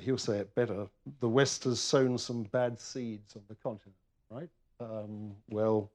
he'll 0.04 0.18
say 0.18 0.38
it 0.38 0.54
better, 0.56 0.88
the 1.20 1.30
West 1.30 1.64
has 1.64 1.80
sown 1.80 2.18
some 2.18 2.44
bad 2.44 2.80
seeds 2.80 3.36
on 3.36 3.44
the 3.48 3.56
continent, 3.56 3.96
right? 4.30 4.50
Um, 4.80 5.32
well, 5.50 5.90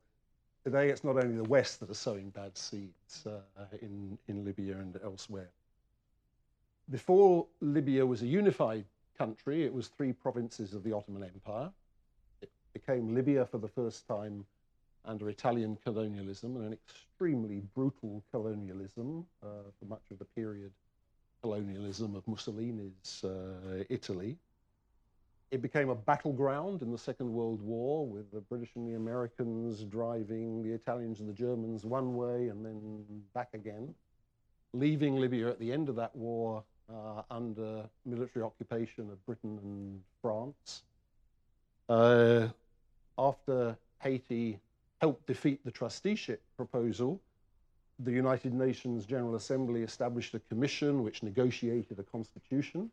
today 0.65 0.89
it's 0.89 1.05
not 1.05 1.17
only 1.17 1.37
the 1.37 1.49
West 1.49 1.81
that 1.81 1.91
are 1.91 1.95
sowing 1.95 2.31
bad 2.31 2.57
seeds 2.57 3.27
uh, 3.27 3.41
in, 3.83 4.19
in 4.29 4.45
Libya 4.45 4.79
and 4.79 4.99
elsewhere. 5.05 5.51
Before 6.91 7.47
Libya 7.61 8.05
was 8.05 8.23
a 8.23 8.27
unified 8.27 8.85
country, 9.17 9.65
it 9.65 9.73
was 9.73 9.89
three 9.89 10.13
provinces 10.13 10.73
of 10.73 10.83
the 10.83 10.93
Ottoman 10.93 11.23
Empire. 11.23 11.71
It 12.41 12.51
became 12.73 13.15
Libya 13.15 13.45
for 13.45 13.59
the 13.59 13.69
first 13.69 14.09
time 14.09 14.45
under 15.05 15.29
Italian 15.29 15.77
colonialism 15.85 16.57
and 16.57 16.67
an 16.67 16.73
extremely 16.73 17.63
brutal 17.75 18.23
colonialism 18.31 19.25
uh, 19.43 19.47
for 19.79 19.85
much 19.87 20.03
of 20.11 20.19
the 20.19 20.25
period 20.25 20.73
colonialism 21.43 22.15
of 22.15 22.27
Mussolini's 22.27 23.25
uh, 23.25 23.85
Italy. 23.89 24.37
It 25.51 25.63
became 25.63 25.89
a 25.89 25.95
battleground 25.95 26.83
in 26.83 26.93
the 26.93 26.99
Second 26.99 27.33
World 27.33 27.61
War 27.61 28.07
with 28.07 28.31
the 28.31 28.41
British 28.41 28.71
and 28.77 28.89
the 28.89 28.95
Americans 28.95 29.83
driving 29.83 30.63
the 30.63 30.73
Italians 30.73 31.21
and 31.21 31.29
the 31.29 31.33
Germans 31.33 31.85
one 31.85 32.15
way 32.15 32.49
and 32.49 32.65
then 32.65 33.05
back 33.35 33.49
again, 33.55 33.93
leaving 34.73 35.17
Libya 35.17 35.49
at 35.49 35.59
the 35.59 35.73
end 35.73 35.89
of 35.89 35.97
that 35.97 36.15
war 36.15 36.63
uh, 36.89 37.23
under 37.31 37.85
military 38.07 38.45
occupation 38.45 39.11
of 39.11 39.25
Britain 39.27 39.59
and 39.63 40.01
France. 40.23 40.83
Uh, 41.89 42.49
after 43.19 43.77
Haiti 43.99 44.61
helped 45.01 45.27
defeat 45.27 45.65
the 45.65 45.71
trusteeship 45.71 46.43
proposal, 46.57 47.21
the 48.05 48.13
United 48.13 48.55
Nations 48.55 49.05
General 49.05 49.35
Assembly 49.35 49.83
established 49.83 50.35
a 50.35 50.39
commission 50.39 51.03
which 51.03 51.23
negotiated 51.23 51.99
a 51.99 52.03
constitution, 52.03 52.91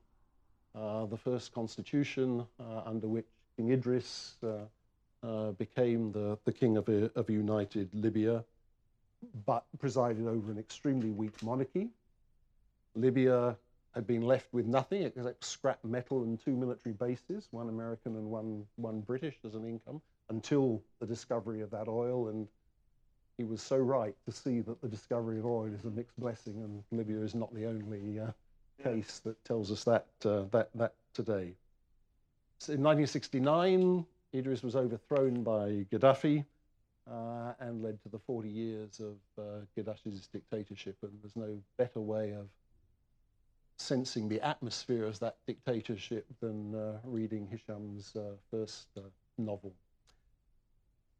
uh, 0.75 1.05
the 1.05 1.17
first 1.17 1.53
constitution 1.53 2.45
uh, 2.59 2.81
under 2.85 3.07
which 3.07 3.27
King 3.55 3.71
Idris 3.71 4.35
uh, 4.43 4.65
uh, 5.25 5.51
became 5.51 6.11
the, 6.11 6.37
the 6.45 6.51
king 6.51 6.77
of, 6.77 6.87
of 6.89 7.29
United 7.29 7.89
Libya, 7.93 8.43
but 9.45 9.65
presided 9.79 10.27
over 10.27 10.51
an 10.51 10.59
extremely 10.59 11.09
weak 11.09 11.41
monarchy. 11.41 11.89
Libya 12.95 13.55
had 13.95 14.05
been 14.05 14.21
left 14.21 14.47
with 14.51 14.65
nothing 14.65 15.03
except 15.03 15.43
scrap 15.43 15.83
metal 15.83 16.23
and 16.23 16.39
two 16.43 16.51
military 16.51 16.93
bases, 16.93 17.47
one 17.51 17.69
American 17.69 18.15
and 18.15 18.29
one, 18.29 18.63
one 18.75 19.01
British 19.01 19.35
as 19.45 19.55
an 19.55 19.65
income, 19.65 20.01
until 20.29 20.83
the 20.99 21.05
discovery 21.05 21.61
of 21.61 21.71
that 21.71 21.87
oil. 21.87 22.27
And 22.27 22.47
he 23.37 23.43
was 23.43 23.61
so 23.61 23.77
right 23.77 24.15
to 24.25 24.31
see 24.31 24.61
that 24.61 24.81
the 24.81 24.87
discovery 24.87 25.39
of 25.39 25.45
oil 25.45 25.71
is 25.73 25.85
a 25.85 25.89
mixed 25.89 26.19
blessing, 26.19 26.55
and 26.63 26.83
Libya 26.91 27.21
is 27.21 27.35
not 27.35 27.53
the 27.53 27.65
only 27.65 28.19
uh, 28.19 28.31
case 28.83 29.19
that 29.19 29.43
tells 29.45 29.71
us 29.71 29.83
that, 29.83 30.07
uh, 30.25 30.43
that, 30.51 30.69
that 30.75 30.93
today. 31.13 31.53
So 32.59 32.73
in 32.73 32.81
1969, 32.81 34.05
Idris 34.33 34.63
was 34.63 34.75
overthrown 34.75 35.43
by 35.43 35.85
Gaddafi 35.91 36.43
uh, 37.09 37.53
and 37.59 37.83
led 37.83 38.01
to 38.03 38.09
the 38.09 38.19
40 38.19 38.49
years 38.49 38.99
of 38.99 39.15
uh, 39.37 39.59
Gaddafi's 39.77 40.27
dictatorship, 40.27 40.97
and 41.03 41.11
there's 41.21 41.35
no 41.35 41.57
better 41.77 42.01
way 42.01 42.31
of 42.31 42.47
sensing 43.77 44.27
the 44.27 44.41
atmosphere 44.41 45.05
of 45.05 45.19
that 45.19 45.37
dictatorship 45.45 46.25
than 46.41 46.73
uh, 46.73 46.97
reading 47.03 47.47
Hisham's 47.47 48.15
uh, 48.15 48.31
first 48.49 48.87
uh, 48.97 49.01
novel. 49.37 49.73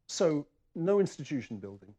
So, 0.07 0.47
no 0.75 0.99
institution 0.99 1.57
building, 1.57 1.93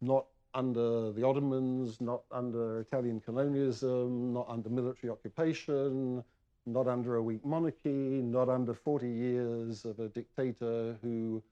not 0.00 0.26
under 0.54 1.12
the 1.12 1.24
Ottomans, 1.24 2.00
not 2.00 2.22
under 2.30 2.80
Italian 2.80 3.20
colonialism, 3.20 4.32
not 4.32 4.46
under 4.48 4.68
military 4.68 5.10
occupation, 5.10 6.24
not 6.66 6.86
under 6.86 7.16
a 7.16 7.22
weak 7.22 7.44
monarchy, 7.44 8.22
not 8.22 8.48
under 8.48 8.74
40 8.74 9.08
years 9.08 9.84
of 9.84 9.98
a 9.98 10.08
dictator 10.08 10.96
who 11.02 11.42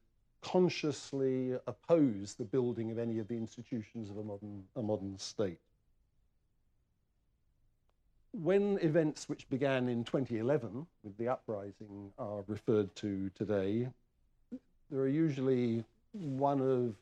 consciously 0.42 1.54
opposed 1.66 2.38
the 2.38 2.44
building 2.44 2.90
of 2.90 2.98
any 2.98 3.18
of 3.18 3.28
the 3.28 3.34
institutions 3.34 4.10
of 4.10 4.18
a 4.18 4.22
modern, 4.22 4.62
a 4.76 4.82
modern 4.82 5.18
state. 5.18 5.58
When 8.32 8.78
events 8.82 9.28
which 9.28 9.48
began 9.48 9.88
in 9.88 10.04
2011 10.04 10.86
with 11.02 11.16
the 11.16 11.28
uprising 11.28 12.12
are 12.18 12.44
referred 12.46 12.94
to 12.96 13.30
today, 13.30 13.88
there 14.90 15.00
are 15.00 15.08
usually 15.08 15.84
one 16.12 16.60
of, 16.60 16.94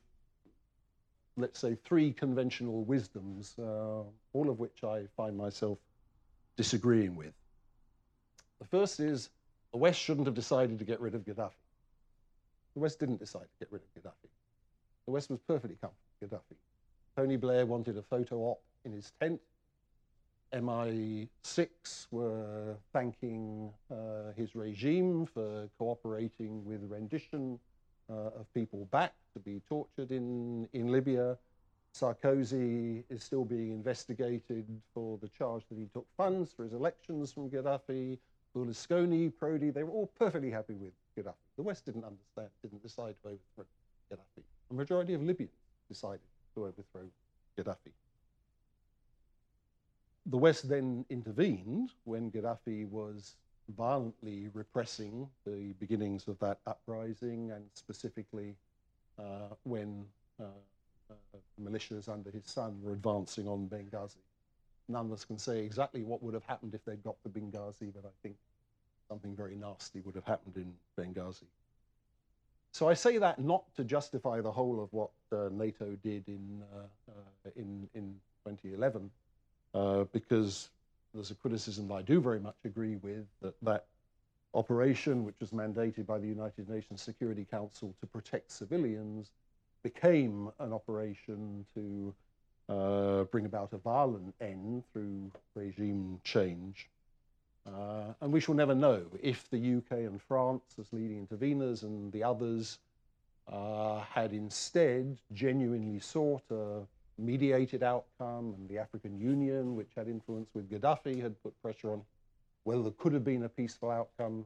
let's 1.37 1.59
say, 1.59 1.77
three 1.85 2.13
conventional 2.13 2.85
wisdoms, 2.85 3.55
uh, 3.59 4.03
all 4.33 4.49
of 4.51 4.59
which 4.59 4.85
I 4.85 5.07
find 5.17 5.37
myself 5.37 5.79
disagreeing 6.57 7.17
with. 7.17 7.33
The 8.61 8.67
first 8.67 9.01
is 9.01 9.31
the 9.73 9.79
West 9.79 10.01
shouldn't 10.01 10.27
have 10.27 10.35
decided 10.35 10.79
to 10.79 10.85
get 10.85 11.01
rid 11.01 11.15
of 11.15 11.25
Gaddafi. 11.25 11.51
The 12.75 12.81
West 12.81 12.99
didn't 12.99 13.19
decide 13.19 13.43
to 13.43 13.59
get 13.59 13.73
rid 13.73 13.83
of 13.83 14.03
Gaddafi. 14.03 14.29
The 15.07 15.13
West 15.13 15.31
was 15.31 15.41
perfectly 15.41 15.77
comfortable 15.81 16.03
with 16.21 16.31
Gaddafi. 16.31 16.57
Tony 17.17 17.37
Blair 17.37 17.67
wanted 17.67 17.97
a 17.99 18.03
photo 18.03 18.39
op 18.39 18.63
in 18.85 18.93
his 18.93 19.13
tent 19.21 19.41
MI6 20.55 22.07
were 22.13 22.77
thanking 22.93 23.73
uh, 23.91 24.33
his 24.37 24.55
regime 24.55 25.27
for 25.27 25.69
cooperating 25.79 26.65
with 26.65 26.81
rendition 26.89 27.59
Uh, 28.11 28.39
of 28.39 28.53
people 28.53 28.87
back 28.93 29.15
to 29.33 29.39
be 29.39 29.63
tortured 29.67 30.11
in, 30.11 30.69
in 30.75 30.93
Libya. 30.93 31.39
Sarkozy 31.95 33.03
is 33.09 33.25
still 33.25 33.47
being 33.47 33.71
investigated 33.71 34.67
for 34.93 35.17
the 35.23 35.29
charge 35.29 35.63
that 35.71 35.79
he 35.79 35.87
took 35.87 36.07
funds 36.15 36.53
for 36.53 36.65
his 36.65 36.75
elections 36.75 37.33
from 37.33 37.49
Gaddafi. 37.49 38.19
Berlusconi, 38.55 39.33
Prodi, 39.33 39.73
they 39.73 39.83
were 39.85 39.91
all 39.91 40.11
perfectly 40.19 40.51
happy 40.51 40.75
with 40.75 40.93
Gaddafi. 41.17 41.35
The 41.57 41.63
West 41.63 41.87
didn't 41.87 42.05
understand, 42.05 42.51
didn't 42.61 42.83
decide 42.83 43.15
to 43.23 43.29
overthrow 43.29 43.65
Gaddafi. 44.13 44.43
A 44.71 44.75
majority 44.75 45.15
of 45.15 45.23
Libyans 45.23 45.51
decided 45.89 46.21
to 46.57 46.65
overthrow 46.67 47.09
Gaddafi 47.59 47.93
the 50.27 50.39
West 50.39 50.69
then 50.69 51.05
intervened 51.11 51.91
when 52.05 52.31
Gaddafi 52.31 52.89
was 52.89 53.37
violently 53.77 54.49
repressing 54.53 55.29
the 55.47 55.75
beginnings 55.81 56.29
of 56.29 56.39
that 56.41 56.59
uprising, 56.67 57.51
and 57.51 57.65
specifically 57.75 58.55
uh, 59.19 59.55
when 59.65 60.05
uh, 60.41 60.45
uh, 61.11 61.39
militias 61.63 62.09
under 62.09 62.31
his 62.31 62.47
son 62.47 62.79
were 62.83 62.93
advancing 62.93 63.49
on 63.49 63.69
Benghazi. 63.69 64.17
None 64.89 65.07
of 65.07 65.13
us 65.13 65.25
can 65.25 65.39
say 65.39 65.61
exactly 65.61 66.03
what 66.03 66.23
would 66.23 66.35
have 66.35 66.45
happened 66.45 66.75
if 66.75 66.85
they'd 66.85 67.03
got 67.03 67.17
to 67.23 67.29
Benghazi, 67.29 67.93
but 67.95 68.05
I 68.05 68.13
think 68.23 68.37
something 69.09 69.35
very 69.35 69.55
nasty 69.55 70.01
would 70.01 70.15
have 70.15 70.25
happened 70.25 70.57
in 70.57 70.73
Benghazi. 70.99 71.47
So 72.73 72.89
I 72.89 72.95
say 72.95 73.19
that 73.19 73.39
not 73.39 73.63
to 73.77 73.85
justify 73.85 74.41
the 74.41 74.51
whole 74.51 74.83
of 74.83 74.93
what 74.93 75.11
uh, 75.31 75.49
NATO 75.53 75.97
did 76.03 76.27
in, 76.27 76.63
uh, 76.75 76.79
uh, 77.09 77.51
in, 77.55 77.89
in 77.95 78.15
2011, 78.47 79.11
uh, 79.75 80.05
because 80.13 80.71
there's 81.15 81.31
a 81.31 81.35
criticism 81.35 81.91
I 81.93 82.03
do 82.03 82.21
very 82.21 82.41
much 82.41 82.57
agree 82.65 82.97
with 82.97 83.27
that 83.41 83.55
that 83.63 83.87
operation, 84.53 85.25
which 85.25 85.37
was 85.41 85.51
mandated 85.51 86.07
by 86.07 86.19
the 86.19 86.27
United 86.27 86.69
Nations 86.69 87.03
Security 87.03 87.47
Council 87.51 87.95
to 88.01 88.07
protect 88.07 88.51
civilians, 88.51 89.33
became 89.83 90.51
an 90.61 90.73
operation 90.73 91.65
to 91.75 92.15
uh, 92.69 93.25
bring 93.25 93.47
about 93.47 93.73
a 93.73 93.79
violent 93.79 94.35
end 94.41 94.85
through 94.93 95.31
regime 95.55 96.21
change. 96.25 96.89
Uh, 97.67 98.13
and 98.21 98.33
we 98.33 98.41
shall 98.41 98.55
never 98.55 98.75
know 98.75 99.03
if 99.23 99.49
the 99.51 99.77
UK 99.77 99.93
and 99.93 100.21
France, 100.21 100.75
as 100.79 100.87
leading 100.93 101.27
interveners, 101.27 101.83
and 101.83 102.13
the 102.13 102.23
others 102.23 102.79
uh, 103.51 104.01
had 104.01 104.33
instead 104.33 105.19
genuinely 105.33 105.99
sought 105.99 106.43
a 106.51 106.81
mediated 107.19 107.83
outcome, 107.83 108.55
and 108.59 108.69
the 108.69 108.79
African 108.79 109.19
Union, 109.19 109.77
which 109.77 109.91
had 109.97 110.09
influence 110.09 110.49
with 110.55 110.71
Gaddafi, 110.71 111.23
had 111.23 111.41
put 111.43 111.61
pressure 111.63 111.93
on 111.93 112.03
whether 112.65 112.83
there 112.83 112.93
could 112.93 113.13
have 113.13 113.25
been 113.25 113.45
a 113.45 113.49
peaceful 113.49 113.91
outcome. 113.91 114.45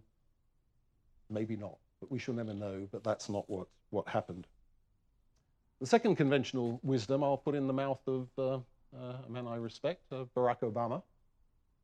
Maybe 1.31 1.57
not, 1.57 1.77
but 2.01 2.11
we 2.11 2.19
shall 2.19 2.35
never 2.35 2.55
know. 2.55 2.87
But 2.91 3.05
that's 3.05 3.29
not 3.29 3.49
what, 3.49 3.69
what 3.91 4.09
happened. 4.09 4.47
The 5.81 5.87
second 5.87 6.17
conventional 6.17 6.81
wisdom 6.83 7.23
I'll 7.23 7.37
put 7.37 7.55
in 7.55 7.67
the 7.67 7.73
mouth 7.73 8.01
of 8.07 8.29
uh, 8.37 8.55
uh, 8.97 9.17
a 9.27 9.31
man 9.31 9.47
I 9.47 9.57
respect, 9.57 10.03
uh, 10.13 10.25
Barack 10.37 10.61
Obama, 10.61 11.03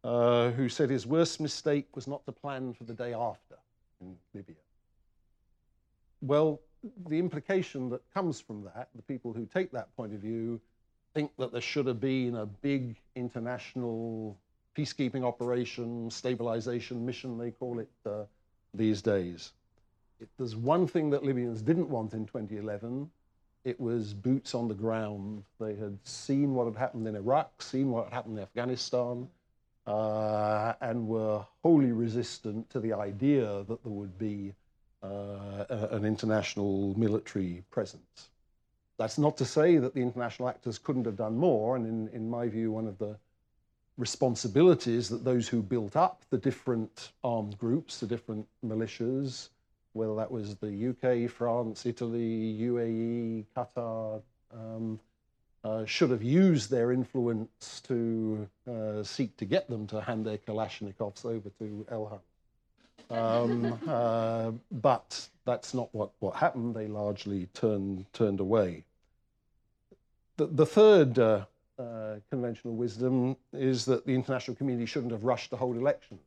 uh, 0.03 0.51
who 0.51 0.68
said 0.68 0.91
his 0.91 1.07
worst 1.07 1.41
mistake 1.41 1.95
was 1.95 2.07
not 2.07 2.24
to 2.26 2.32
plan 2.32 2.74
for 2.74 2.85
the 2.85 2.95
day 2.95 3.14
after 3.14 3.57
in 4.01 4.16
Libya. 4.35 4.57
Well, 6.20 6.61
the 7.09 7.18
implication 7.18 7.89
that 7.91 8.03
comes 8.12 8.41
from 8.41 8.64
that, 8.64 8.89
the 8.95 9.03
people 9.03 9.32
who 9.32 9.47
take 9.47 9.70
that 9.72 9.95
point 9.97 10.12
of 10.12 10.20
view, 10.20 10.61
think 11.15 11.31
that 11.39 11.53
there 11.53 11.61
should 11.61 11.87
have 11.87 12.01
been 12.01 12.37
a 12.37 12.47
big 12.47 12.97
international 13.15 14.37
peacekeeping 14.77 15.25
operation, 15.25 16.11
stabilization 16.11 17.07
mission, 17.07 17.39
they 17.39 17.53
call 17.53 17.79
it 17.79 17.91
uh, 18.05 18.25
these 18.75 19.01
days. 19.01 19.53
If 20.21 20.29
there's 20.37 20.57
one 20.57 20.87
thing 20.87 21.11
that 21.11 21.25
Libyans 21.25 21.62
didn't 21.62 21.89
want 21.89 22.12
in 22.12 22.27
2011, 22.27 23.11
it 23.65 23.81
was 23.81 24.12
boots 24.12 24.55
on 24.55 24.69
the 24.69 24.75
ground. 24.75 25.45
They 25.61 25.75
had 25.75 25.97
seen 26.03 26.55
what 26.55 26.67
had 26.67 26.77
happened 26.77 27.07
in 27.07 27.17
Iraq, 27.17 27.62
seen 27.62 27.91
what 27.91 28.05
had 28.05 28.12
happened 28.12 28.39
in 28.39 28.43
Afghanistan, 28.43 29.29
uh, 29.87 30.75
and 30.81 31.07
were 31.07 31.45
wholly 31.62 31.93
resistant 31.93 32.69
to 32.71 32.81
the 32.81 32.93
idea 32.93 33.65
that 33.69 33.83
there 33.83 33.93
would 33.93 34.19
be 34.19 34.55
uh, 35.03 35.65
an 35.91 36.05
international 36.05 36.99
military 36.99 37.62
presence. 37.71 38.31
That's 38.97 39.18
not 39.18 39.36
to 39.38 39.45
say 39.45 39.76
that 39.78 39.95
the 39.95 40.01
international 40.01 40.49
actors 40.49 40.78
couldn't 40.78 41.07
have 41.07 41.16
done 41.16 41.36
more, 41.36 41.76
and 41.76 41.86
in, 41.86 42.09
in 42.14 42.30
my 42.30 42.49
view, 42.49 42.70
one 42.70 42.86
of 42.86 42.99
the 42.99 43.16
responsibilities 43.97 45.09
that 45.09 45.24
those 45.24 45.49
who 45.49 45.62
built 45.62 45.97
up 45.97 46.22
the 46.30 46.38
different 46.38 47.12
armed 47.22 47.59
groups, 47.59 48.01
the 48.01 48.07
different 48.07 48.47
militias, 48.64 49.49
whether 49.92 50.14
that 50.16 50.30
was 50.30 50.57
the 50.57 50.88
UK, 50.90 51.30
France, 51.30 51.86
Italy, 51.86 52.59
UAE, 52.61 53.45
Qatar, 53.57 54.22
um, 54.53 55.01
uh, 55.64 55.84
should 55.86 56.11
have 56.11 56.22
used 56.22 56.70
their 56.70 56.92
influence 56.92 57.80
to 57.86 58.49
uh, 58.68 59.03
seek 59.03 59.36
to 59.36 59.45
get 59.45 59.68
them 59.68 59.86
to 59.86 60.01
hand 60.01 60.26
their 60.26 60.38
Kalashnikovs 60.38 61.24
over 61.24 61.49
to 61.59 61.86
Elham. 61.90 62.20
Um, 63.11 63.78
uh, 63.86 64.52
but 64.70 65.28
that's 65.44 65.74
not 65.74 65.88
what, 65.92 66.11
what 66.20 66.36
happened. 66.36 66.74
They 66.74 66.86
largely 66.86 67.46
turned, 67.55 68.07
turned 68.12 68.40
away. 68.40 68.84
The, 70.36 70.46
the 70.46 70.66
third 70.66 71.18
uh, 71.18 71.44
uh, 71.78 72.16
conventional 72.30 72.74
wisdom 72.74 73.36
is 73.52 73.84
that 73.86 74.07
the 74.07 74.14
international 74.14 74.57
community 74.57 74.86
shouldn't 74.86 75.12
have 75.12 75.24
rushed 75.24 75.50
to 75.50 75.57
hold 75.57 75.76
elections. 75.76 76.20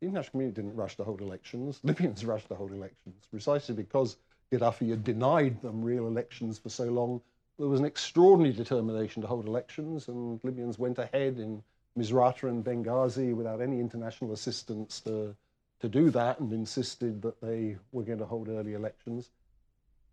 The 0.00 0.06
international 0.06 0.30
community 0.32 0.62
didn't 0.62 0.76
rush 0.76 0.96
to 0.96 1.04
hold 1.04 1.20
elections. 1.20 1.80
Libyans 1.82 2.24
rushed 2.26 2.48
to 2.48 2.54
hold 2.54 2.72
elections 2.72 3.24
precisely 3.30 3.74
because 3.74 4.16
Gaddafi 4.52 4.90
had 4.90 5.04
denied 5.04 5.62
them 5.62 5.82
real 5.82 6.06
elections 6.06 6.58
for 6.58 6.68
so 6.68 6.84
long 6.84 7.20
there 7.58 7.68
was 7.68 7.80
an 7.80 7.86
extraordinary 7.86 8.54
determination 8.54 9.22
to 9.22 9.28
hold 9.28 9.46
elections, 9.46 10.08
and 10.08 10.40
Libyans 10.42 10.78
went 10.78 10.98
ahead 10.98 11.38
in 11.38 11.62
Misrata 11.96 12.48
and 12.48 12.64
Benghazi 12.64 13.34
without 13.34 13.60
any 13.60 13.78
international 13.78 14.32
assistance 14.32 15.00
to, 15.00 15.36
to 15.80 15.88
do 15.88 16.10
that 16.10 16.40
and 16.40 16.52
insisted 16.52 17.22
that 17.22 17.40
they 17.40 17.76
were 17.92 18.02
going 18.02 18.18
to 18.18 18.26
hold 18.26 18.48
early 18.48 18.74
elections. 18.74 19.30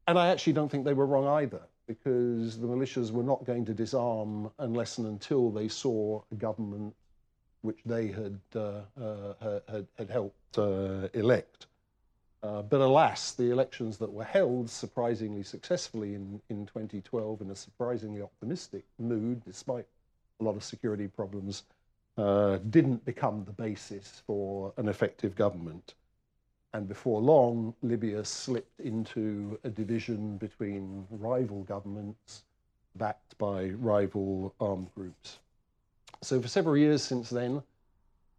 And 0.08 0.18
I 0.18 0.30
actually 0.30 0.54
don't 0.54 0.70
think 0.70 0.86
they 0.86 0.94
were 0.94 1.06
wrong 1.06 1.28
either, 1.28 1.62
because 1.88 2.60
the 2.60 2.68
militias 2.68 3.12
were 3.12 3.24
not 3.24 3.46
going 3.46 3.66
to 3.66 3.74
disarm 3.74 4.52
unless 4.60 4.98
and 4.98 5.08
until 5.08 5.52
they 5.52 5.68
saw 5.68 6.22
a 6.32 6.36
government 6.36 6.96
which 7.62 7.80
they 7.86 8.08
had, 8.08 8.40
uh, 8.56 8.82
uh, 9.00 9.60
had, 9.70 9.88
had 9.98 10.10
helped 10.10 10.58
uh, 10.58 11.08
elect. 11.14 11.68
Uh, 12.44 12.64
but 12.64 12.82
alas, 12.82 13.34
the 13.34 13.52
elections 13.52 13.98
that 13.98 14.12
were 14.12 14.24
held 14.24 14.68
surprisingly 14.68 15.44
successfully 15.44 16.16
in, 16.16 16.42
in 16.50 16.66
2012 16.66 17.42
in 17.42 17.52
a 17.52 17.56
surprisingly 17.56 18.22
optimistic 18.22 18.84
mood, 18.98 19.44
despite 19.46 19.86
a 20.40 20.44
lot 20.44 20.56
of 20.56 20.64
security 20.64 21.08
problems, 21.08 21.64
uh, 22.18 22.58
didn't 22.70 23.04
become 23.06 23.44
the 23.46 23.52
basis 23.52 24.22
for 24.26 24.74
an 24.78 24.88
effective 24.88 25.36
government. 25.36 25.96
And 26.74 26.88
before 26.88 27.22
long, 27.22 27.74
Libya 27.82 28.24
slipped 28.24 28.80
into 28.80 29.60
a 29.64 29.70
division 29.70 30.38
between 30.38 31.06
rival 31.10 31.64
governments 31.64 32.44
backed 32.96 33.38
by 33.38 33.70
rival 33.70 34.54
armed 34.60 34.94
groups. 34.96 35.40
So, 36.22 36.42
for 36.42 36.48
several 36.48 36.78
years 36.78 37.02
since 37.02 37.30
then, 37.30 37.62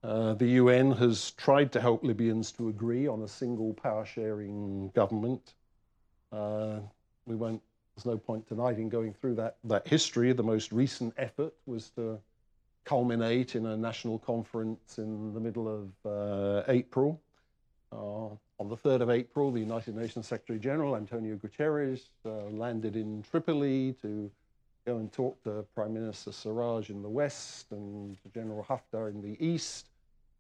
uh, 0.03 0.35
the 0.35 0.47
UN 0.47 0.93
has 0.93 1.33
tried 1.33 1.73
to 1.73 1.81
help 1.81 2.03
Libyans 2.03 2.53
to 2.53 2.69
agree 2.69 3.07
on 3.07 3.23
a 3.23 3.29
single 3.29 3.73
power 3.75 4.05
sharing 4.05 4.89
government. 4.95 5.55
Uh, 6.33 6.81
we 7.27 7.37
won't, 7.37 7.63
there's 7.95 8.07
no 8.07 8.19
point 8.19 8.47
tonight 8.49 8.79
in 8.79 8.89
going 8.89 9.13
through 9.13 9.35
that, 9.37 9.59
that 9.65 9.87
history. 9.87 10.33
The 10.33 10.43
most 10.43 10.73
recent 10.73 11.15
effort 11.19 11.55
was 11.67 11.91
to 11.91 12.19
culminate 12.85 13.55
in 13.55 13.67
a 13.67 13.77
national 13.77 14.19
conference 14.19 14.99
in 14.99 15.33
the 15.35 15.41
middle 15.41 15.69
of 15.69 16.11
uh, 16.11 16.65
April. 16.69 17.21
Uh, 17.93 18.29
on 18.59 18.69
the 18.69 18.77
3rd 18.77 19.03
of 19.03 19.11
April, 19.11 19.51
the 19.51 19.61
United 19.61 19.97
Nations 19.97 20.27
Secretary 20.27 20.59
General, 20.59 20.97
Antonio 20.97 21.37
Guterres, 21.37 22.09
uh, 22.25 22.45
landed 22.51 22.97
in 22.97 23.23
Tripoli 23.23 23.95
to 24.03 24.31
go 24.87 24.99
and 24.99 25.13
talk 25.13 25.43
to 25.45 25.65
Prime 25.75 25.95
Minister 25.95 26.31
Sarraj 26.31 26.91
in 26.91 27.03
the 27.03 27.09
west 27.09 27.67
and 27.71 28.17
General 28.35 28.65
Haftar 28.69 29.11
in 29.11 29.21
the 29.21 29.37
east 29.45 29.89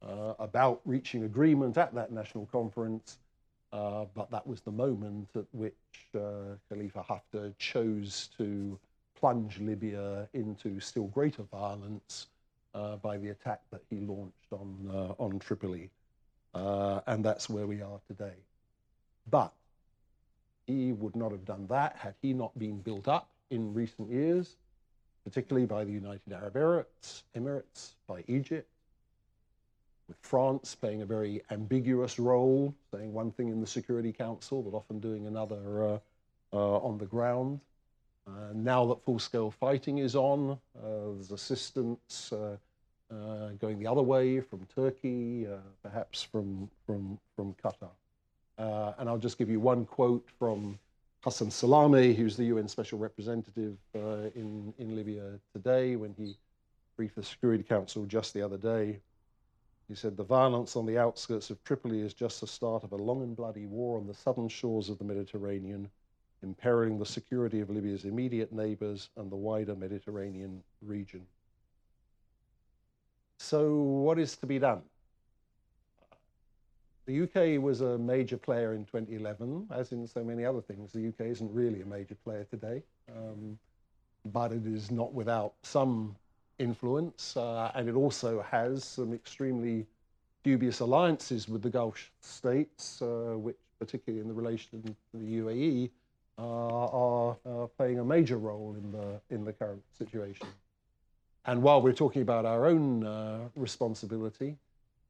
uh, 0.03 0.35
about 0.39 0.81
reaching 0.85 1.25
agreement 1.25 1.77
at 1.79 1.95
that 1.95 2.11
national 2.11 2.47
conference, 2.47 3.19
uh, 3.73 4.05
but 4.15 4.31
that 4.31 4.47
was 4.47 4.61
the 4.61 4.71
moment 4.71 5.29
at 5.37 5.45
which 5.53 5.75
uh, 6.15 6.57
Khalifa 6.69 7.03
Haftar 7.03 7.57
chose 7.59 8.31
to 8.37 8.79
plunge 9.15 9.61
Libya 9.61 10.29
into 10.35 10.81
still 10.81 11.07
greater 11.07 11.45
violence 11.45 12.27
uh, 12.75 12.97
by 12.97 13.19
the 13.19 13.31
attack 13.31 13.61
that 13.71 13.83
he 13.91 14.01
launched 14.01 14.53
on, 14.53 14.91
uh, 14.91 15.23
on 15.23 15.39
Tripoli. 15.39 15.91
Uh, 16.55 17.01
and 17.07 17.25
that's 17.25 17.49
where 17.49 17.67
we 17.67 17.81
are 17.81 18.01
today. 18.07 18.35
But 19.31 19.53
he 20.67 20.93
would 20.93 21.17
not 21.17 21.33
have 21.33 21.45
done 21.45 21.67
that 21.69 21.97
had 21.97 22.15
he 22.23 22.33
not 22.33 22.57
been 22.59 22.81
built 22.81 23.09
up 23.09 23.29
in 23.51 23.75
recent 23.75 24.11
years, 24.11 24.57
particularly 25.25 25.67
by 25.67 25.85
the 25.85 25.93
United 25.93 26.33
Arab 26.33 26.55
Emirates, 26.55 27.23
Emirates 27.37 27.95
by 28.07 28.25
Egypt, 28.29 28.69
with 30.09 30.17
France 30.21 30.75
playing 30.75 31.03
a 31.03 31.07
very 31.07 31.43
ambiguous 31.51 32.19
role, 32.19 32.75
saying 32.93 33.13
one 33.13 33.31
thing 33.33 33.49
in 33.49 33.61
the 33.61 33.67
Security 33.67 34.13
Council, 34.13 34.63
but 34.63 34.77
often 34.77 34.99
doing 35.01 35.27
another 35.27 35.85
uh, 35.85 35.99
uh, 36.53 36.79
on 36.79 36.99
the 36.99 37.07
ground. 37.07 37.61
Uh, 38.27 38.53
now 38.55 38.87
that 38.87 39.05
full-scale 39.05 39.51
fighting 39.51 39.99
is 39.99 40.15
on, 40.15 40.59
uh, 40.79 40.89
there's 41.15 41.33
assistance 41.33 42.33
uh, 42.33 42.57
uh, 43.13 43.49
going 43.61 43.79
the 43.79 43.87
other 43.87 44.03
way 44.03 44.41
from 44.41 44.67
Turkey, 44.75 45.47
perhaps 45.83 46.23
from, 46.23 46.71
from, 46.87 47.19
from 47.35 47.55
Qatar. 47.55 47.91
and 48.99 49.09
I'll 49.09 49.19
just 49.19 49.39
give 49.39 49.51
you 49.51 49.61
one 49.61 49.85
quote 49.85 50.27
from 50.39 50.79
Ghassan 51.25 51.49
Salameh, 51.49 52.15
who's 52.15 52.37
the 52.37 52.45
UN 52.45 52.69
Special 52.69 52.99
Representative 52.99 53.77
in, 53.95 54.73
in 54.79 54.97
Libya 54.97 55.39
today, 55.53 55.97
when 55.97 56.15
he 56.17 56.37
briefed 56.97 57.17
the 57.17 57.23
Security 57.23 57.65
Council 57.65 58.07
just 58.07 58.35
the 58.35 58.43
other 58.43 58.57
day. 58.57 59.01
He 59.89 59.95
said, 59.95 60.17
The 60.17 60.25
violence 60.25 60.77
on 60.77 60.87
the 60.87 60.99
outskirts 60.99 61.51
of 61.51 61.63
Tripoli 61.65 62.01
is 62.01 62.15
just 62.15 62.41
the 62.41 62.47
start 62.47 62.85
of 62.85 62.93
a 62.93 62.97
long 62.97 63.23
and 63.23 63.37
bloody 63.37 63.67
war 63.67 63.99
on 63.99 64.07
the 64.07 64.15
southern 64.15 64.49
shores 64.49 64.89
of 64.89 64.99
the 64.99 65.05
Mediterranean, 65.05 65.91
imperiling 66.43 66.99
the 66.99 67.07
security 67.07 67.61
of 67.61 67.71
Libya's 67.71 68.05
immediate 68.05 68.53
neighbors 68.53 69.11
and 69.17 69.31
the 69.31 69.37
wider 69.37 69.75
Mediterranean 69.75 70.63
region. 70.81 71.27
So, 73.39 73.75
what 73.75 74.19
is 74.19 74.37
to 74.37 74.47
be 74.47 74.59
done? 74.59 74.83
The 77.07 77.23
UK 77.23 77.61
was 77.61 77.81
a 77.81 77.99
major 77.99 78.37
player 78.37 78.75
in 78.75 78.85
2011, 78.85 79.67
as 79.73 79.91
in 79.91 80.07
so 80.07 80.23
many 80.23 80.45
other 80.45 80.61
things. 80.61 80.93
The 80.93 81.09
UK 81.09 81.27
isn't 81.33 81.53
really 81.53 81.83
a 81.83 81.87
major 81.87 82.15
player 82.15 82.45
today, 82.45 82.83
um, 83.11 83.59
but 84.27 84.53
it 84.53 84.67
is 84.67 84.93
not 84.93 85.13
without 85.13 85.55
some 85.63 86.15
influence, 86.61 87.37
uh, 87.37 87.73
and 87.75 87.89
it 87.89 87.97
also 87.97 88.43
has 88.43 88.85
some 88.85 89.13
extremely 89.13 89.87
dubious 90.45 90.79
alliances 90.81 91.49
with 91.49 91.63
the 91.63 91.71
Gulf 91.71 92.13
states, 92.21 93.03
uh, 93.03 93.35
which, 93.37 93.57
particularly 93.81 94.21
in 94.21 94.29
the 94.29 94.35
relation 94.35 94.83
to 94.83 94.95
the 95.15 95.39
UAE, 95.39 95.91
are, 96.43 97.69
playing 97.77 97.99
a 97.99 98.05
major 98.05 98.39
role 98.39 98.77
in 98.77 98.93
the 98.93 99.21
in 99.35 99.45
the 99.45 99.53
current 99.53 99.83
situation. 99.97 100.47
And 101.45 101.63
while 101.63 101.83
we're 101.83 101.93
talking 101.93 102.23
about 102.23 102.45
our 102.45 102.67
own 102.67 103.05
uh, 103.05 103.49
responsibility, 103.57 104.57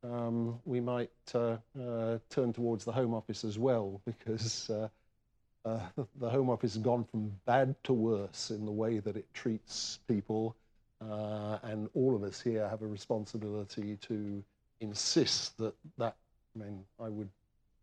um, 0.02 0.58
we 0.64 0.80
might 0.80 1.10
uh, 1.34 1.56
uh, 1.78 2.18
turn 2.30 2.52
towards 2.52 2.84
the 2.84 2.92
Home 2.92 3.12
Office 3.12 3.44
as 3.44 3.58
well, 3.58 4.00
because 4.06 4.66
the 5.64 6.30
Home 6.30 6.50
Office 6.50 6.74
has 6.74 6.82
gone 6.82 7.04
from 7.04 7.32
bad 7.44 7.74
to 7.84 7.92
worse 7.92 8.50
in 8.50 8.64
the 8.64 8.72
way 8.72 8.98
that 8.98 9.16
it 9.16 9.26
treats 9.34 9.98
people 10.08 10.56
uh, 11.10 11.58
and 11.64 11.88
all 11.94 12.14
of 12.14 12.22
us 12.22 12.40
here 12.40 12.68
have 12.68 12.82
a 12.82 12.86
responsibility 12.86 13.96
to 13.96 14.42
insist 14.80 15.58
that 15.58 15.74
that, 15.98 16.16
I 16.54 16.64
mean, 16.64 16.84
I 17.00 17.08
would 17.08 17.28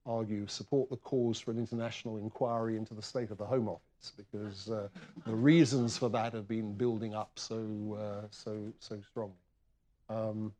argue, 0.06 0.48
support 0.48 0.90
the 0.90 0.98
cause 0.98 1.40
for 1.40 1.52
an 1.52 1.58
international 1.58 2.18
inquiry 2.18 2.78
into 2.78 2.94
the 2.94 3.02
state 3.02 3.32
of 3.32 3.38
the 3.38 3.46
Home 3.46 3.68
Office 3.68 4.14
because 4.16 4.70
uh, 4.70 4.88
the 5.26 5.36
reasons 5.36 5.98
for 5.98 6.10
that 6.10 6.34
have 6.34 6.48
been 6.48 6.74
building 6.74 7.14
up 7.14 7.32
so, 7.36 7.98
uh, 8.00 8.28
so, 8.32 8.72
so 8.80 9.00
strongly. 9.02 9.36
Um, 10.10 10.54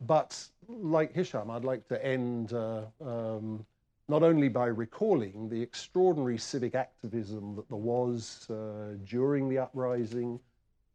but 0.00 0.42
like 0.68 1.14
Hisham, 1.14 1.50
I'd 1.50 1.64
like 1.64 1.86
to 1.88 2.04
end 2.04 2.52
uh, 2.52 2.82
um, 3.04 3.64
not 4.08 4.22
only 4.22 4.48
by 4.48 4.66
recalling 4.66 5.48
the 5.48 5.60
extraordinary 5.60 6.38
civic 6.38 6.74
activism 6.74 7.54
that 7.56 7.68
there 7.68 7.76
was 7.76 8.48
uh, 8.50 8.96
during 9.04 9.48
the 9.48 9.58
uprising, 9.58 10.40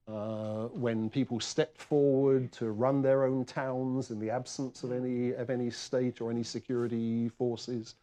uh, 0.07 0.67
when 0.67 1.09
people 1.09 1.39
stepped 1.39 1.81
forward 1.81 2.51
to 2.53 2.71
run 2.71 3.01
their 3.01 3.23
own 3.25 3.43
towns 3.43 4.09
in 4.09 4.19
the 4.19 4.29
absence 4.29 4.83
of 4.83 4.91
any, 4.91 5.31
of 5.31 5.49
any 5.49 5.69
state 5.69 6.21
or 6.21 6.31
any 6.31 6.43
security 6.43 7.29
forces, 7.29 7.95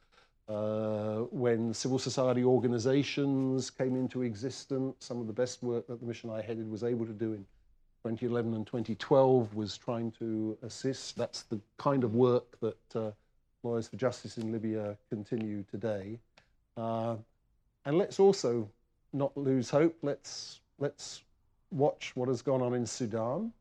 uh, 0.49 1.21
when 1.31 1.73
civil 1.73 1.99
society 1.99 2.45
organizations 2.45 3.71
came 3.71 3.97
into 3.97 4.23
existence, 4.23 4.97
some 4.99 5.21
of 5.21 5.27
the 5.27 5.33
best 5.33 5.63
work 5.63 5.87
that 5.87 5.99
the 6.01 6.07
mission 6.07 6.29
I 6.29 6.43
headed 6.43 6.71
was 6.71 6.85
able 6.85 7.07
to 7.07 7.13
do 7.13 7.33
in 7.33 7.47
2011 8.05 8.53
and 8.53 8.67
2012 8.67 9.55
was 9.55 9.79
trying 9.79 10.11
to 10.19 10.59
assist. 10.63 11.17
That's 11.17 11.45
the 11.45 11.59
kind 11.79 12.05
of 12.05 12.15
work 12.15 12.61
that 12.61 12.77
uh, 12.95 13.11
Lawyers 13.63 13.89
for 13.89 13.97
Justice 13.97 14.37
in 14.37 14.53
Libya 14.53 14.99
continue 15.09 15.65
today. 15.71 16.19
Uh, 16.77 17.17
and 17.87 17.97
let's 17.97 18.21
also 18.21 18.69
not 19.15 19.35
lose 19.39 19.71
hope. 19.71 19.97
Let's, 20.03 20.61
let's 20.79 21.23
watch 21.71 22.13
what 22.15 22.29
has 22.29 22.43
gone 22.43 22.63
on 22.63 22.75
in 22.75 22.87
Sudan. 22.87 23.53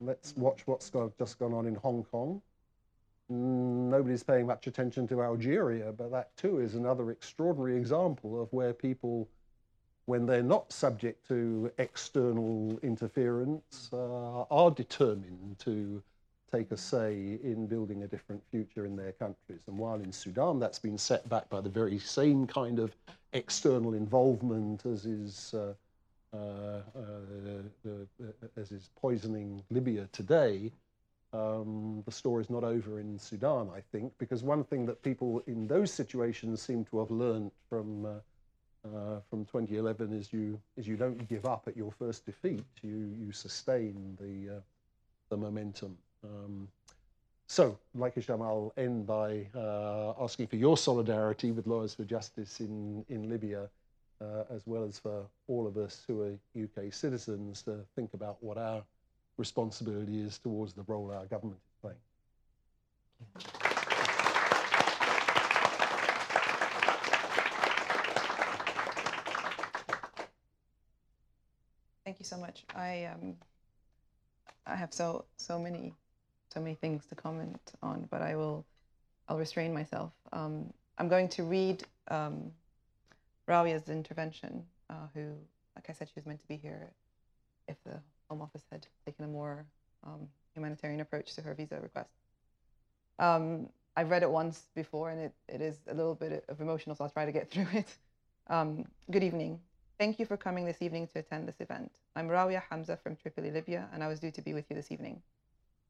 Let's 0.00 0.34
watch 0.36 0.66
what's 0.66 0.90
just 1.18 1.38
gone 1.38 1.52
on 1.52 1.66
in 1.66 1.74
Hong 1.74 2.04
Kong. 2.04 2.40
Nobody's 3.28 4.22
paying 4.22 4.46
much 4.46 4.66
attention 4.66 5.06
to 5.08 5.22
Algeria, 5.22 5.92
but 5.92 6.10
that 6.10 6.36
too 6.36 6.58
is 6.58 6.74
another 6.74 7.10
extraordinary 7.10 7.76
example 7.76 8.42
of 8.42 8.52
where 8.52 8.72
people, 8.72 9.28
when 10.06 10.26
they're 10.26 10.42
not 10.42 10.72
subject 10.72 11.28
to 11.28 11.70
external 11.78 12.78
interference, 12.82 13.90
uh, 13.92 14.42
are 14.50 14.70
determined 14.70 15.58
to 15.60 16.02
take 16.50 16.72
a 16.72 16.76
say 16.76 17.38
in 17.44 17.66
building 17.66 18.02
a 18.02 18.08
different 18.08 18.42
future 18.50 18.84
in 18.84 18.96
their 18.96 19.12
countries. 19.12 19.62
And 19.68 19.78
while 19.78 20.00
in 20.00 20.12
Sudan 20.12 20.58
that's 20.58 20.78
been 20.78 20.98
set 20.98 21.28
back 21.28 21.48
by 21.48 21.60
the 21.60 21.68
very 21.68 21.98
same 21.98 22.46
kind 22.46 22.78
of 22.78 22.96
external 23.32 23.94
involvement 23.94 24.84
as 24.86 25.06
is 25.06 25.54
uh, 25.54 25.74
uh, 26.32 26.80
uh, 26.96 27.90
as 28.56 28.72
is 28.72 28.90
poisoning 28.96 29.62
Libya 29.70 30.08
today, 30.12 30.72
um, 31.32 32.02
the 32.06 32.12
story 32.12 32.42
is 32.42 32.50
not 32.50 32.64
over 32.64 32.98
in 32.98 33.18
Sudan, 33.18 33.70
I 33.74 33.80
think, 33.92 34.12
because 34.18 34.42
one 34.42 34.64
thing 34.64 34.86
that 34.86 35.02
people 35.02 35.42
in 35.46 35.66
those 35.66 35.92
situations 35.92 36.60
seem 36.60 36.84
to 36.86 36.98
have 36.98 37.10
learned 37.10 37.52
from 37.68 38.06
uh, 38.06 38.08
uh, 38.82 39.20
from 39.28 39.44
2011 39.44 40.12
is 40.12 40.32
you 40.32 40.58
is 40.76 40.88
you 40.88 40.96
don't 40.96 41.28
give 41.28 41.44
up 41.44 41.64
at 41.66 41.76
your 41.76 41.92
first 41.92 42.24
defeat. 42.26 42.64
You 42.82 43.14
you 43.18 43.32
sustain 43.32 44.16
the 44.20 44.56
uh, 44.56 44.60
the 45.28 45.36
momentum. 45.36 45.96
Um, 46.24 46.68
so, 47.50 47.76
like 47.96 48.14
Hisham, 48.14 48.42
I'll 48.42 48.72
end 48.76 49.08
by 49.08 49.48
uh, 49.56 50.12
asking 50.20 50.46
for 50.46 50.54
your 50.54 50.76
solidarity 50.76 51.50
with 51.50 51.66
Lawyers 51.66 51.94
for 51.94 52.04
Justice 52.04 52.60
in, 52.60 53.04
in 53.08 53.28
Libya, 53.28 53.68
uh, 54.20 54.44
as 54.50 54.66
well 54.66 54.84
as 54.84 54.98
for 54.98 55.26
all 55.48 55.66
of 55.66 55.76
us 55.76 56.02
who 56.06 56.22
are 56.22 56.38
UK 56.62 56.92
citizens 56.92 57.62
to 57.62 57.80
think 57.96 58.14
about 58.14 58.42
what 58.42 58.58
our 58.58 58.82
responsibility 59.36 60.20
is 60.20 60.38
towards 60.38 60.74
the 60.74 60.82
role 60.82 61.10
our 61.10 61.26
government 61.26 61.60
is 61.66 61.74
playing. 61.80 61.96
Thank 72.04 72.18
you 72.18 72.24
so 72.24 72.38
much. 72.38 72.64
I 72.74 73.04
um, 73.04 73.36
I 74.66 74.74
have 74.74 74.92
so 74.92 75.24
so 75.36 75.58
many 75.58 75.94
so 76.52 76.60
many 76.60 76.74
things 76.74 77.06
to 77.06 77.14
comment 77.14 77.60
on, 77.82 78.08
but 78.10 78.20
I 78.20 78.36
will 78.36 78.66
I'll 79.28 79.38
restrain 79.38 79.72
myself. 79.72 80.12
Um, 80.32 80.72
I'm 80.98 81.08
going 81.08 81.28
to 81.30 81.44
read 81.44 81.84
um, 82.08 82.50
Rawia's 83.50 83.88
intervention, 83.88 84.64
uh, 84.88 85.08
who, 85.12 85.32
like 85.74 85.86
I 85.88 85.92
said, 85.92 86.08
she 86.08 86.14
was 86.14 86.24
meant 86.24 86.40
to 86.40 86.46
be 86.46 86.56
here 86.56 86.92
if 87.66 87.76
the 87.84 88.00
Home 88.28 88.42
Office 88.42 88.62
had 88.70 88.86
taken 89.04 89.24
a 89.24 89.28
more 89.28 89.66
um, 90.04 90.28
humanitarian 90.54 91.00
approach 91.00 91.34
to 91.34 91.42
her 91.42 91.52
visa 91.54 91.80
request. 91.82 92.10
Um, 93.18 93.68
I've 93.96 94.10
read 94.10 94.22
it 94.22 94.30
once 94.30 94.68
before, 94.76 95.10
and 95.10 95.20
it, 95.20 95.32
it 95.48 95.60
is 95.60 95.78
a 95.88 95.94
little 95.94 96.14
bit 96.14 96.44
of 96.48 96.60
emotional, 96.60 96.94
so 96.94 97.02
I'll 97.02 97.10
try 97.10 97.26
to 97.26 97.32
get 97.32 97.50
through 97.52 97.66
it. 97.72 97.88
Um, 98.46 98.84
good 99.10 99.24
evening. 99.24 99.58
Thank 99.98 100.20
you 100.20 100.26
for 100.26 100.36
coming 100.36 100.64
this 100.64 100.80
evening 100.80 101.08
to 101.08 101.18
attend 101.18 101.48
this 101.48 101.60
event. 101.60 101.90
I'm 102.14 102.28
Rawia 102.28 102.62
Hamza 102.70 102.96
from 102.96 103.16
Tripoli, 103.16 103.50
Libya, 103.50 103.88
and 103.92 104.02
I 104.02 104.06
was 104.06 104.20
due 104.20 104.30
to 104.30 104.42
be 104.42 104.54
with 104.54 104.64
you 104.70 104.76
this 104.76 104.92
evening 104.92 105.20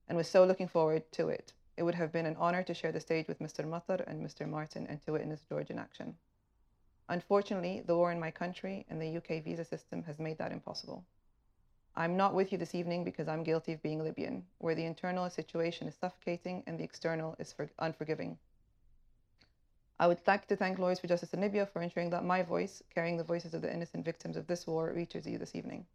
and 0.08 0.16
was 0.16 0.28
so 0.28 0.44
looking 0.44 0.66
forward 0.66 1.02
to 1.12 1.28
it. 1.28 1.52
It 1.76 1.82
would 1.82 1.94
have 1.94 2.10
been 2.10 2.26
an 2.26 2.36
honor 2.38 2.62
to 2.62 2.74
share 2.74 2.90
the 2.90 3.00
stage 3.00 3.28
with 3.28 3.38
Mr. 3.38 3.64
Matar 3.64 4.02
and 4.06 4.26
Mr. 4.26 4.48
Martin 4.48 4.86
and 4.88 5.00
to 5.02 5.12
witness 5.12 5.44
George 5.48 5.70
in 5.70 5.78
action. 5.78 6.14
Unfortunately, 7.10 7.82
the 7.84 7.96
war 7.96 8.12
in 8.12 8.20
my 8.20 8.30
country 8.30 8.86
and 8.88 9.02
the 9.02 9.16
UK 9.16 9.42
visa 9.42 9.64
system 9.64 10.04
has 10.04 10.20
made 10.20 10.38
that 10.38 10.52
impossible. 10.52 11.04
I'm 11.96 12.16
not 12.16 12.36
with 12.36 12.52
you 12.52 12.58
this 12.58 12.76
evening 12.76 13.02
because 13.02 13.26
I'm 13.26 13.42
guilty 13.42 13.72
of 13.72 13.82
being 13.82 14.00
Libyan, 14.00 14.46
where 14.58 14.76
the 14.76 14.84
internal 14.84 15.28
situation 15.28 15.88
is 15.88 15.96
suffocating 15.96 16.62
and 16.68 16.78
the 16.78 16.84
external 16.84 17.34
is 17.40 17.52
unforgiving. 17.80 18.38
I 19.98 20.06
would 20.06 20.20
like 20.24 20.46
to 20.46 20.56
thank 20.56 20.78
Lawyers 20.78 21.00
for 21.00 21.08
Justice 21.08 21.34
in 21.34 21.40
Libya 21.40 21.66
for 21.66 21.82
ensuring 21.82 22.10
that 22.10 22.24
my 22.24 22.44
voice, 22.44 22.80
carrying 22.94 23.16
the 23.16 23.24
voices 23.24 23.54
of 23.54 23.62
the 23.62 23.74
innocent 23.74 24.04
victims 24.04 24.36
of 24.36 24.46
this 24.46 24.68
war, 24.68 24.92
reaches 24.94 25.26
you 25.26 25.36
this 25.36 25.56
evening. 25.56 25.86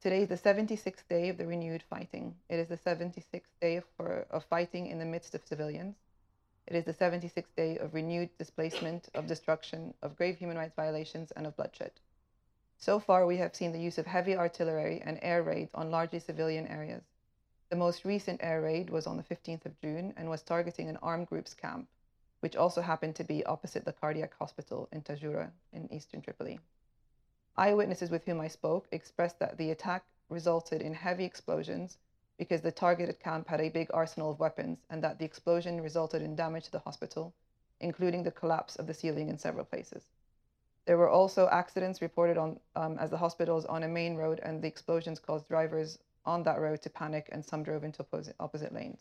Today 0.00 0.22
is 0.22 0.28
the 0.28 0.36
76th 0.36 1.08
day 1.08 1.28
of 1.28 1.38
the 1.38 1.46
renewed 1.46 1.82
fighting. 1.82 2.36
It 2.48 2.60
is 2.60 2.68
the 2.68 2.78
76th 2.78 3.50
day 3.60 3.82
for, 3.96 4.28
of 4.30 4.44
fighting 4.44 4.86
in 4.86 5.00
the 5.00 5.04
midst 5.04 5.34
of 5.34 5.44
civilians. 5.44 5.96
It 6.66 6.74
is 6.74 6.84
the 6.84 6.94
76th 6.94 7.54
day 7.56 7.78
of 7.78 7.94
renewed 7.94 8.36
displacement, 8.38 9.08
of 9.14 9.26
destruction, 9.26 9.94
of 10.02 10.16
grave 10.16 10.38
human 10.38 10.56
rights 10.56 10.74
violations, 10.74 11.30
and 11.32 11.46
of 11.46 11.56
bloodshed. 11.56 11.92
So 12.76 12.98
far, 12.98 13.26
we 13.26 13.36
have 13.36 13.54
seen 13.54 13.72
the 13.72 13.80
use 13.80 13.98
of 13.98 14.06
heavy 14.06 14.36
artillery 14.36 15.00
and 15.02 15.18
air 15.22 15.42
raids 15.42 15.74
on 15.74 15.90
largely 15.90 16.20
civilian 16.20 16.66
areas. 16.66 17.04
The 17.68 17.76
most 17.76 18.04
recent 18.04 18.42
air 18.42 18.60
raid 18.60 18.90
was 18.90 19.06
on 19.06 19.16
the 19.16 19.22
15th 19.22 19.66
of 19.66 19.78
June 19.80 20.14
and 20.16 20.28
was 20.28 20.42
targeting 20.42 20.88
an 20.88 20.98
armed 20.98 21.26
group's 21.26 21.54
camp 21.54 21.88
which 22.44 22.56
also 22.56 22.82
happened 22.82 23.16
to 23.16 23.24
be 23.24 23.42
opposite 23.46 23.86
the 23.86 23.92
cardiac 23.94 24.34
hospital 24.34 24.86
in 24.92 25.00
Tajura 25.00 25.50
in 25.72 25.90
eastern 25.90 26.20
Tripoli. 26.20 26.60
Eyewitnesses 27.56 28.10
with 28.10 28.26
whom 28.26 28.38
I 28.38 28.48
spoke 28.48 28.86
expressed 28.92 29.38
that 29.38 29.56
the 29.56 29.70
attack 29.70 30.04
resulted 30.28 30.82
in 30.82 30.92
heavy 30.92 31.24
explosions 31.24 31.96
because 32.38 32.60
the 32.60 32.72
targeted 32.72 33.20
camp 33.20 33.48
had 33.48 33.60
a 33.60 33.68
big 33.68 33.88
arsenal 33.94 34.30
of 34.30 34.40
weapons 34.40 34.78
and 34.90 35.02
that 35.02 35.18
the 35.18 35.24
explosion 35.24 35.80
resulted 35.80 36.22
in 36.22 36.34
damage 36.34 36.64
to 36.64 36.72
the 36.72 36.78
hospital, 36.80 37.32
including 37.80 38.22
the 38.22 38.30
collapse 38.30 38.76
of 38.76 38.86
the 38.86 38.94
ceiling 38.94 39.28
in 39.28 39.38
several 39.38 39.64
places. 39.64 40.04
There 40.86 40.98
were 40.98 41.08
also 41.08 41.48
accidents 41.48 42.02
reported 42.02 42.36
on 42.36 42.60
um, 42.76 42.98
as 42.98 43.10
the 43.10 43.16
hospital 43.16 43.56
is 43.56 43.64
on 43.64 43.82
a 43.82 43.88
main 43.88 44.16
road 44.16 44.40
and 44.42 44.60
the 44.60 44.68
explosions 44.68 45.18
caused 45.18 45.48
drivers 45.48 45.98
on 46.26 46.42
that 46.42 46.60
road 46.60 46.82
to 46.82 46.90
panic 46.90 47.28
and 47.32 47.44
some 47.44 47.62
drove 47.62 47.84
into 47.84 48.00
opposite, 48.00 48.36
opposite 48.38 48.72
lanes. 48.72 49.00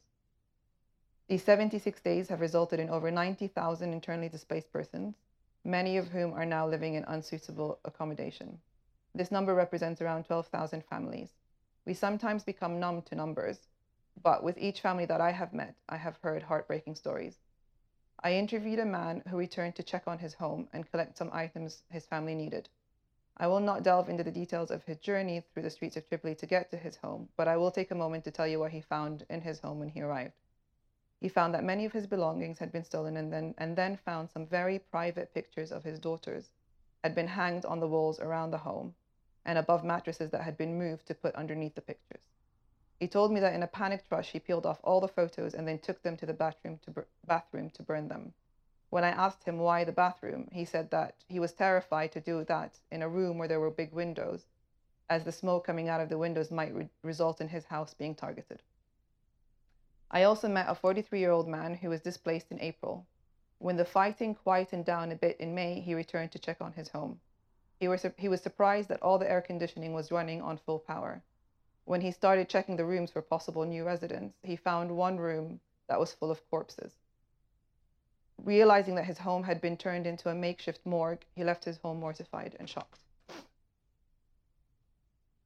These 1.27 1.43
76 1.43 2.01
days 2.01 2.29
have 2.29 2.41
resulted 2.41 2.79
in 2.79 2.89
over 2.89 3.09
90,000 3.09 3.93
internally 3.93 4.29
displaced 4.29 4.71
persons, 4.71 5.15
many 5.63 5.97
of 5.97 6.09
whom 6.09 6.34
are 6.34 6.45
now 6.45 6.67
living 6.67 6.95
in 6.95 7.03
unsuitable 7.05 7.79
accommodation. 7.86 8.59
This 9.15 9.31
number 9.31 9.53
represents 9.55 10.01
around 10.01 10.25
12,000 10.25 10.84
families. 10.84 11.29
We 11.86 11.93
sometimes 11.93 12.45
become 12.45 12.79
numb 12.79 13.01
to 13.03 13.15
numbers, 13.15 13.67
but 14.21 14.41
with 14.41 14.57
each 14.57 14.79
family 14.79 15.05
that 15.07 15.19
I 15.19 15.31
have 15.31 15.51
met, 15.51 15.75
I 15.89 15.97
have 15.97 16.15
heard 16.17 16.43
heartbreaking 16.43 16.95
stories. 16.95 17.41
I 18.21 18.36
interviewed 18.36 18.79
a 18.79 18.86
man 18.86 19.21
who 19.27 19.36
returned 19.36 19.75
to 19.75 19.84
check 19.84 20.07
on 20.07 20.19
his 20.19 20.34
home 20.34 20.69
and 20.71 20.89
collect 20.89 21.17
some 21.17 21.29
items 21.34 21.84
his 21.89 22.05
family 22.05 22.36
needed. 22.36 22.69
I 23.36 23.47
will 23.47 23.59
not 23.59 23.84
delve 23.84 24.07
into 24.07 24.23
the 24.23 24.31
details 24.31 24.71
of 24.71 24.86
his 24.86 24.97
journey 24.99 25.41
through 25.41 25.63
the 25.63 25.69
streets 25.69 25.97
of 25.97 26.07
Tripoli 26.07 26.36
to 26.36 26.45
get 26.45 26.71
to 26.71 26.77
his 26.77 26.95
home, 26.95 27.27
but 27.36 27.49
I 27.49 27.57
will 27.57 27.71
take 27.71 27.91
a 27.91 27.95
moment 27.95 28.23
to 28.23 28.31
tell 28.31 28.47
you 28.47 28.59
what 28.59 28.71
he 28.71 28.79
found 28.79 29.25
in 29.29 29.41
his 29.41 29.59
home 29.59 29.79
when 29.79 29.89
he 29.89 30.01
arrived. 30.01 30.39
He 31.19 31.27
found 31.27 31.53
that 31.53 31.65
many 31.65 31.84
of 31.84 31.91
his 31.91 32.07
belongings 32.07 32.59
had 32.59 32.71
been 32.71 32.86
stolen 32.86 33.17
and 33.17 33.34
then, 33.34 33.55
and 33.57 33.75
then 33.75 33.97
found 33.97 34.29
some 34.29 34.45
very 34.45 34.79
private 34.79 35.34
pictures 35.34 35.73
of 35.73 35.84
his 35.84 35.99
daughters 35.99 36.49
had 37.03 37.13
been 37.13 37.27
hanged 37.27 37.65
on 37.65 37.81
the 37.81 37.89
walls 37.89 38.21
around 38.21 38.51
the 38.51 38.59
home 38.59 38.95
and 39.45 39.57
above 39.57 39.83
mattresses 39.83 40.31
that 40.31 40.43
had 40.43 40.57
been 40.57 40.77
moved 40.77 41.05
to 41.07 41.15
put 41.15 41.35
underneath 41.35 41.75
the 41.75 41.81
pictures. 41.81 42.23
He 42.99 43.07
told 43.07 43.31
me 43.31 43.39
that 43.41 43.53
in 43.53 43.63
a 43.63 43.67
panicked 43.67 44.09
rush, 44.11 44.31
he 44.31 44.39
peeled 44.39 44.65
off 44.65 44.79
all 44.83 45.01
the 45.01 45.07
photos 45.07 45.53
and 45.53 45.67
then 45.67 45.79
took 45.79 46.01
them 46.01 46.15
to 46.17 46.25
the 46.25 46.33
bathroom 46.33 46.79
to, 46.85 47.05
bathroom 47.25 47.69
to 47.71 47.83
burn 47.83 48.07
them. 48.07 48.33
When 48.89 49.03
I 49.03 49.09
asked 49.09 49.43
him 49.43 49.57
why 49.57 49.83
the 49.83 49.91
bathroom, 49.91 50.47
he 50.51 50.65
said 50.65 50.91
that 50.91 51.15
he 51.27 51.39
was 51.39 51.51
terrified 51.51 52.11
to 52.11 52.21
do 52.21 52.43
that 52.45 52.79
in 52.91 53.01
a 53.01 53.09
room 53.09 53.37
where 53.37 53.47
there 53.47 53.59
were 53.59 53.71
big 53.71 53.91
windows, 53.91 54.45
as 55.09 55.23
the 55.23 55.31
smoke 55.31 55.65
coming 55.65 55.89
out 55.89 55.99
of 55.99 56.09
the 56.09 56.17
windows 56.17 56.51
might 56.51 56.73
re- 56.73 56.89
result 57.01 57.41
in 57.41 57.49
his 57.49 57.65
house 57.65 57.93
being 57.93 58.15
targeted. 58.15 58.61
I 60.11 60.23
also 60.23 60.47
met 60.47 60.69
a 60.69 60.75
43 60.75 61.19
year 61.19 61.31
old 61.31 61.47
man 61.47 61.73
who 61.73 61.89
was 61.89 62.01
displaced 62.01 62.51
in 62.51 62.61
April. 62.61 63.07
When 63.57 63.77
the 63.77 63.83
fighting 63.83 64.35
quietened 64.35 64.85
down 64.85 65.11
a 65.11 65.15
bit 65.15 65.39
in 65.39 65.55
May, 65.55 65.79
he 65.79 65.95
returned 65.95 66.31
to 66.33 66.39
check 66.39 66.61
on 66.61 66.73
his 66.73 66.89
home. 66.89 67.19
He 67.80 67.88
was, 67.88 68.05
he 68.17 68.30
was 68.30 68.41
surprised 68.41 68.89
that 68.89 69.01
all 69.01 69.17
the 69.17 69.30
air 69.30 69.41
conditioning 69.41 69.93
was 69.93 70.11
running 70.11 70.41
on 70.41 70.57
full 70.57 70.80
power. 70.80 71.21
When 71.86 72.01
he 72.01 72.11
started 72.11 72.47
checking 72.47 72.78
the 72.78 72.86
rooms 72.86 73.11
for 73.11 73.21
possible 73.21 73.65
new 73.65 73.84
residents, 73.84 74.38
he 74.41 74.55
found 74.55 74.95
one 74.95 75.17
room 75.17 75.59
that 75.88 75.99
was 75.99 76.13
full 76.13 76.32
of 76.32 76.49
corpses. 76.49 76.93
Realizing 78.38 78.95
that 78.95 79.05
his 79.05 79.17
home 79.17 79.43
had 79.43 79.59
been 79.59 79.78
turned 79.78 80.07
into 80.07 80.30
a 80.30 80.36
makeshift 80.36 80.86
morgue, 80.86 81.26
he 81.36 81.43
left 81.43 81.65
his 81.65 81.78
home 81.78 81.99
mortified 81.99 82.55
and 82.59 82.69
shocked. 82.69 82.99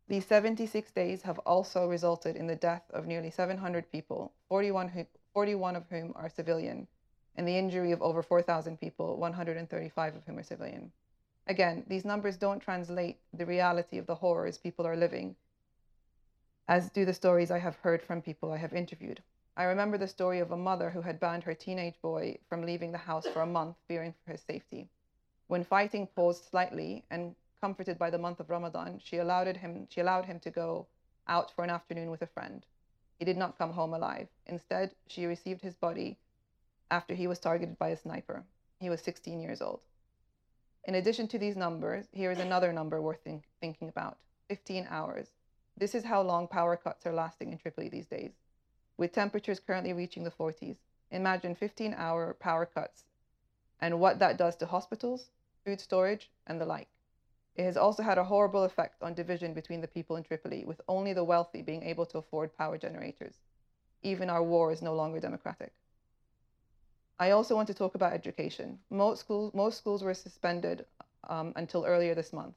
These 0.07 0.25
76 0.25 0.91
days 0.91 1.23
have 1.23 1.39
also 1.39 1.87
resulted 1.87 2.37
in 2.37 2.47
the 2.47 2.55
death 2.55 2.83
of 2.91 3.05
nearly 3.05 3.29
700 3.29 3.91
people, 3.91 4.31
41, 4.47 4.87
who, 4.87 5.05
41 5.33 5.75
of 5.75 5.87
whom 5.89 6.13
are 6.15 6.29
civilian, 6.29 6.87
and 7.35 7.47
the 7.47 7.57
injury 7.57 7.91
of 7.91 8.01
over 8.01 8.23
4,000 8.23 8.79
people, 8.79 9.17
135 9.17 10.15
of 10.15 10.23
whom 10.25 10.37
are 10.37 10.43
civilian. 10.43 10.91
Again, 11.49 11.85
these 11.87 12.03
numbers 12.03 12.35
don't 12.35 12.59
translate 12.59 13.21
the 13.31 13.45
reality 13.45 13.97
of 13.97 14.05
the 14.05 14.15
horrors 14.15 14.57
people 14.57 14.85
are 14.85 14.97
living, 14.97 15.37
as 16.67 16.89
do 16.89 17.05
the 17.05 17.13
stories 17.13 17.51
I 17.51 17.59
have 17.59 17.77
heard 17.77 18.01
from 18.01 18.21
people 18.21 18.51
I 18.51 18.57
have 18.57 18.73
interviewed. 18.73 19.23
I 19.55 19.63
remember 19.63 19.97
the 19.97 20.09
story 20.09 20.39
of 20.39 20.51
a 20.51 20.57
mother 20.57 20.89
who 20.89 21.01
had 21.01 21.21
banned 21.21 21.43
her 21.43 21.53
teenage 21.53 22.01
boy 22.01 22.37
from 22.49 22.63
leaving 22.63 22.91
the 22.91 22.97
house 22.97 23.25
for 23.27 23.41
a 23.41 23.45
month, 23.45 23.77
fearing 23.87 24.13
for 24.25 24.33
his 24.33 24.41
safety. 24.41 24.89
When 25.47 25.63
fighting 25.63 26.07
paused 26.07 26.43
slightly 26.43 27.05
and 27.09 27.33
comforted 27.61 27.97
by 27.97 28.09
the 28.09 28.17
month 28.17 28.41
of 28.41 28.49
Ramadan, 28.49 28.99
she 29.01 29.17
allowed 29.17 29.55
him, 29.55 29.87
she 29.89 30.01
allowed 30.01 30.25
him 30.25 30.41
to 30.41 30.51
go 30.51 30.87
out 31.29 31.51
for 31.51 31.63
an 31.63 31.69
afternoon 31.69 32.11
with 32.11 32.21
a 32.21 32.27
friend. 32.27 32.65
He 33.19 33.25
did 33.25 33.37
not 33.37 33.57
come 33.57 33.71
home 33.71 33.93
alive. 33.93 34.27
Instead, 34.47 34.95
she 35.07 35.25
received 35.25 35.61
his 35.61 35.75
body 35.75 36.19
after 36.91 37.15
he 37.15 37.25
was 37.25 37.39
targeted 37.39 37.79
by 37.79 37.87
a 37.89 37.97
sniper. 37.97 38.43
He 38.81 38.89
was 38.89 38.99
16 39.01 39.39
years 39.39 39.61
old. 39.61 39.79
In 40.87 40.95
addition 40.95 41.27
to 41.27 41.37
these 41.37 41.57
numbers, 41.57 42.07
here 42.13 42.31
is 42.31 42.39
another 42.39 42.71
number 42.71 43.01
worth 43.01 43.21
think, 43.21 43.43
thinking 43.59 43.89
about 43.89 44.17
15 44.47 44.87
hours. 44.89 45.27
This 45.75 45.93
is 45.93 46.05
how 46.05 46.21
long 46.21 46.47
power 46.47 46.77
cuts 46.77 47.05
are 47.05 47.11
lasting 47.11 47.51
in 47.51 47.57
Tripoli 47.57 47.89
these 47.89 48.05
days, 48.05 48.31
with 48.95 49.11
temperatures 49.11 49.59
currently 49.59 49.91
reaching 49.91 50.23
the 50.23 50.31
40s. 50.31 50.77
Imagine 51.11 51.55
15 51.55 51.93
hour 51.93 52.33
power 52.39 52.65
cuts 52.65 53.03
and 53.81 53.99
what 53.99 54.19
that 54.19 54.37
does 54.37 54.55
to 54.55 54.65
hospitals, 54.65 55.29
food 55.65 55.81
storage, 55.81 56.31
and 56.47 56.59
the 56.59 56.65
like. 56.65 56.87
It 57.57 57.63
has 57.65 57.75
also 57.75 58.01
had 58.01 58.17
a 58.17 58.23
horrible 58.23 58.63
effect 58.63 59.03
on 59.03 59.13
division 59.13 59.53
between 59.53 59.81
the 59.81 59.89
people 59.89 60.15
in 60.15 60.23
Tripoli, 60.23 60.63
with 60.63 60.79
only 60.87 61.11
the 61.11 61.23
wealthy 61.25 61.61
being 61.61 61.83
able 61.83 62.05
to 62.05 62.17
afford 62.17 62.57
power 62.57 62.77
generators. 62.77 63.35
Even 64.03 64.29
our 64.29 64.41
war 64.41 64.71
is 64.71 64.81
no 64.81 64.95
longer 64.95 65.19
democratic. 65.19 65.73
I 67.19 67.31
also 67.31 67.55
want 67.55 67.67
to 67.67 67.73
talk 67.73 67.95
about 67.95 68.13
education. 68.13 68.77
Most 68.91 69.21
schools, 69.21 69.51
most 69.55 69.79
schools 69.79 70.03
were 70.03 70.13
suspended 70.13 70.85
um, 71.27 71.51
until 71.55 71.83
earlier 71.83 72.13
this 72.13 72.31
month. 72.31 72.53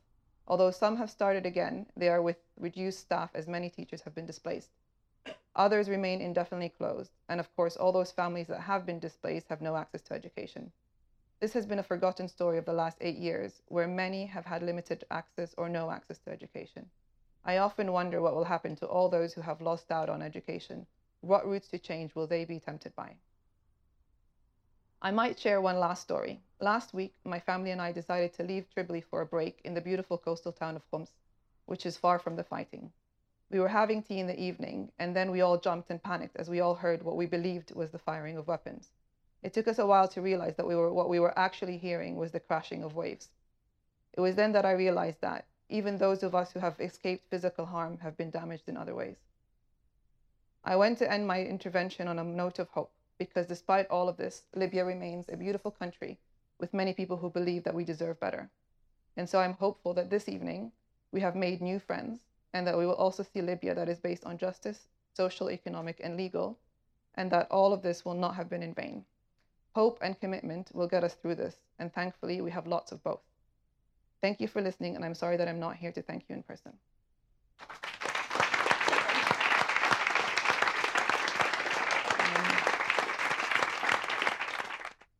Although 0.46 0.70
some 0.70 0.96
have 0.96 1.10
started 1.10 1.46
again, 1.46 1.86
they 1.96 2.10
are 2.10 2.20
with 2.20 2.36
reduced 2.58 3.00
staff 3.00 3.30
as 3.34 3.48
many 3.48 3.70
teachers 3.70 4.02
have 4.02 4.14
been 4.14 4.26
displaced. 4.26 4.70
Others 5.56 5.88
remain 5.88 6.20
indefinitely 6.20 6.68
closed, 6.68 7.12
and 7.28 7.40
of 7.40 7.54
course, 7.56 7.76
all 7.76 7.90
those 7.90 8.12
families 8.12 8.48
that 8.48 8.60
have 8.60 8.84
been 8.84 8.98
displaced 8.98 9.48
have 9.48 9.62
no 9.62 9.76
access 9.76 10.02
to 10.02 10.14
education. 10.14 10.72
This 11.40 11.54
has 11.54 11.64
been 11.64 11.78
a 11.78 11.82
forgotten 11.82 12.28
story 12.28 12.58
of 12.58 12.66
the 12.66 12.74
last 12.74 12.98
eight 13.00 13.16
years, 13.16 13.62
where 13.68 13.88
many 13.88 14.26
have 14.26 14.44
had 14.44 14.62
limited 14.62 15.04
access 15.10 15.54
or 15.56 15.70
no 15.70 15.90
access 15.90 16.18
to 16.18 16.30
education. 16.30 16.90
I 17.44 17.56
often 17.56 17.92
wonder 17.92 18.20
what 18.20 18.34
will 18.34 18.44
happen 18.44 18.76
to 18.76 18.86
all 18.86 19.08
those 19.08 19.32
who 19.32 19.40
have 19.40 19.62
lost 19.62 19.90
out 19.90 20.10
on 20.10 20.20
education. 20.20 20.86
What 21.22 21.46
routes 21.46 21.68
to 21.68 21.78
change 21.78 22.14
will 22.14 22.26
they 22.26 22.44
be 22.44 22.60
tempted 22.60 22.94
by? 22.94 23.16
I 25.02 25.10
might 25.10 25.38
share 25.38 25.62
one 25.62 25.80
last 25.80 26.02
story. 26.02 26.42
Last 26.60 26.92
week, 26.92 27.14
my 27.24 27.40
family 27.40 27.70
and 27.70 27.80
I 27.80 27.90
decided 27.90 28.34
to 28.34 28.42
leave 28.42 28.68
Tripoli 28.68 29.00
for 29.00 29.22
a 29.22 29.26
break 29.26 29.58
in 29.64 29.72
the 29.72 29.80
beautiful 29.80 30.18
coastal 30.18 30.52
town 30.52 30.76
of 30.76 30.82
Homs, 30.90 31.14
which 31.64 31.86
is 31.86 31.96
far 31.96 32.18
from 32.18 32.36
the 32.36 32.44
fighting. 32.44 32.92
We 33.50 33.60
were 33.60 33.68
having 33.68 34.02
tea 34.02 34.20
in 34.20 34.26
the 34.26 34.38
evening, 34.38 34.92
and 34.98 35.16
then 35.16 35.30
we 35.30 35.40
all 35.40 35.56
jumped 35.56 35.88
and 35.88 36.02
panicked 36.02 36.36
as 36.36 36.50
we 36.50 36.60
all 36.60 36.74
heard 36.74 37.02
what 37.02 37.16
we 37.16 37.24
believed 37.24 37.74
was 37.74 37.90
the 37.90 37.98
firing 37.98 38.36
of 38.36 38.46
weapons. 38.46 38.92
It 39.42 39.54
took 39.54 39.68
us 39.68 39.78
a 39.78 39.86
while 39.86 40.06
to 40.08 40.20
realize 40.20 40.56
that 40.56 40.66
we 40.66 40.76
were, 40.76 40.92
what 40.92 41.08
we 41.08 41.18
were 41.18 41.38
actually 41.38 41.78
hearing 41.78 42.16
was 42.16 42.32
the 42.32 42.40
crashing 42.40 42.84
of 42.84 42.94
waves. 42.94 43.30
It 44.12 44.20
was 44.20 44.36
then 44.36 44.52
that 44.52 44.66
I 44.66 44.72
realized 44.72 45.22
that 45.22 45.46
even 45.70 45.96
those 45.96 46.22
of 46.22 46.34
us 46.34 46.52
who 46.52 46.60
have 46.60 46.78
escaped 46.78 47.30
physical 47.30 47.64
harm 47.64 47.96
have 48.00 48.18
been 48.18 48.28
damaged 48.28 48.68
in 48.68 48.76
other 48.76 48.94
ways. 48.94 49.16
I 50.62 50.76
went 50.76 50.98
to 50.98 51.10
end 51.10 51.26
my 51.26 51.42
intervention 51.42 52.06
on 52.06 52.18
a 52.18 52.24
note 52.24 52.58
of 52.58 52.68
hope 52.68 52.92
because 53.20 53.46
despite 53.46 53.86
all 53.90 54.08
of 54.08 54.16
this, 54.16 54.44
Libya 54.56 54.82
remains 54.82 55.26
a 55.28 55.36
beautiful 55.36 55.70
country 55.70 56.18
with 56.58 56.72
many 56.72 56.94
people 56.94 57.18
who 57.18 57.28
believe 57.28 57.62
that 57.64 57.74
we 57.74 57.84
deserve 57.84 58.18
better. 58.18 58.50
And 59.14 59.28
so 59.28 59.38
I'm 59.40 59.52
hopeful 59.52 59.92
that 59.92 60.08
this 60.08 60.26
evening 60.26 60.72
we 61.12 61.20
have 61.20 61.36
made 61.36 61.60
new 61.60 61.78
friends 61.78 62.20
and 62.54 62.66
that 62.66 62.78
we 62.78 62.86
will 62.86 62.94
also 62.94 63.22
see 63.22 63.42
Libya 63.42 63.74
that 63.74 63.90
is 63.90 64.00
based 64.00 64.24
on 64.24 64.38
justice, 64.38 64.88
social, 65.14 65.50
economic, 65.50 66.00
and 66.02 66.16
legal, 66.16 66.58
and 67.14 67.30
that 67.30 67.50
all 67.50 67.74
of 67.74 67.82
this 67.82 68.06
will 68.06 68.14
not 68.14 68.36
have 68.36 68.48
been 68.48 68.62
in 68.62 68.72
vain. 68.72 69.04
Hope 69.74 69.98
and 70.00 70.18
commitment 70.18 70.70
will 70.72 70.88
get 70.88 71.04
us 71.04 71.12
through 71.12 71.34
this, 71.34 71.56
and 71.78 71.92
thankfully 71.92 72.40
we 72.40 72.50
have 72.50 72.66
lots 72.66 72.90
of 72.90 73.04
both. 73.04 73.20
Thank 74.22 74.40
you 74.40 74.48
for 74.48 74.62
listening, 74.62 74.96
and 74.96 75.04
I'm 75.04 75.14
sorry 75.14 75.36
that 75.36 75.46
I'm 75.46 75.60
not 75.60 75.76
here 75.76 75.92
to 75.92 76.00
thank 76.00 76.24
you 76.28 76.36
in 76.36 76.42
person. 76.42 76.72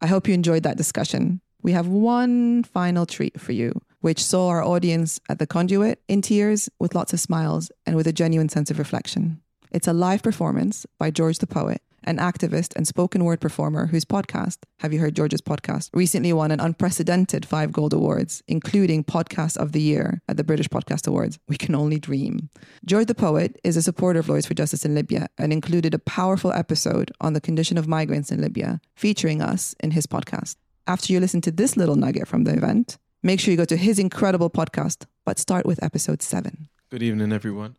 I 0.00 0.06
hope 0.06 0.26
you 0.26 0.34
enjoyed 0.34 0.62
that 0.62 0.76
discussion. 0.76 1.40
We 1.62 1.72
have 1.72 1.86
one 1.86 2.62
final 2.62 3.04
treat 3.04 3.38
for 3.38 3.52
you, 3.52 3.82
which 4.00 4.24
saw 4.24 4.48
our 4.48 4.64
audience 4.64 5.20
at 5.28 5.38
the 5.38 5.46
conduit 5.46 6.00
in 6.08 6.22
tears 6.22 6.68
with 6.78 6.94
lots 6.94 7.12
of 7.12 7.20
smiles 7.20 7.70
and 7.84 7.96
with 7.96 8.06
a 8.06 8.12
genuine 8.12 8.48
sense 8.48 8.70
of 8.70 8.78
reflection. 8.78 9.42
It's 9.70 9.88
a 9.88 9.92
live 9.92 10.22
performance 10.22 10.86
by 10.98 11.10
George 11.10 11.38
the 11.38 11.46
Poet 11.46 11.82
an 12.04 12.18
activist 12.18 12.74
and 12.76 12.86
spoken 12.86 13.24
word 13.24 13.40
performer 13.40 13.86
whose 13.86 14.04
podcast, 14.04 14.58
Have 14.80 14.92
You 14.92 15.00
Heard 15.00 15.16
George's 15.16 15.40
Podcast, 15.40 15.90
recently 15.92 16.32
won 16.32 16.50
an 16.50 16.60
unprecedented 16.60 17.46
five 17.46 17.72
gold 17.72 17.92
awards, 17.92 18.42
including 18.48 19.04
Podcast 19.04 19.56
of 19.56 19.72
the 19.72 19.80
Year 19.80 20.22
at 20.28 20.36
the 20.36 20.44
British 20.44 20.68
Podcast 20.68 21.06
Awards. 21.06 21.38
We 21.48 21.56
can 21.56 21.74
only 21.74 21.98
dream. 21.98 22.50
George 22.84 23.06
the 23.06 23.14
Poet 23.14 23.58
is 23.64 23.76
a 23.76 23.82
supporter 23.82 24.20
of 24.20 24.28
Lawyers 24.28 24.46
for 24.46 24.54
Justice 24.54 24.84
in 24.84 24.94
Libya 24.94 25.28
and 25.38 25.52
included 25.52 25.94
a 25.94 25.98
powerful 25.98 26.52
episode 26.52 27.10
on 27.20 27.32
the 27.32 27.40
condition 27.40 27.76
of 27.78 27.88
migrants 27.88 28.30
in 28.30 28.40
Libya, 28.40 28.80
featuring 28.96 29.42
us 29.42 29.74
in 29.80 29.92
his 29.92 30.06
podcast. 30.06 30.56
After 30.86 31.12
you 31.12 31.20
listen 31.20 31.40
to 31.42 31.50
this 31.50 31.76
little 31.76 31.96
nugget 31.96 32.26
from 32.26 32.44
the 32.44 32.52
event, 32.54 32.98
make 33.22 33.40
sure 33.40 33.52
you 33.52 33.56
go 33.58 33.64
to 33.64 33.76
his 33.76 33.98
incredible 33.98 34.50
podcast, 34.50 35.04
but 35.24 35.38
start 35.38 35.66
with 35.66 35.82
episode 35.82 36.22
seven. 36.22 36.68
Good 36.90 37.02
evening, 37.02 37.32
everyone. 37.32 37.76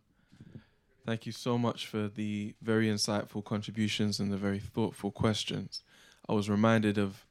Thank 1.04 1.26
you 1.26 1.32
so 1.32 1.58
much 1.58 1.86
for 1.88 2.06
the 2.06 2.54
very 2.62 2.86
insightful 2.86 3.44
contributions 3.44 4.20
and 4.20 4.32
the 4.32 4.36
very 4.36 4.60
thoughtful 4.60 5.10
questions. 5.10 5.82
I 6.28 6.32
was 6.32 6.48
reminded 6.48 6.96
of 6.96 7.26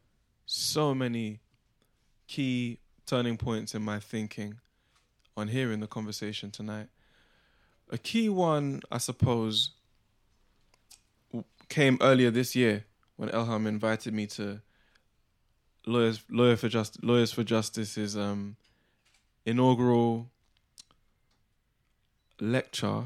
so 0.45 0.93
many 0.93 1.39
key 2.27 2.79
turning 3.05 3.37
points 3.37 3.73
in 3.73 3.81
my 3.81 3.99
thinking 3.99 4.55
on 5.37 5.47
hearing 5.47 5.79
the 5.79 5.87
conversation 5.87 6.51
tonight. 6.51 6.87
A 7.89 7.97
key 7.97 8.27
one, 8.27 8.81
I 8.91 8.97
suppose, 8.97 9.71
came 11.69 11.97
earlier 12.01 12.29
this 12.29 12.53
year 12.53 12.83
when 13.15 13.29
Elham 13.29 13.65
invited 13.67 14.13
me 14.13 14.27
to 14.27 14.59
Lawyers, 15.85 16.21
Lawyer 16.29 16.57
for 16.57 16.67
Just, 16.67 17.01
Lawyers 17.01 17.31
for 17.31 17.43
Justice's 17.43 18.17
um, 18.17 18.57
inaugural 19.45 20.29
lecture 22.41 23.05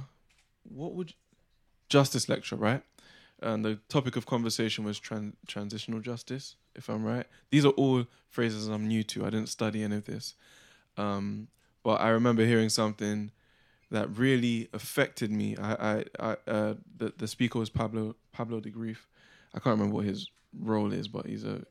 what 0.70 0.94
would 0.94 1.14
justice 1.90 2.28
lecture, 2.30 2.56
right? 2.56 2.82
And 3.42 3.66
the 3.66 3.76
topic 3.90 4.16
of 4.16 4.26
conversation 4.26 4.86
was 4.86 5.00
tran- 5.00 5.34
transitional 5.48 6.00
justice, 6.00 6.56
if 6.76 6.90
I'm 6.90 7.04
right. 7.04 7.26
These 7.52 7.66
are 7.66 7.72
all 7.72 8.06
phrases 8.30 8.68
I'm 8.68 8.88
new 8.88 9.04
to. 9.04 9.26
I 9.26 9.30
didn't 9.30 9.50
study 9.50 9.84
any 9.84 9.98
of 9.98 10.06
this, 10.06 10.36
um, 10.98 11.48
but 11.84 12.02
I 12.02 12.10
remember 12.10 12.46
hearing 12.46 12.70
something 12.70 13.32
that 13.92 14.18
really 14.18 14.70
affected 14.74 15.32
me. 15.32 15.56
I, 15.58 15.74
I, 15.74 16.06
I 16.20 16.38
uh, 16.48 16.74
the 16.98 17.14
the 17.18 17.28
speaker 17.28 17.60
was 17.60 17.70
Pablo 17.70 18.16
Pablo 18.32 18.60
de 18.60 18.72
Greiff. 18.72 19.08
I 19.54 19.60
can't 19.60 19.78
remember 19.78 19.96
what 19.96 20.06
his 20.06 20.30
role 20.58 20.92
is, 20.92 21.08
but 21.08 21.26
he's 21.26 21.44
a. 21.44 21.64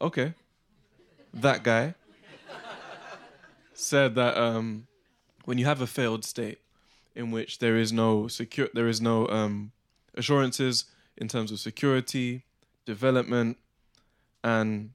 Okay, 0.00 0.34
that 1.34 1.62
guy 1.62 1.94
said 3.74 4.14
that 4.14 4.36
um, 4.36 4.86
when 5.44 5.58
you 5.58 5.64
have 5.64 5.80
a 5.80 5.86
failed 5.86 6.24
state 6.24 6.58
in 7.14 7.30
which 7.30 7.58
there 7.58 7.76
is 7.76 7.92
no 7.92 8.28
secure, 8.28 8.68
there 8.74 8.88
is 8.88 9.00
no 9.00 9.28
um, 9.28 9.72
assurances 10.14 10.84
in 11.16 11.28
terms 11.28 11.52
of 11.52 11.60
security, 11.60 12.44
development, 12.86 13.56
and 14.42 14.90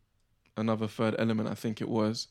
another 0.58 0.88
third 0.88 1.16
element, 1.18 1.50
I 1.50 1.54
think 1.54 1.82
it 1.82 1.90
was, 1.90 2.28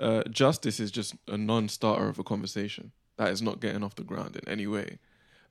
uh, 0.00 0.22
justice 0.24 0.80
is 0.80 0.90
just 0.90 1.14
a 1.28 1.36
non-starter 1.36 2.08
of 2.08 2.18
a 2.18 2.24
conversation. 2.24 2.92
That 3.16 3.30
is 3.30 3.42
not 3.42 3.60
getting 3.60 3.84
off 3.84 3.94
the 3.94 4.02
ground 4.02 4.36
in 4.36 4.48
any 4.48 4.66
way. 4.66 4.98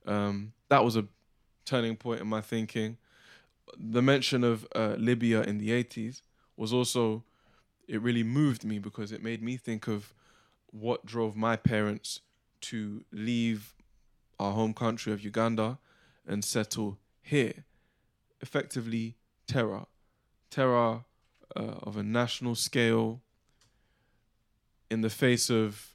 Um, 0.06 0.52
that 0.68 0.84
was 0.84 0.96
a 0.96 1.06
turning 1.64 1.96
point 1.96 2.20
in 2.20 2.26
my 2.26 2.40
thinking. 2.40 2.98
The 3.78 4.02
mention 4.02 4.44
of 4.44 4.66
uh, 4.74 4.96
Libya 4.98 5.42
in 5.42 5.58
the 5.58 5.70
80s 5.70 6.22
was 6.56 6.72
also 6.72 7.22
it 7.88 8.00
really 8.00 8.22
moved 8.22 8.64
me 8.64 8.78
because 8.78 9.12
it 9.12 9.22
made 9.22 9.42
me 9.42 9.56
think 9.56 9.86
of 9.86 10.14
what 10.70 11.04
drove 11.04 11.36
my 11.36 11.56
parents 11.56 12.20
to 12.60 13.04
leave 13.12 13.74
our 14.38 14.52
home 14.52 14.72
country 14.72 15.12
of 15.12 15.22
Uganda 15.22 15.78
and 16.26 16.44
settle 16.44 16.98
here. 17.22 17.64
Effectively, 18.40 19.16
terror. 19.46 19.86
Terror 20.50 21.04
uh, 21.54 21.60
of 21.82 21.96
a 21.96 22.02
national 22.02 22.54
scale 22.54 23.20
in 24.90 25.00
the 25.00 25.10
face 25.10 25.50
of 25.50 25.94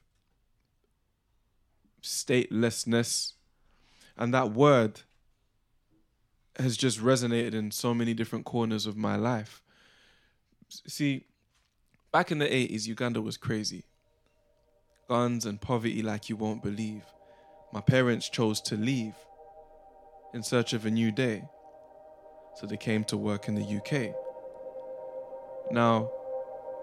statelessness. 2.02 3.34
And 4.18 4.34
that 4.34 4.52
word 4.52 5.02
has 6.58 6.76
just 6.76 7.00
resonated 7.00 7.54
in 7.54 7.72
so 7.72 7.94
many 7.94 8.14
different 8.14 8.46
corners 8.46 8.86
of 8.86 8.98
my 8.98 9.16
life. 9.16 9.62
See, 10.70 11.26
Back 12.18 12.32
in 12.32 12.39
the 12.39 12.47
80s, 12.47 12.88
Uganda 12.88 13.22
was 13.22 13.38
crazy. 13.38 13.84
Guns 15.07 15.45
and 15.45 15.61
poverty 15.61 16.01
like 16.01 16.30
you 16.30 16.36
won't 16.36 16.63
believe. 16.63 17.03
My 17.72 17.80
parents 17.80 18.28
chose 18.28 18.59
to 18.61 18.76
leave 18.76 19.13
in 20.34 20.41
search 20.41 20.74
of 20.74 20.88
a 20.88 20.89
new 20.89 21.11
day. 21.11 21.43
So 22.55 22.65
they 22.65 22.76
came 22.76 23.03
to 23.03 23.18
work 23.18 23.47
in 23.47 23.53
the 23.53 23.61
UK. 23.61 24.15
Now, 25.70 26.09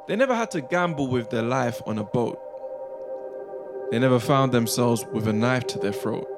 they 0.07 0.15
never 0.15 0.37
had 0.37 0.53
to 0.53 0.61
gamble 0.61 1.09
with 1.09 1.31
their 1.31 1.43
life 1.43 1.83
on 1.85 1.99
a 1.99 2.05
boat. 2.05 2.39
They 3.91 3.99
never 3.99 4.21
found 4.21 4.53
themselves 4.53 5.05
with 5.13 5.27
a 5.27 5.33
knife 5.33 5.67
to 5.67 5.81
their 5.81 5.93
throat. 5.93 6.29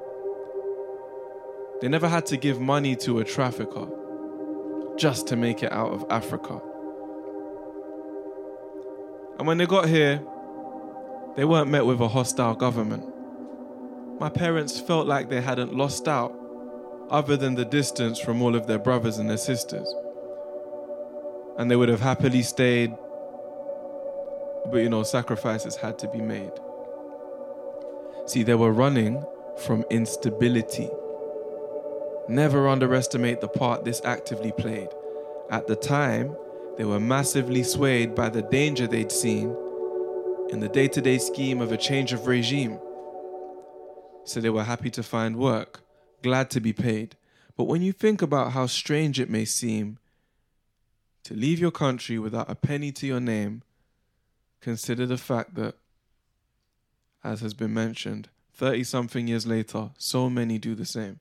They 1.81 1.87
never 1.87 2.07
had 2.07 2.25
to 2.25 2.35
give 2.35 2.59
money 2.59 2.95
to 2.95 3.19
a 3.19 3.23
trafficker 3.23 3.89
just 4.97 5.27
to 5.27 5.35
make 5.35 5.61
it 5.61 5.71
out 5.71 5.91
of 5.91 6.03
Africa. 6.09 6.59
And 9.37 9.47
when 9.47 9.57
they 9.57 9.65
got 9.65 9.87
here, 9.87 10.21
they 11.35 11.45
weren't 11.45 11.69
met 11.69 11.85
with 11.85 12.01
a 12.01 12.07
hostile 12.07 12.55
government. 12.55 13.05
My 14.19 14.29
parents 14.29 14.79
felt 14.79 15.05
like 15.05 15.29
they 15.29 15.41
hadn't 15.41 15.75
lost 15.75 16.07
out, 16.07 16.33
other 17.09 17.37
than 17.37 17.55
the 17.55 17.65
distance 17.65 18.19
from 18.19 18.41
all 18.41 18.55
of 18.55 18.65
their 18.65 18.79
brothers 18.79 19.19
and 19.19 19.29
their 19.29 19.37
sisters. 19.37 19.93
And 21.57 21.69
they 21.69 21.75
would 21.75 21.89
have 21.89 22.01
happily 22.01 22.41
stayed, 22.41 22.95
but 24.71 24.77
you 24.77 24.89
know, 24.89 25.03
sacrifices 25.03 25.75
had 25.75 25.99
to 25.99 26.07
be 26.07 26.19
made. 26.19 26.51
See, 28.25 28.43
they 28.43 28.55
were 28.55 28.73
running 28.73 29.23
from 29.65 29.85
instability. 29.89 30.89
Never 32.27 32.67
underestimate 32.67 33.41
the 33.41 33.47
part 33.47 33.85
this 33.85 34.01
actively 34.03 34.51
played. 34.51 34.89
At 35.49 35.67
the 35.67 35.75
time, 35.75 36.35
they 36.77 36.85
were 36.85 36.99
massively 36.99 37.63
swayed 37.63 38.13
by 38.13 38.29
the 38.29 38.43
danger 38.43 38.85
they'd 38.85 39.11
seen 39.11 39.55
in 40.49 40.59
the 40.59 40.69
day 40.69 40.87
to 40.87 41.01
day 41.01 41.17
scheme 41.17 41.59
of 41.59 41.71
a 41.71 41.77
change 41.77 42.13
of 42.13 42.27
regime. 42.27 42.79
So 44.23 44.39
they 44.39 44.49
were 44.49 44.63
happy 44.63 44.89
to 44.91 45.03
find 45.03 45.37
work, 45.37 45.81
glad 46.21 46.49
to 46.51 46.59
be 46.59 46.73
paid. 46.73 47.15
But 47.55 47.63
when 47.63 47.81
you 47.81 47.91
think 47.91 48.21
about 48.21 48.51
how 48.51 48.67
strange 48.67 49.19
it 49.19 49.29
may 49.29 49.45
seem 49.45 49.97
to 51.23 51.33
leave 51.33 51.59
your 51.59 51.71
country 51.71 52.19
without 52.19 52.49
a 52.49 52.55
penny 52.55 52.91
to 52.93 53.07
your 53.07 53.19
name, 53.19 53.63
consider 54.61 55.05
the 55.05 55.17
fact 55.17 55.55
that, 55.55 55.75
as 57.23 57.41
has 57.41 57.53
been 57.53 57.73
mentioned, 57.73 58.29
30 58.53 58.83
something 58.83 59.27
years 59.27 59.47
later, 59.47 59.89
so 59.97 60.29
many 60.29 60.57
do 60.59 60.75
the 60.75 60.85
same. 60.85 61.19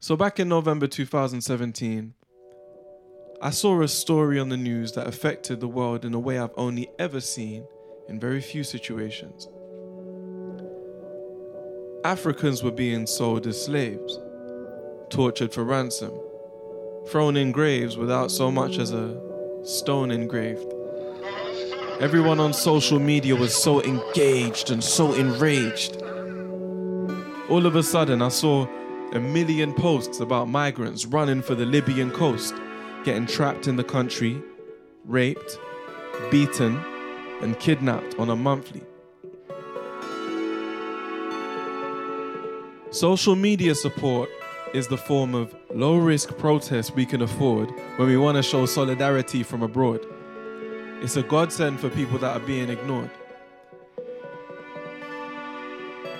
So, 0.00 0.16
back 0.16 0.40
in 0.40 0.48
November 0.48 0.88
2017, 0.88 2.14
I 3.44 3.50
saw 3.50 3.82
a 3.82 3.88
story 3.88 4.38
on 4.38 4.50
the 4.50 4.56
news 4.56 4.92
that 4.92 5.08
affected 5.08 5.58
the 5.58 5.66
world 5.66 6.04
in 6.04 6.14
a 6.14 6.18
way 6.20 6.38
I've 6.38 6.56
only 6.56 6.88
ever 7.00 7.20
seen 7.20 7.66
in 8.08 8.20
very 8.20 8.40
few 8.40 8.62
situations. 8.62 9.48
Africans 12.04 12.62
were 12.62 12.70
being 12.70 13.04
sold 13.04 13.48
as 13.48 13.60
slaves, 13.60 14.16
tortured 15.10 15.52
for 15.52 15.64
ransom, 15.64 16.12
thrown 17.08 17.36
in 17.36 17.50
graves 17.50 17.96
without 17.96 18.30
so 18.30 18.48
much 18.48 18.78
as 18.78 18.92
a 18.92 19.20
stone 19.64 20.12
engraved. 20.12 20.72
Everyone 21.98 22.38
on 22.38 22.52
social 22.52 23.00
media 23.00 23.34
was 23.34 23.52
so 23.60 23.82
engaged 23.82 24.70
and 24.70 24.84
so 24.84 25.14
enraged. 25.14 26.00
All 27.48 27.66
of 27.66 27.74
a 27.74 27.82
sudden, 27.82 28.22
I 28.22 28.28
saw 28.28 28.68
a 29.12 29.18
million 29.18 29.74
posts 29.74 30.20
about 30.20 30.48
migrants 30.48 31.06
running 31.06 31.42
for 31.42 31.56
the 31.56 31.66
Libyan 31.66 32.12
coast, 32.12 32.54
getting 33.04 33.26
trapped 33.26 33.66
in 33.66 33.76
the 33.76 33.84
country, 33.84 34.42
raped, 35.04 35.58
beaten, 36.30 36.80
and 37.40 37.58
kidnapped 37.58 38.18
on 38.18 38.30
a 38.30 38.36
monthly. 38.36 38.82
Social 42.90 43.34
media 43.34 43.74
support 43.74 44.28
is 44.74 44.86
the 44.86 44.96
form 44.96 45.34
of 45.34 45.54
low 45.74 45.96
risk 45.96 46.36
protest 46.38 46.94
we 46.94 47.06
can 47.06 47.22
afford 47.22 47.70
when 47.96 48.08
we 48.08 48.16
want 48.16 48.36
to 48.36 48.42
show 48.42 48.66
solidarity 48.66 49.42
from 49.42 49.62
abroad. 49.62 50.04
It's 51.00 51.16
a 51.16 51.22
godsend 51.22 51.80
for 51.80 51.90
people 51.90 52.18
that 52.18 52.36
are 52.36 52.46
being 52.46 52.68
ignored. 52.68 53.10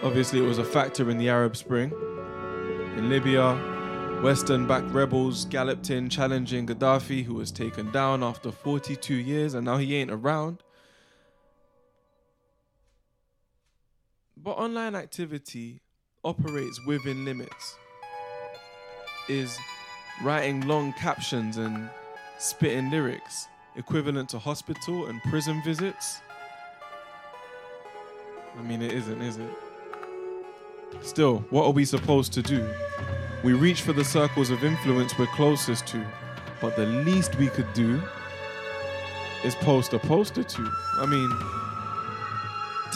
Obviously, 0.03 0.41
it 0.41 0.47
was 0.47 0.59
a 0.59 0.65
factor 0.65 1.09
in 1.11 1.19
the 1.19 1.29
Arab 1.29 1.57
Spring. 1.57 1.93
In 2.97 3.09
Libya, 3.09 3.55
Western 4.23 4.69
backed 4.69 4.87
rebels 4.93 5.47
galloped 5.47 5.91
in 5.91 6.09
challenging 6.09 6.65
Gaddafi, 6.65 7.25
who 7.25 7.35
was 7.35 7.51
taken 7.51 7.91
down 7.91 8.23
after 8.23 8.53
42 8.53 9.15
years 9.15 9.55
and 9.55 9.65
now 9.65 9.79
he 9.79 9.97
ain't 9.97 10.13
around. 10.13 10.63
But 14.37 14.53
online 14.53 14.95
activity 14.95 15.81
operates 16.23 16.79
within 16.87 17.25
limits, 17.25 17.75
is 19.29 19.59
writing 20.23 20.69
long 20.69 20.93
captions 20.93 21.57
and 21.57 21.91
spitting 22.39 22.93
lyrics, 22.93 23.49
equivalent 23.75 24.29
to 24.29 24.39
hospital 24.39 25.07
and 25.07 25.21
prison 25.25 25.61
visits. 25.65 26.21
I 28.57 28.63
mean, 28.63 28.83
it 28.83 28.93
isn't, 28.93 29.21
is 29.21 29.39
it? 29.39 29.51
Still, 31.01 31.45
what 31.51 31.65
are 31.65 31.73
we 31.73 31.85
supposed 31.85 32.33
to 32.35 32.43
do? 32.43 32.69
We 33.43 33.55
reach 33.55 33.83
for 33.83 33.93
the 33.93 34.05
circles 34.05 34.51
of 34.51 34.63
influence 34.63 35.19
we're 35.19 35.27
closest 35.27 35.87
to, 35.89 36.05
but 36.61 36.77
the 36.77 36.87
least 36.87 37.37
we 37.37 37.49
could 37.49 37.73
do 37.73 38.01
is 39.45 39.55
post 39.57 39.93
a 39.93 39.99
poster 39.99 40.45
to. 40.45 40.73
I 40.99 41.07
mean, 41.07 41.31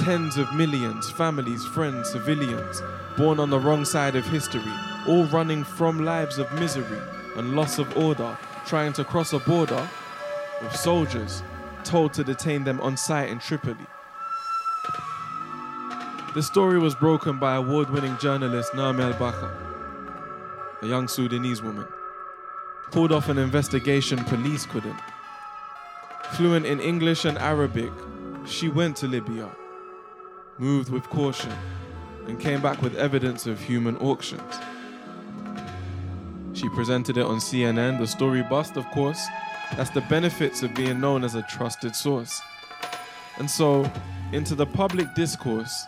tens 0.04 0.36
of 0.36 0.54
millions, 0.54 1.10
families, 1.12 1.64
friends, 1.66 2.10
civilians, 2.10 2.82
born 3.16 3.40
on 3.40 3.50
the 3.50 3.58
wrong 3.58 3.84
side 3.84 4.14
of 4.14 4.26
history, 4.26 4.72
all 5.08 5.24
running 5.26 5.64
from 5.64 6.04
lives 6.04 6.38
of 6.38 6.52
misery 6.54 7.00
and 7.36 7.56
loss 7.56 7.78
of 7.78 7.96
order, 7.96 8.36
trying 8.66 8.92
to 8.92 9.04
cross 9.04 9.32
a 9.32 9.38
border 9.40 9.88
with 10.62 10.74
soldiers 10.74 11.42
told 11.84 12.12
to 12.14 12.24
detain 12.24 12.64
them 12.64 12.80
on 12.80 12.96
site 12.96 13.30
in 13.30 13.38
Tripoli. 13.38 13.86
The 16.36 16.42
story 16.42 16.78
was 16.78 16.94
broken 16.94 17.38
by 17.38 17.54
award 17.54 17.88
winning 17.88 18.18
journalist 18.18 18.72
Nima 18.72 19.10
Elbagir, 19.10 19.50
a 20.82 20.86
young 20.86 21.08
Sudanese 21.08 21.62
woman. 21.62 21.88
Pulled 22.90 23.10
off 23.10 23.30
an 23.30 23.38
investigation 23.38 24.22
police 24.24 24.66
couldn't. 24.66 25.00
Fluent 26.32 26.66
in 26.66 26.78
English 26.78 27.24
and 27.24 27.38
Arabic, 27.38 27.90
she 28.44 28.68
went 28.68 28.98
to 28.98 29.06
Libya, 29.06 29.48
moved 30.58 30.90
with 30.90 31.04
caution, 31.04 31.54
and 32.26 32.38
came 32.38 32.60
back 32.60 32.82
with 32.82 32.94
evidence 32.96 33.46
of 33.46 33.58
human 33.58 33.96
auctions. 33.96 34.56
She 36.52 36.68
presented 36.68 37.16
it 37.16 37.24
on 37.24 37.38
CNN, 37.38 37.98
the 37.98 38.06
story 38.06 38.42
bust, 38.42 38.76
of 38.76 38.84
course. 38.90 39.26
That's 39.74 39.88
the 39.88 40.02
benefits 40.02 40.62
of 40.62 40.74
being 40.74 41.00
known 41.00 41.24
as 41.24 41.34
a 41.34 41.46
trusted 41.48 41.96
source. 41.96 42.42
And 43.38 43.50
so, 43.50 43.90
into 44.32 44.54
the 44.54 44.66
public 44.66 45.14
discourse, 45.14 45.86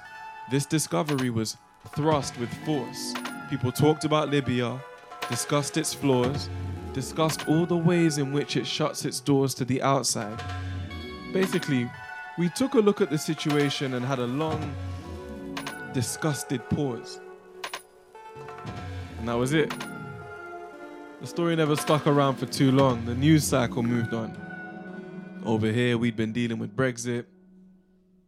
this 0.51 0.65
discovery 0.65 1.31
was 1.31 1.57
thrust 1.95 2.39
with 2.39 2.53
force. 2.65 3.15
People 3.51 3.71
talked 3.71 4.05
about 4.05 4.31
Libya, 4.31 4.81
discussed 5.29 5.77
its 5.77 5.93
flaws, 5.93 6.49
discussed 6.95 7.47
all 7.49 7.67
the 7.67 7.77
ways 7.77 8.19
in 8.19 8.33
which 8.33 8.57
it 8.57 8.67
shuts 8.67 9.05
its 9.05 9.21
doors 9.21 9.55
to 9.55 9.65
the 9.65 9.83
outside. 9.83 10.41
Basically, 11.33 11.91
we 12.39 12.49
took 12.51 12.75
a 12.75 12.79
look 12.79 13.01
at 13.01 13.11
the 13.11 13.19
situation 13.19 13.95
and 13.95 14.05
had 14.05 14.21
a 14.21 14.27
long, 14.27 14.75
disgusted 15.93 16.67
pause. 16.71 17.21
And 19.19 19.29
that 19.29 19.35
was 19.35 19.53
it. 19.53 19.73
The 21.21 21.27
story 21.27 21.57
never 21.57 21.77
stuck 21.77 22.07
around 22.07 22.37
for 22.37 22.47
too 22.47 22.71
long. 22.73 23.05
The 23.05 23.15
news 23.15 23.45
cycle 23.45 23.83
moved 23.83 24.15
on. 24.15 24.37
Over 25.45 25.71
here, 25.73 25.99
we'd 25.99 26.17
been 26.17 26.33
dealing 26.33 26.59
with 26.59 26.77
Brexit. 26.77 27.27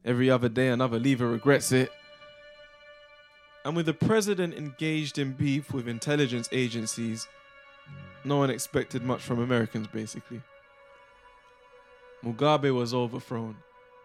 Every 0.05 0.31
other 0.31 0.49
day, 0.49 0.69
another 0.69 0.99
leaver 0.99 1.29
regrets 1.29 1.73
it. 1.73 1.91
And 3.65 3.77
with 3.77 3.87
the 3.87 3.95
president 3.95 4.55
engaged 4.55 5.19
in 5.19 5.33
beef 5.33 5.73
with 5.73 5.87
intelligence 5.87 6.49
agencies, 6.51 7.29
no 8.25 8.37
one 8.37 8.51
expected 8.51 9.03
much 9.03 9.21
from 9.21 9.41
Americans, 9.41 9.87
basically. 9.87 10.41
Mugabe 12.25 12.75
was 12.75 12.95
overthrown, 12.95 13.57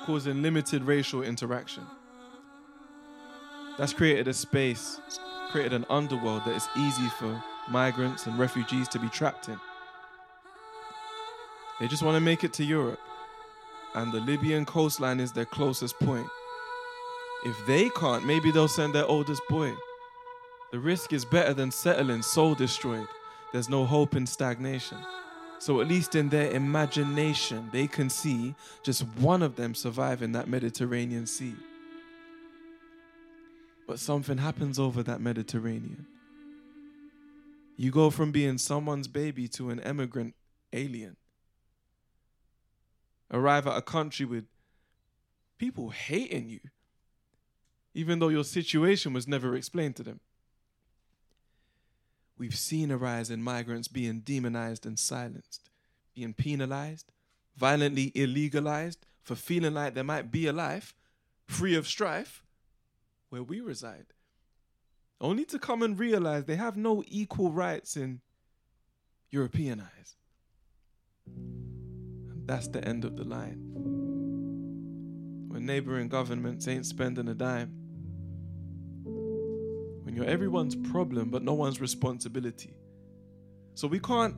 causing 0.07 0.41
limited 0.41 0.85
racial 0.85 1.23
interaction. 1.23 1.85
That's 3.79 3.93
created 3.93 4.29
a 4.29 4.35
space, 4.35 5.01
created 5.51 5.73
an 5.73 5.87
underworld 5.89 6.45
that 6.45 6.55
is 6.57 6.69
easy 6.77 7.09
for 7.19 7.43
migrants 7.71 8.27
and 8.27 8.39
refugees 8.39 8.89
to 8.89 8.99
be 8.99 9.09
trapped 9.09 9.49
in. 9.49 9.59
They 11.81 11.89
just 11.89 12.03
want 12.03 12.17
to 12.17 12.21
make 12.21 12.45
it 12.45 12.53
to 12.55 12.65
Europe, 12.65 13.01
and 13.95 14.13
the 14.13 14.21
Libyan 14.21 14.65
coastline 14.67 15.21
is 15.21 15.33
their 15.33 15.47
closest 15.47 15.99
point. 15.99 16.27
If 17.45 17.57
they 17.67 17.89
can't, 17.89 18.25
maybe 18.27 18.53
they'll 18.53 18.69
send 18.69 18.95
their 18.95 19.07
oldest 19.07 19.43
boy. 19.49 19.73
The 20.71 20.79
risk 20.79 21.13
is 21.13 21.25
better 21.25 21.53
than 21.53 21.71
settling 21.71 22.23
soul 22.23 22.55
destroyed. 22.55 23.09
There's 23.53 23.69
no 23.69 23.85
hope 23.85 24.15
in 24.15 24.27
stagnation. 24.27 24.99
So, 25.59 25.81
at 25.81 25.89
least 25.89 26.15
in 26.15 26.29
their 26.29 26.51
imagination, 26.51 27.69
they 27.73 27.87
can 27.87 28.11
see 28.11 28.55
just 28.83 29.03
one 29.19 29.43
of 29.43 29.57
them 29.57 29.75
survive 29.75 30.23
in 30.23 30.33
that 30.33 30.49
Mediterranean 30.49 31.27
Sea. 31.27 31.55
But 33.93 34.01
something 34.01 34.39
happens 34.39 34.79
over 34.79 35.03
that 35.03 35.21
Mediterranean. 35.21 36.07
You 37.77 37.91
go 37.91 38.09
from 38.09 38.33
being 38.33 38.57
someone's 38.57 39.07
baby 39.07 39.49
to 39.49 39.69
an 39.69 39.81
emigrant 39.81 40.35
alien. 40.73 41.19
Arrive 43.31 43.67
at 43.67 43.77
a 43.77 43.83
country 43.83 44.25
with 44.25 44.47
people 45.59 45.91
hating 45.91 46.49
you, 46.49 46.61
even 47.93 48.19
though 48.19 48.31
your 48.31 48.45
situation 48.45 49.13
was 49.13 49.29
never 49.29 49.55
explained 49.55 49.97
to 49.97 50.03
them. 50.03 50.21
We've 52.39 52.57
seen 52.57 52.91
a 52.91 52.97
rise 52.97 53.29
in 53.29 53.43
migrants 53.43 53.89
being 53.89 54.21
demonized 54.21 54.87
and 54.87 54.99
silenced, 54.99 55.69
being 56.15 56.33
penalized, 56.33 57.13
violently 57.59 58.11
illegalized 58.13 59.01
for 59.23 59.35
feeling 59.35 59.75
like 59.75 59.93
there 59.93 60.03
might 60.03 60.33
be 60.33 60.47
a 60.47 60.53
life 60.55 60.95
free 61.47 61.75
of 61.75 61.87
strife 61.87 62.43
where 63.33 63.43
we 63.43 63.63
reside, 63.63 64.05
only 65.19 65.47
to 65.47 65.59
come 65.59 65.83
and 65.83 65.99
realize 65.99 66.45
they 66.45 66.57
have 66.57 66.77
no 66.77 67.03
equal 67.09 67.51
rights 67.51 67.97
in 67.97 68.21
European 69.31 69.81
eyes. 69.81 70.17
And 71.27 72.47
that's 72.47 72.69
the 72.69 72.87
end 72.87 73.07
of 73.07 73.17
the 73.17 73.25
line. 73.25 73.57
When 75.49 75.65
neighboring 75.65 76.11
governments 76.11 76.69
ain't 76.69 76.85
spending 76.85 77.27
a 77.27 77.35
dime, 77.35 77.73
when 80.03 80.15
you're 80.15 80.27
everyone's 80.27 80.77
problem 80.77 81.31
but 81.31 81.43
no 81.43 81.55
one's 81.55 81.81
responsibility. 81.81 82.77
So 83.73 83.89
we 83.89 83.99
can't 83.99 84.37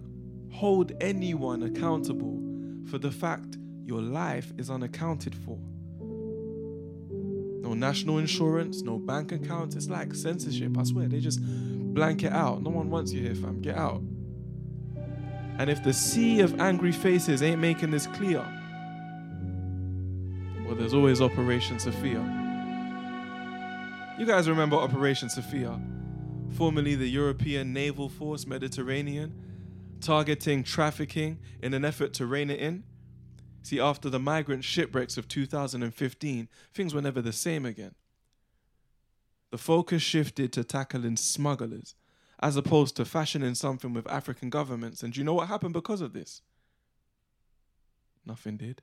hold 0.53 0.93
anyone 1.01 1.65
accountable 1.65 2.41
for 2.89 2.99
the 2.99 3.11
fact 3.11 3.59
your 3.85 4.03
life 4.03 4.53
is 4.57 4.71
unaccounted 4.71 5.35
for. 5.35 5.59
No 7.65 7.73
national 7.73 8.19
insurance, 8.19 8.83
no 8.83 8.99
bank 8.99 9.33
account. 9.33 9.75
It's 9.75 9.89
like 9.89 10.15
censorship, 10.15 10.77
I 10.77 10.83
swear. 10.83 11.09
They 11.09 11.19
just 11.19 11.41
blanket 11.43 12.31
out. 12.31 12.63
No 12.63 12.69
one 12.69 12.91
wants 12.91 13.11
you 13.11 13.23
here, 13.23 13.35
fam. 13.35 13.63
Get 13.63 13.75
out. 13.75 14.03
And 15.57 15.71
if 15.71 15.83
the 15.83 15.95
sea 15.95 16.41
of 16.41 16.61
angry 16.61 16.93
faces 16.93 17.43
ain't 17.43 17.63
making 17.63 17.91
this 17.91 18.07
clear, 18.09 18.41
well, 20.67 20.75
there's 20.75 20.93
always 20.93 21.23
Operation 21.23 21.79
Sophia. 21.79 22.21
You 24.19 24.27
guys 24.27 24.47
remember 24.47 24.77
Operation 24.77 25.31
Sophia, 25.31 25.81
formerly 26.51 26.97
the 26.97 27.09
European 27.09 27.73
Naval 27.73 28.11
Force 28.11 28.47
Mediterranean, 28.47 29.33
targeting 30.03 30.65
trafficking 30.65 31.39
in 31.63 31.73
an 31.73 31.87
effort 31.87 32.13
to 32.15 32.27
rein 32.27 32.51
it 32.51 32.61
in? 32.61 32.85
See, 33.65 33.81
after 33.81 34.11
the 34.11 34.19
migrant 34.19 34.63
shipwrecks 34.63 35.17
of 35.17 35.27
2015, 35.27 36.49
things 36.75 36.95
were 36.95 37.01
never 37.01 37.23
the 37.23 37.33
same 37.33 37.65
again. 37.65 37.95
The 39.51 39.57
focus 39.57 40.03
shifted 40.03 40.53
to 40.53 40.65
tackling 40.65 41.17
smugglers, 41.17 41.95
as 42.41 42.57
opposed 42.57 42.95
to 42.97 43.07
fashioning 43.07 43.55
something 43.55 43.95
with 43.95 44.07
African 44.07 44.51
governments. 44.51 45.03
And 45.03 45.15
do 45.15 45.21
you 45.21 45.25
know 45.25 45.33
what 45.33 45.49
happened 45.49 45.73
because 45.73 46.03
of 46.03 46.13
this? 46.13 46.43
Nothing 48.27 48.59
did. 48.59 48.83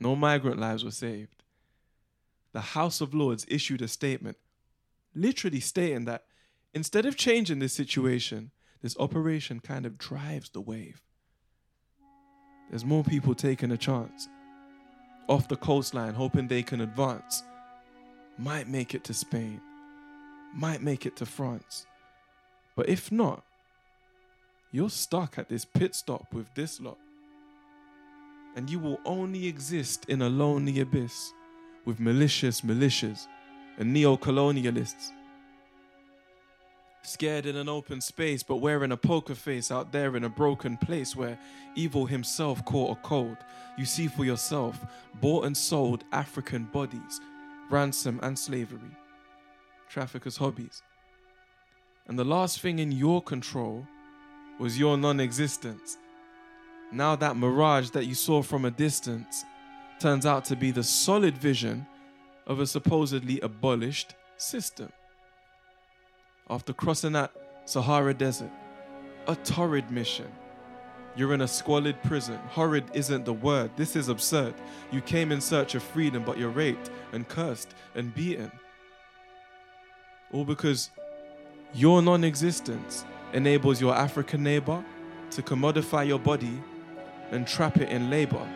No 0.00 0.16
migrant 0.16 0.58
lives 0.58 0.84
were 0.84 0.90
saved. 0.90 1.44
The 2.52 2.60
House 2.60 3.00
of 3.00 3.14
Lords 3.14 3.46
issued 3.48 3.80
a 3.80 3.86
statement, 3.86 4.38
literally 5.14 5.60
stating 5.60 6.04
that 6.06 6.24
instead 6.74 7.06
of 7.06 7.16
changing 7.16 7.60
this 7.60 7.74
situation, 7.74 8.50
this 8.82 8.96
operation 8.98 9.60
kind 9.60 9.86
of 9.86 9.98
drives 9.98 10.50
the 10.50 10.60
wave. 10.60 11.00
There's 12.70 12.84
more 12.84 13.04
people 13.04 13.34
taking 13.34 13.70
a 13.70 13.76
chance 13.76 14.28
off 15.28 15.48
the 15.48 15.56
coastline, 15.56 16.14
hoping 16.14 16.48
they 16.48 16.62
can 16.62 16.80
advance. 16.80 17.42
Might 18.38 18.68
make 18.68 18.94
it 18.94 19.04
to 19.04 19.14
Spain, 19.14 19.60
might 20.54 20.82
make 20.82 21.06
it 21.06 21.16
to 21.16 21.26
France. 21.26 21.86
But 22.76 22.88
if 22.88 23.10
not, 23.10 23.42
you're 24.70 24.90
stuck 24.90 25.38
at 25.38 25.48
this 25.48 25.64
pit 25.64 25.94
stop 25.94 26.32
with 26.32 26.46
this 26.54 26.80
lot. 26.80 26.98
And 28.54 28.70
you 28.70 28.78
will 28.78 29.00
only 29.04 29.46
exist 29.46 30.06
in 30.08 30.22
a 30.22 30.28
lonely 30.28 30.80
abyss 30.80 31.32
with 31.84 32.00
malicious 32.00 32.60
militias 32.60 33.26
and 33.78 33.92
neo 33.92 34.16
colonialists 34.16 35.12
Scared 37.08 37.46
in 37.46 37.56
an 37.56 37.70
open 37.70 38.02
space, 38.02 38.42
but 38.42 38.56
wearing 38.56 38.92
a 38.92 38.96
poker 38.96 39.34
face 39.34 39.70
out 39.70 39.92
there 39.92 40.14
in 40.14 40.24
a 40.24 40.28
broken 40.28 40.76
place 40.76 41.16
where 41.16 41.38
evil 41.74 42.04
himself 42.04 42.62
caught 42.66 42.98
a 42.98 43.00
cold. 43.00 43.38
You 43.78 43.86
see 43.86 44.08
for 44.08 44.26
yourself, 44.26 44.78
bought 45.14 45.46
and 45.46 45.56
sold 45.56 46.04
African 46.12 46.64
bodies, 46.64 47.22
ransom 47.70 48.20
and 48.22 48.38
slavery, 48.38 48.94
traffickers' 49.88 50.36
hobbies. 50.36 50.82
And 52.08 52.18
the 52.18 52.26
last 52.26 52.60
thing 52.60 52.78
in 52.78 52.92
your 52.92 53.22
control 53.22 53.86
was 54.58 54.78
your 54.78 54.98
non 54.98 55.18
existence. 55.18 55.96
Now, 56.92 57.16
that 57.16 57.38
mirage 57.38 57.88
that 57.90 58.04
you 58.04 58.14
saw 58.14 58.42
from 58.42 58.66
a 58.66 58.70
distance 58.70 59.46
turns 59.98 60.26
out 60.26 60.44
to 60.44 60.56
be 60.56 60.72
the 60.72 60.84
solid 60.84 61.38
vision 61.38 61.86
of 62.46 62.60
a 62.60 62.66
supposedly 62.66 63.40
abolished 63.40 64.14
system 64.36 64.92
after 66.50 66.72
crossing 66.72 67.12
that 67.12 67.32
Sahara 67.64 68.14
Desert. 68.14 68.50
A 69.26 69.36
torrid 69.36 69.90
mission. 69.90 70.30
You're 71.14 71.34
in 71.34 71.42
a 71.42 71.48
squalid 71.48 72.02
prison. 72.02 72.38
Horrid 72.48 72.84
isn't 72.94 73.24
the 73.24 73.32
word. 73.32 73.70
This 73.76 73.96
is 73.96 74.08
absurd. 74.08 74.54
You 74.90 75.00
came 75.00 75.32
in 75.32 75.40
search 75.40 75.74
of 75.74 75.82
freedom, 75.82 76.22
but 76.24 76.38
you're 76.38 76.48
raped 76.48 76.90
and 77.12 77.28
cursed 77.28 77.74
and 77.94 78.14
beaten. 78.14 78.50
All 80.32 80.44
because 80.44 80.90
your 81.74 82.00
non 82.00 82.24
existence 82.24 83.04
enables 83.32 83.80
your 83.80 83.94
African 83.94 84.42
neighbor 84.42 84.82
to 85.32 85.42
commodify 85.42 86.06
your 86.06 86.18
body 86.18 86.62
and 87.30 87.46
trap 87.46 87.76
it 87.76 87.90
in 87.90 88.08
labor. 88.08 88.48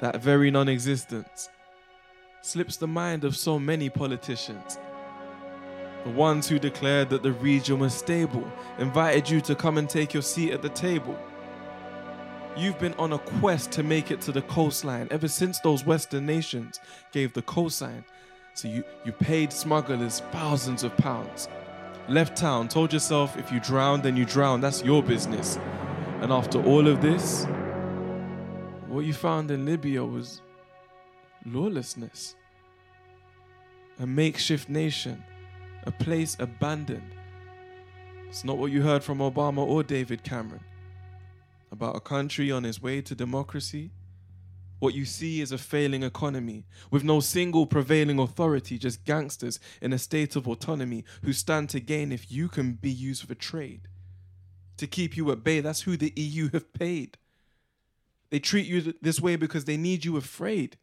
That 0.00 0.22
very 0.22 0.50
non 0.50 0.68
existence 0.68 1.50
slips 2.40 2.76
the 2.76 2.86
mind 2.88 3.24
of 3.24 3.36
so 3.36 3.58
many 3.58 3.90
politicians 3.90 4.78
the 6.04 6.10
ones 6.10 6.48
who 6.48 6.58
declared 6.58 7.10
that 7.10 7.22
the 7.22 7.32
region 7.32 7.78
was 7.78 7.94
stable, 7.94 8.50
invited 8.78 9.28
you 9.28 9.40
to 9.42 9.54
come 9.54 9.78
and 9.78 9.88
take 9.88 10.12
your 10.12 10.22
seat 10.22 10.52
at 10.52 10.62
the 10.62 10.68
table. 10.68 11.18
You've 12.56 12.78
been 12.78 12.94
on 12.94 13.12
a 13.12 13.18
quest 13.18 13.70
to 13.72 13.82
make 13.82 14.10
it 14.10 14.20
to 14.22 14.32
the 14.32 14.42
coastline 14.42 15.08
ever 15.10 15.28
since 15.28 15.60
those 15.60 15.86
Western 15.86 16.26
nations 16.26 16.80
gave 17.12 17.32
the 17.32 17.42
coastline. 17.42 18.04
So 18.54 18.68
you, 18.68 18.84
you 19.04 19.12
paid 19.12 19.52
smugglers 19.52 20.20
thousands 20.32 20.82
of 20.82 20.94
pounds. 20.98 21.48
Left 22.08 22.36
town, 22.36 22.68
told 22.68 22.92
yourself 22.92 23.38
if 23.38 23.50
you 23.50 23.60
drown, 23.60 24.02
then 24.02 24.16
you 24.16 24.24
drown. 24.24 24.60
That's 24.60 24.82
your 24.82 25.02
business. 25.02 25.58
And 26.20 26.32
after 26.32 26.62
all 26.62 26.86
of 26.88 27.00
this, 27.00 27.46
what 28.88 29.06
you 29.06 29.14
found 29.14 29.50
in 29.50 29.64
Libya 29.64 30.04
was 30.04 30.42
lawlessness. 31.46 32.34
A 33.98 34.06
makeshift 34.06 34.68
nation 34.68 35.24
a 35.84 35.92
place 35.92 36.36
abandoned. 36.38 37.12
It's 38.28 38.44
not 38.44 38.58
what 38.58 38.72
you 38.72 38.82
heard 38.82 39.04
from 39.04 39.18
Obama 39.18 39.58
or 39.58 39.82
David 39.82 40.22
Cameron 40.24 40.64
about 41.70 41.96
a 41.96 42.00
country 42.00 42.52
on 42.52 42.64
its 42.64 42.82
way 42.82 43.00
to 43.00 43.14
democracy 43.14 43.90
What 44.82 44.94
you 44.94 45.04
see 45.04 45.40
is 45.40 45.52
a 45.52 45.58
failing 45.58 46.02
economy 46.02 46.66
with 46.90 47.04
no 47.04 47.20
single 47.20 47.66
prevailing 47.66 48.18
authority, 48.18 48.78
just 48.78 49.04
gangsters 49.04 49.60
in 49.80 49.92
a 49.92 49.98
state 49.98 50.34
of 50.34 50.48
autonomy 50.48 51.04
who 51.22 51.32
stand 51.32 51.68
to 51.70 51.78
gain 51.78 52.10
if 52.10 52.32
you 52.32 52.48
can 52.48 52.72
be 52.72 52.90
used 52.90 53.28
for 53.28 53.36
trade. 53.36 53.86
To 54.78 54.88
keep 54.88 55.16
you 55.16 55.30
at 55.30 55.44
bay, 55.44 55.60
that's 55.60 55.82
who 55.82 55.96
the 55.96 56.12
EU 56.16 56.50
have 56.50 56.72
paid. 56.72 57.16
They 58.30 58.40
treat 58.40 58.66
you 58.66 58.94
this 59.00 59.20
way 59.20 59.36
because 59.36 59.66
they 59.66 59.76
need 59.76 60.04
you 60.04 60.16
afraid. 60.16 60.78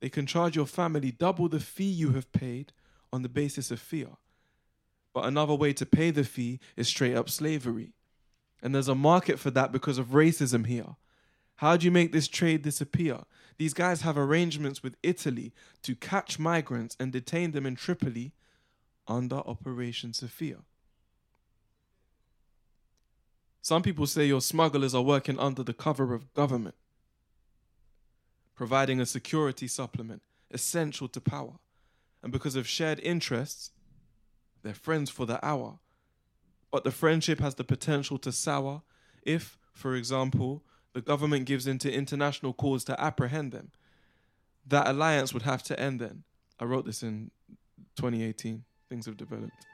They 0.00 0.08
can 0.08 0.24
charge 0.24 0.56
your 0.56 0.64
family 0.66 1.10
double 1.10 1.50
the 1.50 1.60
fee 1.60 1.84
you 1.84 2.12
have 2.12 2.32
paid 2.32 2.72
on 3.12 3.22
the 3.22 3.28
basis 3.28 3.70
of 3.70 3.80
fear. 3.80 4.08
But 5.12 5.26
another 5.26 5.54
way 5.54 5.72
to 5.74 5.84
pay 5.84 6.10
the 6.10 6.24
fee 6.24 6.58
is 6.76 6.88
straight 6.88 7.14
up 7.14 7.28
slavery. 7.28 7.92
And 8.62 8.74
there's 8.74 8.88
a 8.88 8.94
market 8.94 9.38
for 9.38 9.50
that 9.50 9.72
because 9.72 9.98
of 9.98 10.08
racism 10.08 10.66
here. 10.66 10.96
How 11.56 11.76
do 11.76 11.84
you 11.84 11.90
make 11.90 12.12
this 12.12 12.28
trade 12.28 12.62
disappear? 12.62 13.18
These 13.58 13.74
guys 13.74 14.00
have 14.00 14.16
arrangements 14.16 14.82
with 14.82 14.96
Italy 15.02 15.52
to 15.82 15.94
catch 15.94 16.38
migrants 16.38 16.96
and 16.98 17.12
detain 17.12 17.52
them 17.52 17.66
in 17.66 17.76
Tripoli 17.76 18.32
under 19.06 19.36
Operation 19.36 20.12
Sophia. 20.12 20.58
Some 23.60 23.82
people 23.82 24.06
say 24.06 24.24
your 24.24 24.40
smugglers 24.40 24.94
are 24.94 25.02
working 25.02 25.38
under 25.38 25.62
the 25.62 25.74
cover 25.74 26.14
of 26.14 26.32
government, 26.34 26.74
providing 28.56 29.00
a 29.00 29.06
security 29.06 29.68
supplement 29.68 30.22
essential 30.50 31.08
to 31.08 31.20
power. 31.20 31.54
And 32.22 32.32
because 32.32 32.56
of 32.56 32.68
shared 32.68 33.00
interests, 33.00 33.72
they're 34.62 34.74
friends 34.74 35.10
for 35.10 35.26
the 35.26 35.44
hour. 35.44 35.78
But 36.70 36.84
the 36.84 36.90
friendship 36.90 37.40
has 37.40 37.56
the 37.56 37.64
potential 37.64 38.18
to 38.18 38.32
sour 38.32 38.82
if, 39.22 39.58
for 39.72 39.94
example, 39.94 40.62
the 40.94 41.00
government 41.00 41.46
gives 41.46 41.66
in 41.66 41.78
to 41.78 41.92
international 41.92 42.52
calls 42.52 42.84
to 42.84 43.00
apprehend 43.00 43.52
them. 43.52 43.70
That 44.66 44.86
alliance 44.86 45.32
would 45.34 45.42
have 45.42 45.62
to 45.64 45.78
end 45.78 46.00
then. 46.00 46.24
I 46.60 46.64
wrote 46.64 46.86
this 46.86 47.02
in 47.02 47.30
2018. 47.96 48.64
Things 48.88 49.06
have 49.06 49.16
developed. 49.16 49.66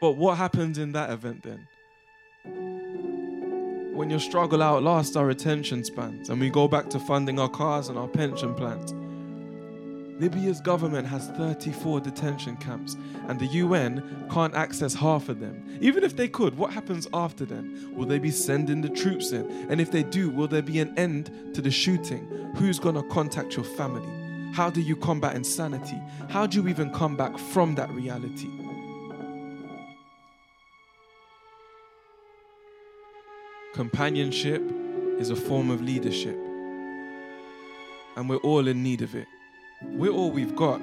But 0.00 0.12
what 0.12 0.38
happens 0.38 0.78
in 0.78 0.92
that 0.92 1.10
event 1.10 1.42
then? 1.42 1.68
When 3.94 4.08
your 4.08 4.20
struggle 4.20 4.62
outlasts 4.62 5.14
our 5.16 5.28
attention 5.28 5.84
spans 5.84 6.30
and 6.30 6.40
we 6.40 6.48
go 6.48 6.66
back 6.66 6.88
to 6.90 6.98
funding 6.98 7.38
our 7.38 7.50
cars 7.50 7.88
and 7.88 7.98
our 7.98 8.08
pension 8.08 8.54
plans. 8.54 8.94
Libya's 10.20 10.60
government 10.60 11.08
has 11.08 11.28
34 11.30 12.00
detention 12.00 12.54
camps, 12.58 12.94
and 13.26 13.40
the 13.40 13.46
UN 13.46 14.26
can't 14.30 14.54
access 14.54 14.92
half 14.92 15.30
of 15.30 15.40
them. 15.40 15.78
Even 15.80 16.04
if 16.04 16.14
they 16.14 16.28
could, 16.28 16.58
what 16.58 16.74
happens 16.74 17.08
after 17.14 17.46
then? 17.46 17.90
Will 17.96 18.04
they 18.04 18.18
be 18.18 18.30
sending 18.30 18.82
the 18.82 18.90
troops 18.90 19.32
in? 19.32 19.50
And 19.70 19.80
if 19.80 19.90
they 19.90 20.02
do, 20.02 20.28
will 20.28 20.46
there 20.46 20.60
be 20.60 20.78
an 20.78 20.96
end 20.98 21.54
to 21.54 21.62
the 21.62 21.70
shooting? 21.70 22.52
Who's 22.56 22.78
gonna 22.78 23.02
contact 23.04 23.56
your 23.56 23.64
family? 23.64 24.06
How 24.52 24.68
do 24.68 24.82
you 24.82 24.94
combat 24.94 25.34
insanity? 25.34 25.98
How 26.28 26.46
do 26.46 26.60
you 26.60 26.68
even 26.68 26.92
come 26.92 27.16
back 27.16 27.38
from 27.38 27.74
that 27.76 27.88
reality? 27.90 28.50
Companionship 33.72 34.62
is 35.18 35.30
a 35.30 35.36
form 35.36 35.70
of 35.70 35.80
leadership, 35.80 36.36
and 38.16 38.28
we're 38.28 38.36
all 38.38 38.68
in 38.68 38.82
need 38.82 39.00
of 39.00 39.14
it. 39.14 39.26
We're 39.82 40.12
all 40.12 40.30
we've 40.30 40.54
got. 40.54 40.80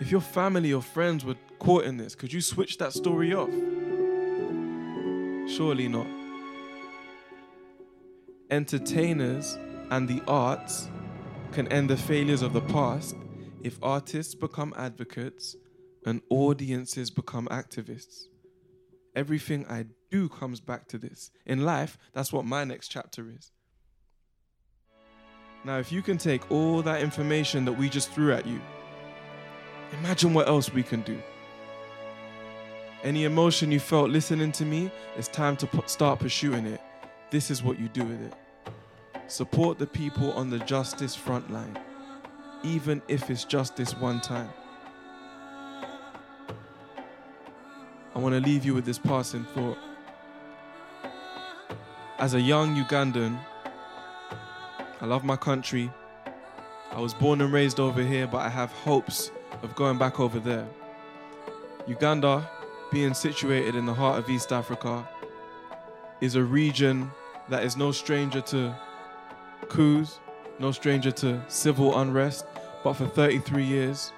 If 0.00 0.10
your 0.10 0.20
family 0.20 0.72
or 0.72 0.82
friends 0.82 1.24
were 1.24 1.36
caught 1.58 1.84
in 1.84 1.96
this, 1.96 2.14
could 2.14 2.32
you 2.32 2.40
switch 2.40 2.78
that 2.78 2.92
story 2.92 3.32
off? 3.32 3.50
Surely 5.48 5.88
not. 5.88 6.06
Entertainers 8.50 9.56
and 9.90 10.08
the 10.08 10.22
arts 10.26 10.88
can 11.52 11.68
end 11.68 11.88
the 11.88 11.96
failures 11.96 12.42
of 12.42 12.52
the 12.52 12.60
past 12.60 13.16
if 13.62 13.78
artists 13.82 14.34
become 14.34 14.74
advocates 14.76 15.56
and 16.04 16.20
audiences 16.30 17.10
become 17.10 17.46
activists. 17.48 18.24
Everything 19.14 19.64
I 19.68 19.86
do 20.10 20.28
comes 20.28 20.60
back 20.60 20.88
to 20.88 20.98
this. 20.98 21.30
In 21.46 21.64
life, 21.64 21.96
that's 22.12 22.32
what 22.32 22.44
my 22.44 22.64
next 22.64 22.88
chapter 22.88 23.30
is. 23.30 23.52
Now, 25.64 25.78
if 25.78 25.90
you 25.90 26.02
can 26.02 26.18
take 26.18 26.50
all 26.50 26.82
that 26.82 27.00
information 27.00 27.64
that 27.64 27.72
we 27.72 27.88
just 27.88 28.12
threw 28.12 28.32
at 28.32 28.46
you, 28.46 28.60
imagine 29.94 30.34
what 30.34 30.46
else 30.46 30.72
we 30.72 30.82
can 30.82 31.00
do. 31.00 31.18
Any 33.02 33.24
emotion 33.24 33.72
you 33.72 33.80
felt 33.80 34.10
listening 34.10 34.52
to 34.52 34.64
me, 34.64 34.90
it's 35.16 35.28
time 35.28 35.56
to 35.58 35.68
start 35.86 36.20
pursuing 36.20 36.66
it. 36.66 36.80
This 37.30 37.50
is 37.50 37.62
what 37.62 37.78
you 37.78 37.88
do 37.88 38.04
with 38.04 38.20
it. 38.20 38.34
Support 39.26 39.78
the 39.78 39.86
people 39.86 40.32
on 40.32 40.50
the 40.50 40.58
justice 40.60 41.14
front 41.14 41.50
line, 41.50 41.78
even 42.62 43.00
if 43.08 43.30
it's 43.30 43.44
just 43.44 43.74
this 43.74 43.96
one 43.96 44.20
time. 44.20 44.50
I 48.14 48.18
want 48.18 48.34
to 48.34 48.40
leave 48.40 48.66
you 48.66 48.74
with 48.74 48.84
this 48.84 48.98
passing 48.98 49.44
thought. 49.54 49.78
As 52.18 52.34
a 52.34 52.40
young 52.40 52.76
Ugandan, 52.76 53.38
I 55.04 55.06
love 55.06 55.22
my 55.22 55.36
country. 55.36 55.92
I 56.90 56.98
was 56.98 57.12
born 57.12 57.42
and 57.42 57.52
raised 57.52 57.78
over 57.78 58.02
here, 58.02 58.26
but 58.26 58.38
I 58.38 58.48
have 58.48 58.72
hopes 58.72 59.30
of 59.62 59.76
going 59.76 59.98
back 59.98 60.18
over 60.18 60.40
there. 60.40 60.66
Uganda, 61.86 62.48
being 62.90 63.12
situated 63.12 63.74
in 63.74 63.84
the 63.84 63.92
heart 63.92 64.18
of 64.18 64.30
East 64.30 64.50
Africa, 64.50 65.06
is 66.22 66.36
a 66.36 66.42
region 66.42 67.10
that 67.50 67.64
is 67.64 67.76
no 67.76 67.92
stranger 67.92 68.40
to 68.40 68.74
coups, 69.68 70.20
no 70.58 70.72
stranger 70.72 71.10
to 71.10 71.44
civil 71.48 71.98
unrest, 72.00 72.46
but 72.82 72.94
for 72.94 73.06
33 73.06 73.62
years, 73.62 74.10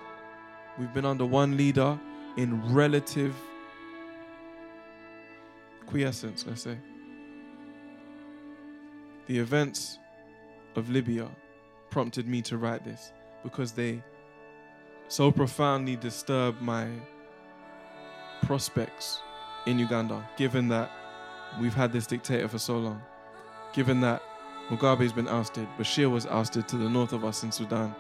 we've 0.79 0.95
been 0.95 1.05
under 1.05 1.27
one 1.27 1.57
leader 1.57 1.99
in 2.37 2.73
relative 2.73 3.35
quiescence, 5.89 6.47
let's 6.47 6.63
say. 6.63 6.79
The 9.27 9.41
events 9.41 9.99
of 10.77 10.91
Libya 10.91 11.29
prompted 11.91 12.29
me 12.29 12.43
to 12.43 12.59
write 12.59 12.85
this 12.85 13.13
because 13.43 13.73
they 13.73 14.03
so 15.09 15.31
profoundly 15.31 15.97
disturb 15.97 16.61
my 16.61 16.89
prospects 18.43 19.21
in 19.67 19.79
Uganda, 19.79 20.29
given 20.37 20.69
that 20.69 20.91
we've 21.61 21.75
had 21.75 21.93
this 21.93 22.07
dictator 22.07 22.49
for 22.49 22.59
so 22.59 22.77
long, 22.79 23.01
given 23.73 24.01
that 24.01 24.23
Mugabe's 24.69 25.13
been 25.13 25.29
ousted, 25.29 25.67
Bashir 25.79 26.11
was 26.11 26.27
ousted 26.27 26.69
to 26.69 26.77
the 26.77 26.89
north 26.89 27.13
of 27.13 27.25
us 27.25 27.43
in 27.43 27.53
Sudan. 27.53 27.95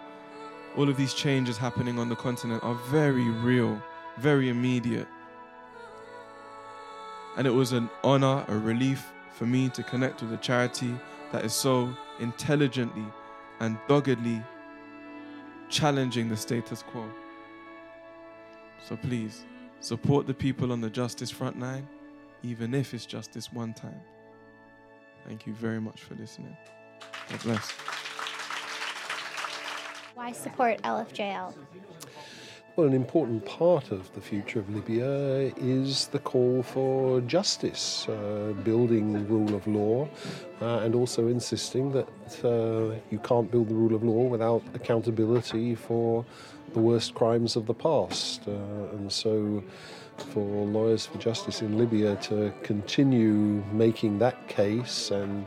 All 0.76 0.88
of 0.88 0.96
these 0.96 1.14
changes 1.14 1.56
happening 1.56 1.98
on 1.98 2.08
the 2.08 2.16
continent 2.16 2.62
are 2.62 2.74
very 2.90 3.28
real, 3.30 3.80
very 4.18 4.48
immediate. 4.48 5.08
And 7.36 7.46
it 7.46 7.50
was 7.50 7.72
an 7.72 7.88
honor, 8.02 8.44
a 8.48 8.58
relief 8.58 9.12
for 9.32 9.46
me 9.46 9.68
to 9.70 9.82
connect 9.82 10.22
with 10.22 10.32
a 10.32 10.38
charity 10.38 10.94
that 11.32 11.44
is 11.44 11.52
so 11.52 11.94
intelligently 12.20 13.04
and 13.60 13.78
doggedly 13.88 14.42
challenging 15.68 16.28
the 16.28 16.36
status 16.36 16.82
quo. 16.82 17.08
So 18.86 18.96
please, 18.96 19.44
support 19.80 20.26
the 20.26 20.34
people 20.34 20.72
on 20.72 20.80
the 20.80 20.90
justice 20.90 21.30
front 21.30 21.58
line, 21.58 21.88
even 22.42 22.74
if 22.74 22.94
it's 22.94 23.06
just 23.06 23.32
this 23.32 23.52
one 23.52 23.74
time. 23.74 24.00
Thank 25.26 25.46
you 25.46 25.54
very 25.54 25.80
much 25.80 26.02
for 26.02 26.14
listening. 26.14 26.56
God 27.30 27.42
bless. 27.42 27.72
Why 30.14 30.32
support 30.32 30.80
LFJL? 30.82 31.52
Well, 32.76 32.86
an 32.86 32.92
important 32.92 33.46
part 33.46 33.90
of 33.90 34.12
the 34.12 34.20
future 34.20 34.58
of 34.58 34.68
Libya 34.68 35.50
is 35.56 36.08
the 36.08 36.18
call 36.18 36.62
for 36.62 37.22
justice, 37.22 38.06
uh, 38.06 38.52
building 38.64 39.14
the 39.14 39.20
rule 39.20 39.54
of 39.54 39.66
law, 39.66 40.06
uh, 40.60 40.80
and 40.80 40.94
also 40.94 41.28
insisting 41.28 41.90
that 41.92 42.06
uh, 42.44 42.94
you 43.10 43.18
can't 43.20 43.50
build 43.50 43.70
the 43.70 43.74
rule 43.74 43.94
of 43.94 44.02
law 44.04 44.24
without 44.24 44.62
accountability 44.74 45.74
for 45.74 46.22
the 46.74 46.78
worst 46.78 47.14
crimes 47.14 47.56
of 47.56 47.64
the 47.64 47.72
past. 47.72 48.46
Uh, 48.46 48.50
and 48.92 49.10
so, 49.10 49.64
for 50.18 50.66
Lawyers 50.66 51.06
for 51.06 51.16
Justice 51.16 51.62
in 51.62 51.78
Libya 51.78 52.16
to 52.16 52.52
continue 52.62 53.64
making 53.72 54.18
that 54.18 54.48
case 54.48 55.10
and 55.10 55.46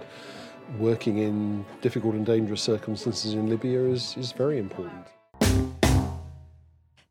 working 0.79 1.19
in 1.19 1.63
difficult 1.81 2.15
and 2.15 2.25
dangerous 2.25 2.63
circumstances 2.63 3.35
in 3.35 3.51
Libya 3.51 3.83
is, 3.83 4.17
is 4.17 4.31
very 4.31 4.57
important. 4.57 5.05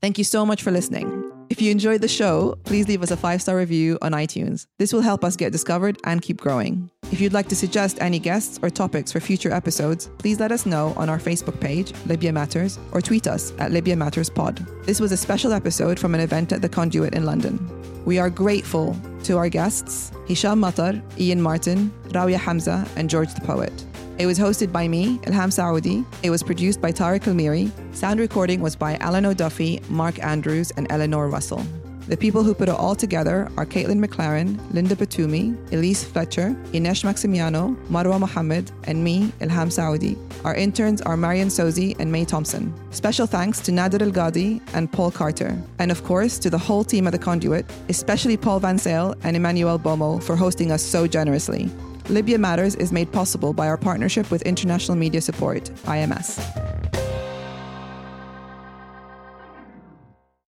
Thank 0.08 0.16
you 0.16 0.24
so 0.24 0.46
much 0.46 0.62
for 0.62 0.70
listening. 0.70 1.30
If 1.50 1.60
you 1.60 1.70
enjoyed 1.70 2.00
the 2.00 2.08
show, 2.08 2.56
please 2.64 2.88
leave 2.88 3.02
us 3.02 3.10
a 3.10 3.16
five 3.16 3.42
star 3.42 3.58
review 3.58 3.98
on 4.00 4.12
iTunes. 4.12 4.66
This 4.78 4.90
will 4.90 5.02
help 5.02 5.22
us 5.22 5.36
get 5.36 5.52
discovered 5.52 5.98
and 6.04 6.22
keep 6.22 6.40
growing. 6.40 6.90
If 7.12 7.20
you'd 7.20 7.34
like 7.34 7.46
to 7.48 7.54
suggest 7.54 7.98
any 8.00 8.18
guests 8.18 8.58
or 8.62 8.70
topics 8.70 9.12
for 9.12 9.20
future 9.20 9.52
episodes, 9.52 10.08
please 10.16 10.40
let 10.40 10.50
us 10.50 10.64
know 10.64 10.94
on 10.96 11.10
our 11.10 11.18
Facebook 11.18 11.60
page, 11.60 11.92
Libya 12.06 12.32
Matters, 12.32 12.78
or 12.92 13.02
tweet 13.02 13.26
us 13.26 13.52
at 13.58 13.70
Libya 13.70 13.96
Matters 13.96 14.30
Pod. 14.30 14.66
This 14.84 14.98
was 14.98 15.12
a 15.12 15.16
special 15.18 15.52
episode 15.52 15.98
from 15.98 16.14
an 16.14 16.22
event 16.22 16.54
at 16.54 16.62
the 16.62 16.70
Conduit 16.70 17.14
in 17.14 17.26
London. 17.26 17.58
We 18.04 18.18
are 18.18 18.30
grateful 18.30 18.96
to 19.24 19.36
our 19.36 19.48
guests, 19.48 20.12
Hisham 20.26 20.60
Matar, 20.60 21.02
Ian 21.18 21.42
Martin, 21.42 21.92
Rawia 22.08 22.36
Hamza, 22.36 22.86
and 22.96 23.10
George 23.10 23.34
the 23.34 23.40
Poet. 23.42 23.84
It 24.18 24.26
was 24.26 24.38
hosted 24.38 24.72
by 24.72 24.88
me, 24.88 25.18
Elham 25.18 25.52
Saudi. 25.52 26.04
It 26.22 26.30
was 26.30 26.42
produced 26.42 26.80
by 26.80 26.90
Tariq 26.90 27.24
Almiri. 27.24 27.70
Sound 27.94 28.18
recording 28.18 28.60
was 28.60 28.74
by 28.74 28.96
Alan 28.96 29.24
O'Duffy, 29.26 29.80
Mark 29.88 30.22
Andrews, 30.24 30.72
and 30.72 30.90
Eleanor 30.90 31.28
Russell. 31.28 31.64
The 32.08 32.16
people 32.16 32.42
who 32.42 32.54
put 32.54 32.70
it 32.70 32.74
all 32.74 32.94
together 32.94 33.50
are 33.58 33.66
Caitlin 33.66 34.02
McLaren, 34.02 34.58
Linda 34.72 34.96
Batumi, 34.96 35.54
Elise 35.74 36.04
Fletcher, 36.04 36.56
Inesh 36.72 37.04
Maximiano, 37.04 37.76
Marwa 37.88 38.18
Mohammed, 38.18 38.72
and 38.84 39.04
me, 39.04 39.30
Elham 39.40 39.70
Saudi. 39.70 40.16
Our 40.42 40.54
interns 40.54 41.02
are 41.02 41.18
Marian 41.18 41.48
Sozi 41.48 41.94
and 42.00 42.10
May 42.10 42.24
Thompson. 42.24 42.72
Special 42.92 43.26
thanks 43.26 43.60
to 43.60 43.72
Nader 43.72 44.00
El 44.00 44.10
Gadi 44.10 44.62
and 44.72 44.90
Paul 44.90 45.10
Carter. 45.10 45.62
And 45.78 45.90
of 45.90 46.02
course, 46.02 46.38
to 46.38 46.48
the 46.48 46.56
whole 46.56 46.82
team 46.82 47.06
at 47.06 47.10
The 47.10 47.18
Conduit, 47.18 47.66
especially 47.90 48.38
Paul 48.38 48.60
Van 48.60 48.78
Sale 48.78 49.14
and 49.22 49.36
Emmanuel 49.36 49.78
Bomo 49.78 50.22
for 50.22 50.34
hosting 50.34 50.72
us 50.72 50.82
so 50.82 51.06
generously. 51.06 51.68
Libya 52.08 52.38
Matters 52.38 52.74
is 52.76 52.90
made 52.90 53.12
possible 53.12 53.52
by 53.52 53.68
our 53.68 53.76
partnership 53.76 54.30
with 54.30 54.40
International 54.42 54.96
Media 54.96 55.20
Support, 55.20 55.64
IMS. 55.84 57.07